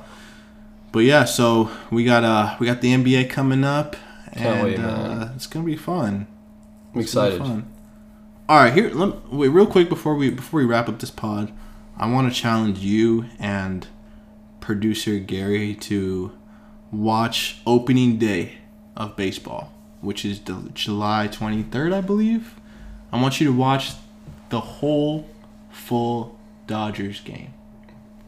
but 0.92 1.00
yeah. 1.00 1.26
So 1.26 1.70
we 1.92 2.04
got 2.06 2.24
uh, 2.24 2.56
we 2.60 2.68
got 2.68 2.82
the 2.82 2.94
NBA 2.94 3.30
coming 3.30 3.64
up, 3.64 3.96
Can't 4.34 4.46
and 4.46 4.64
wait, 4.64 4.80
uh, 4.80 5.30
it's 5.36 5.48
gonna 5.48 5.66
be 5.66 5.76
fun. 5.76 6.28
I'm 6.94 7.02
excited. 7.02 7.40
Fun. 7.40 7.72
All 8.50 8.58
right, 8.58 8.74
here. 8.74 8.90
Let, 8.90 9.32
wait, 9.32 9.48
real 9.50 9.66
quick 9.66 9.90
before 9.90 10.16
we 10.16 10.30
before 10.30 10.60
we 10.60 10.66
wrap 10.66 10.90
up 10.90 11.00
this 11.00 11.12
pod, 11.12 11.52
I 11.98 12.10
want 12.12 12.32
to 12.32 12.40
challenge 12.40 12.80
you 12.80 13.26
and 13.40 13.88
producer 14.60 15.18
Gary 15.20 15.76
to 15.76 16.32
watch 16.92 17.58
opening 17.66 18.18
day 18.18 18.58
of 18.96 19.16
baseball, 19.16 19.74
which 20.02 20.24
is 20.26 20.40
the 20.42 20.70
July 20.74 21.28
twenty 21.28 21.64
third, 21.64 21.94
I 21.94 22.02
believe. 22.02 22.56
I 23.12 23.22
want 23.22 23.40
you 23.40 23.48
to 23.48 23.54
watch 23.54 23.94
the 24.50 24.60
whole 24.60 25.28
full 25.72 26.38
Dodgers 26.68 27.22
game. 27.22 27.54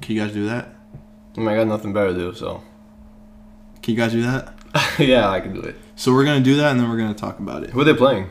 Can 0.01 0.15
you 0.15 0.21
guys 0.21 0.33
do 0.33 0.45
that? 0.47 0.73
I 1.35 1.39
mean, 1.39 1.49
I 1.49 1.55
got 1.55 1.67
nothing 1.67 1.93
better 1.93 2.13
to 2.13 2.13
do, 2.13 2.33
so 2.33 2.63
Can 3.81 3.93
you 3.93 3.99
guys 3.99 4.11
do 4.11 4.21
that? 4.23 4.53
yeah, 4.99 5.29
I 5.29 5.39
can 5.39 5.53
do 5.53 5.61
it. 5.61 5.75
So 5.95 6.13
we're 6.13 6.25
gonna 6.25 6.39
do 6.43 6.55
that, 6.57 6.71
and 6.71 6.79
then 6.79 6.89
we're 6.89 6.97
gonna 6.97 7.13
talk 7.13 7.39
about 7.39 7.63
it. 7.63 7.71
Who 7.71 7.81
are 7.81 7.83
they 7.83 7.93
playing? 7.93 8.29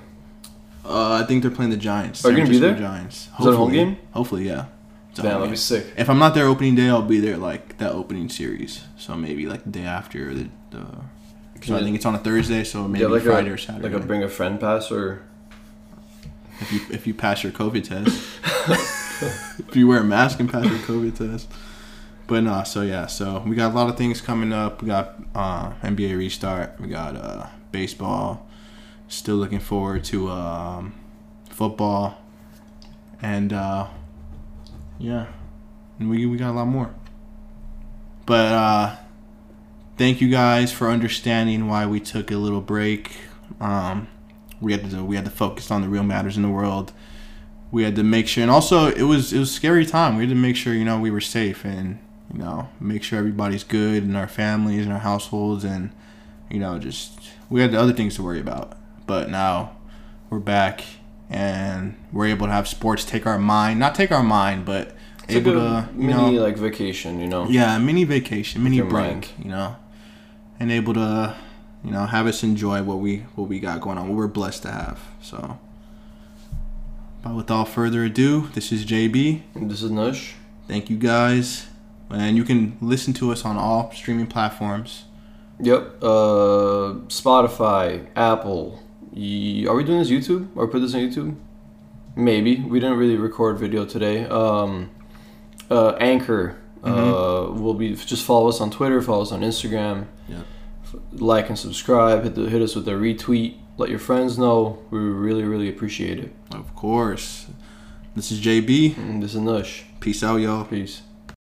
Uh, 0.85 1.21
I 1.23 1.27
think 1.27 1.43
they're 1.43 1.51
playing 1.51 1.71
the 1.71 1.77
Giants. 1.77 2.25
Are 2.25 2.31
you 2.31 2.37
San 2.37 2.45
gonna 2.45 2.51
be 2.51 2.59
Francisco 2.59 2.81
there? 2.81 2.91
Giants. 2.91 3.29
Is 3.39 3.45
that 3.45 3.51
a 3.53 3.57
home 3.57 3.73
game? 3.73 3.97
Hopefully, 4.13 4.47
yeah. 4.47 4.67
It's 5.11 5.19
a 5.21 5.23
Damn, 5.23 5.33
home 5.33 5.41
that'd 5.41 5.47
game. 5.47 5.53
be 5.53 5.57
sick. 5.57 5.87
If 5.97 6.11
I'm 6.11 6.19
not 6.19 6.35
there 6.35 6.47
opening 6.47 6.75
day, 6.75 6.89
I'll 6.89 7.03
be 7.03 7.21
there 7.21 7.37
like 7.37 7.79
that 7.79 7.93
opening 7.93 8.29
series. 8.29 8.83
So 8.99 9.15
maybe 9.15 9.47
like 9.47 9.65
the 9.65 9.71
day 9.71 9.85
after 9.85 10.31
or 10.31 10.35
the. 10.35 10.49
the 10.71 10.87
so 11.63 11.77
I 11.77 11.81
think 11.83 11.97
it's 11.97 12.05
on 12.05 12.15
a 12.15 12.19
Thursday, 12.19 12.63
so 12.65 12.87
maybe 12.87 13.07
like 13.07 13.23
Friday 13.23 13.49
a 13.49 13.55
or 13.55 13.57
Saturday. 13.57 13.89
like 13.89 14.03
a 14.03 14.07
bring 14.07 14.23
a 14.23 14.29
friend 14.29 14.61
pass 14.61 14.91
or 14.93 15.23
if 16.61 16.71
you 16.73 16.81
if 16.91 17.07
you 17.07 17.15
pass 17.15 17.43
your 17.43 17.53
COVID 17.53 17.85
test, 17.85 18.39
if 19.69 19.75
you 19.75 19.87
wear 19.89 20.01
a 20.01 20.05
mask 20.05 20.41
and 20.41 20.51
pass 20.51 20.67
your 20.67 20.79
COVID 20.81 21.17
test. 21.17 21.49
But 22.27 22.43
no, 22.43 22.63
so 22.65 22.83
yeah, 22.83 23.07
so 23.07 23.43
we 23.47 23.55
got 23.57 23.73
a 23.73 23.75
lot 23.75 23.89
of 23.89 23.97
things 23.97 24.21
coming 24.21 24.53
up. 24.53 24.83
We 24.83 24.89
got 24.89 25.15
uh, 25.35 25.73
NBA 25.83 26.17
restart. 26.19 26.79
We 26.81 26.89
got 26.89 27.17
uh, 27.17 27.47
baseball. 27.73 28.47
Still 29.09 29.37
looking 29.37 29.61
forward 29.61 30.05
to 30.05 30.31
um, 30.31 30.95
football, 31.51 32.19
and 33.23 33.53
uh, 33.53 33.87
yeah, 34.99 35.27
we 36.01 36.27
we 36.27 36.37
got 36.37 36.51
a 36.51 36.57
lot 36.57 36.67
more. 36.67 36.95
But 38.27 38.53
uh, 38.53 38.97
thank 39.97 40.21
you 40.21 40.29
guys 40.31 40.73
for 40.73 40.89
understanding 40.89 41.69
why 41.69 41.87
we 41.87 42.01
took 42.01 42.31
a 42.31 42.37
little 42.37 42.61
break. 42.61 43.17
Um, 43.61 44.09
we 44.61 44.73
had 44.73 44.91
to 44.91 45.05
we 45.05 45.17
had 45.17 45.25
to 45.27 45.31
focus 45.31 45.71
on 45.71 45.83
the 45.83 45.89
real 45.89 46.03
matters 46.03 46.37
in 46.37 46.43
the 46.43 46.49
world. 46.49 46.93
We 47.71 47.83
had 47.83 47.97
to 47.97 48.03
make 48.03 48.29
sure, 48.29 48.43
and 48.43 48.51
also 48.51 48.87
it 48.87 49.03
was 49.03 49.33
it 49.33 49.39
was 49.39 49.53
scary 49.53 49.85
time. 49.85 50.17
We 50.17 50.25
had 50.25 50.31
to 50.31 50.41
make 50.41 50.57
sure 50.57 50.75
you 50.75 50.85
know 50.85 50.99
we 50.99 51.11
were 51.11 51.21
safe 51.21 51.65
and 51.65 51.99
you 52.33 52.39
know 52.39 52.69
make 52.81 53.03
sure 53.03 53.19
everybody's 53.19 53.65
good 53.65 54.03
and 54.03 54.17
our 54.17 54.29
families 54.29 54.85
and 54.85 54.93
our 54.93 55.01
households, 55.01 55.65
and 55.65 55.91
you 56.51 56.59
know 56.59 56.79
just 56.79 57.21
we 57.51 57.61
had 57.61 57.75
other 57.75 57.93
things 57.93 58.15
to 58.17 58.23
worry 58.23 58.41
about. 58.41 58.77
But 59.07 59.29
now 59.31 59.77
we're 60.31 60.39
back, 60.39 60.83
and 61.29 61.97
we're 62.13 62.27
able 62.27 62.47
to 62.47 62.53
have 62.53 62.67
sports 62.69 63.05
take 63.05 63.27
our 63.27 63.39
mind, 63.39 63.79
not 63.79 63.95
take 63.95 64.11
our 64.11 64.23
mind, 64.23 64.65
but 64.65 64.95
It's 65.25 65.35
able 65.35 65.53
to, 65.53 65.89
you 65.97 66.09
mini 66.09 66.13
know, 66.37 66.43
like 66.43 66.57
vacation, 66.57 67.21
you 67.21 67.27
know. 67.27 67.47
yeah, 67.49 67.77
mini 67.79 68.05
vacation, 68.05 68.63
mini 68.65 68.81
break, 68.81 68.93
mind. 68.93 69.29
you 69.39 69.51
know, 69.51 69.77
and 70.59 70.71
able 70.73 70.95
to, 70.95 71.35
you 71.85 71.91
know, 71.91 72.07
have 72.07 72.27
us 72.27 72.43
enjoy 72.43 72.83
what 72.83 72.99
we 72.99 73.19
what 73.35 73.49
we 73.49 73.61
got 73.61 73.81
going 73.81 73.99
on, 73.99 74.09
what 74.09 74.17
we're 74.17 74.27
blessed 74.27 74.63
to 74.63 74.71
have. 74.71 75.01
So, 75.21 75.59
but 77.23 77.35
without 77.35 77.69
further 77.69 78.05
ado, 78.05 78.49
this 78.55 78.73
is 78.73 78.85
JB. 78.87 79.43
And 79.55 79.71
This 79.71 79.83
is 79.83 79.91
Nush. 79.91 80.33
Thank 80.67 80.89
you 80.89 80.97
guys, 80.97 81.67
and 82.11 82.37
you 82.39 82.45
can 82.45 82.79
listen 82.81 83.13
to 83.15 83.33
us 83.33 83.45
on 83.45 83.59
all 83.59 83.93
streaming 83.93 84.29
platforms. 84.29 85.05
Yep. 85.61 86.03
Uh, 86.03 87.01
Spotify, 87.09 88.07
Apple. 88.17 88.81
Ye- 89.15 89.67
Are 89.67 89.75
we 89.75 89.85
doing 89.85 89.99
this 90.01 90.11
YouTube 90.11 90.49
or 90.57 90.67
put 90.69 90.81
this 90.81 90.95
on 90.95 91.01
YouTube? 91.01 91.37
Maybe. 92.17 92.57
We 92.61 92.81
didn't 92.81 92.99
really 92.99 93.17
record 93.17 93.59
video 93.59 93.85
today. 93.85 94.25
Um, 94.27 94.91
uh, 95.71 95.91
Anchor. 96.01 96.59
Uh, 96.83 97.49
will 97.51 97.73
be 97.73 97.95
just 97.95 98.25
follow 98.27 98.49
us 98.51 98.61
on 98.61 98.71
Twitter, 98.71 99.01
follow 99.01 99.23
us 99.23 99.33
on 99.33 99.41
Instagram. 99.41 100.07
Yep. 100.29 100.45
F- 100.85 100.95
Like 101.13 101.49
and 101.49 101.59
subscribe. 101.59 102.25
Hit 102.25 102.35
the, 102.35 102.43
hit 102.51 102.61
us 102.61 102.75
with 102.77 102.87
a 102.89 102.91
retweet. 102.93 103.57
Let 103.79 103.89
your 103.89 103.99
friends 103.99 104.37
know. 104.37 104.83
We 104.91 104.99
really 104.99 105.45
really 105.45 105.69
appreciate 105.71 106.19
it. 106.19 106.31
Of 106.53 106.75
course. 106.77 107.47
This 108.15 108.31
is 108.31 108.39
JB. 108.41 108.99
And 108.99 109.23
this 109.23 109.35
is 109.35 109.41
Nush. 109.41 109.85
Peace 110.01 110.23
out, 110.23 110.37
y'all. 110.37 110.65
Peace. 110.67 111.01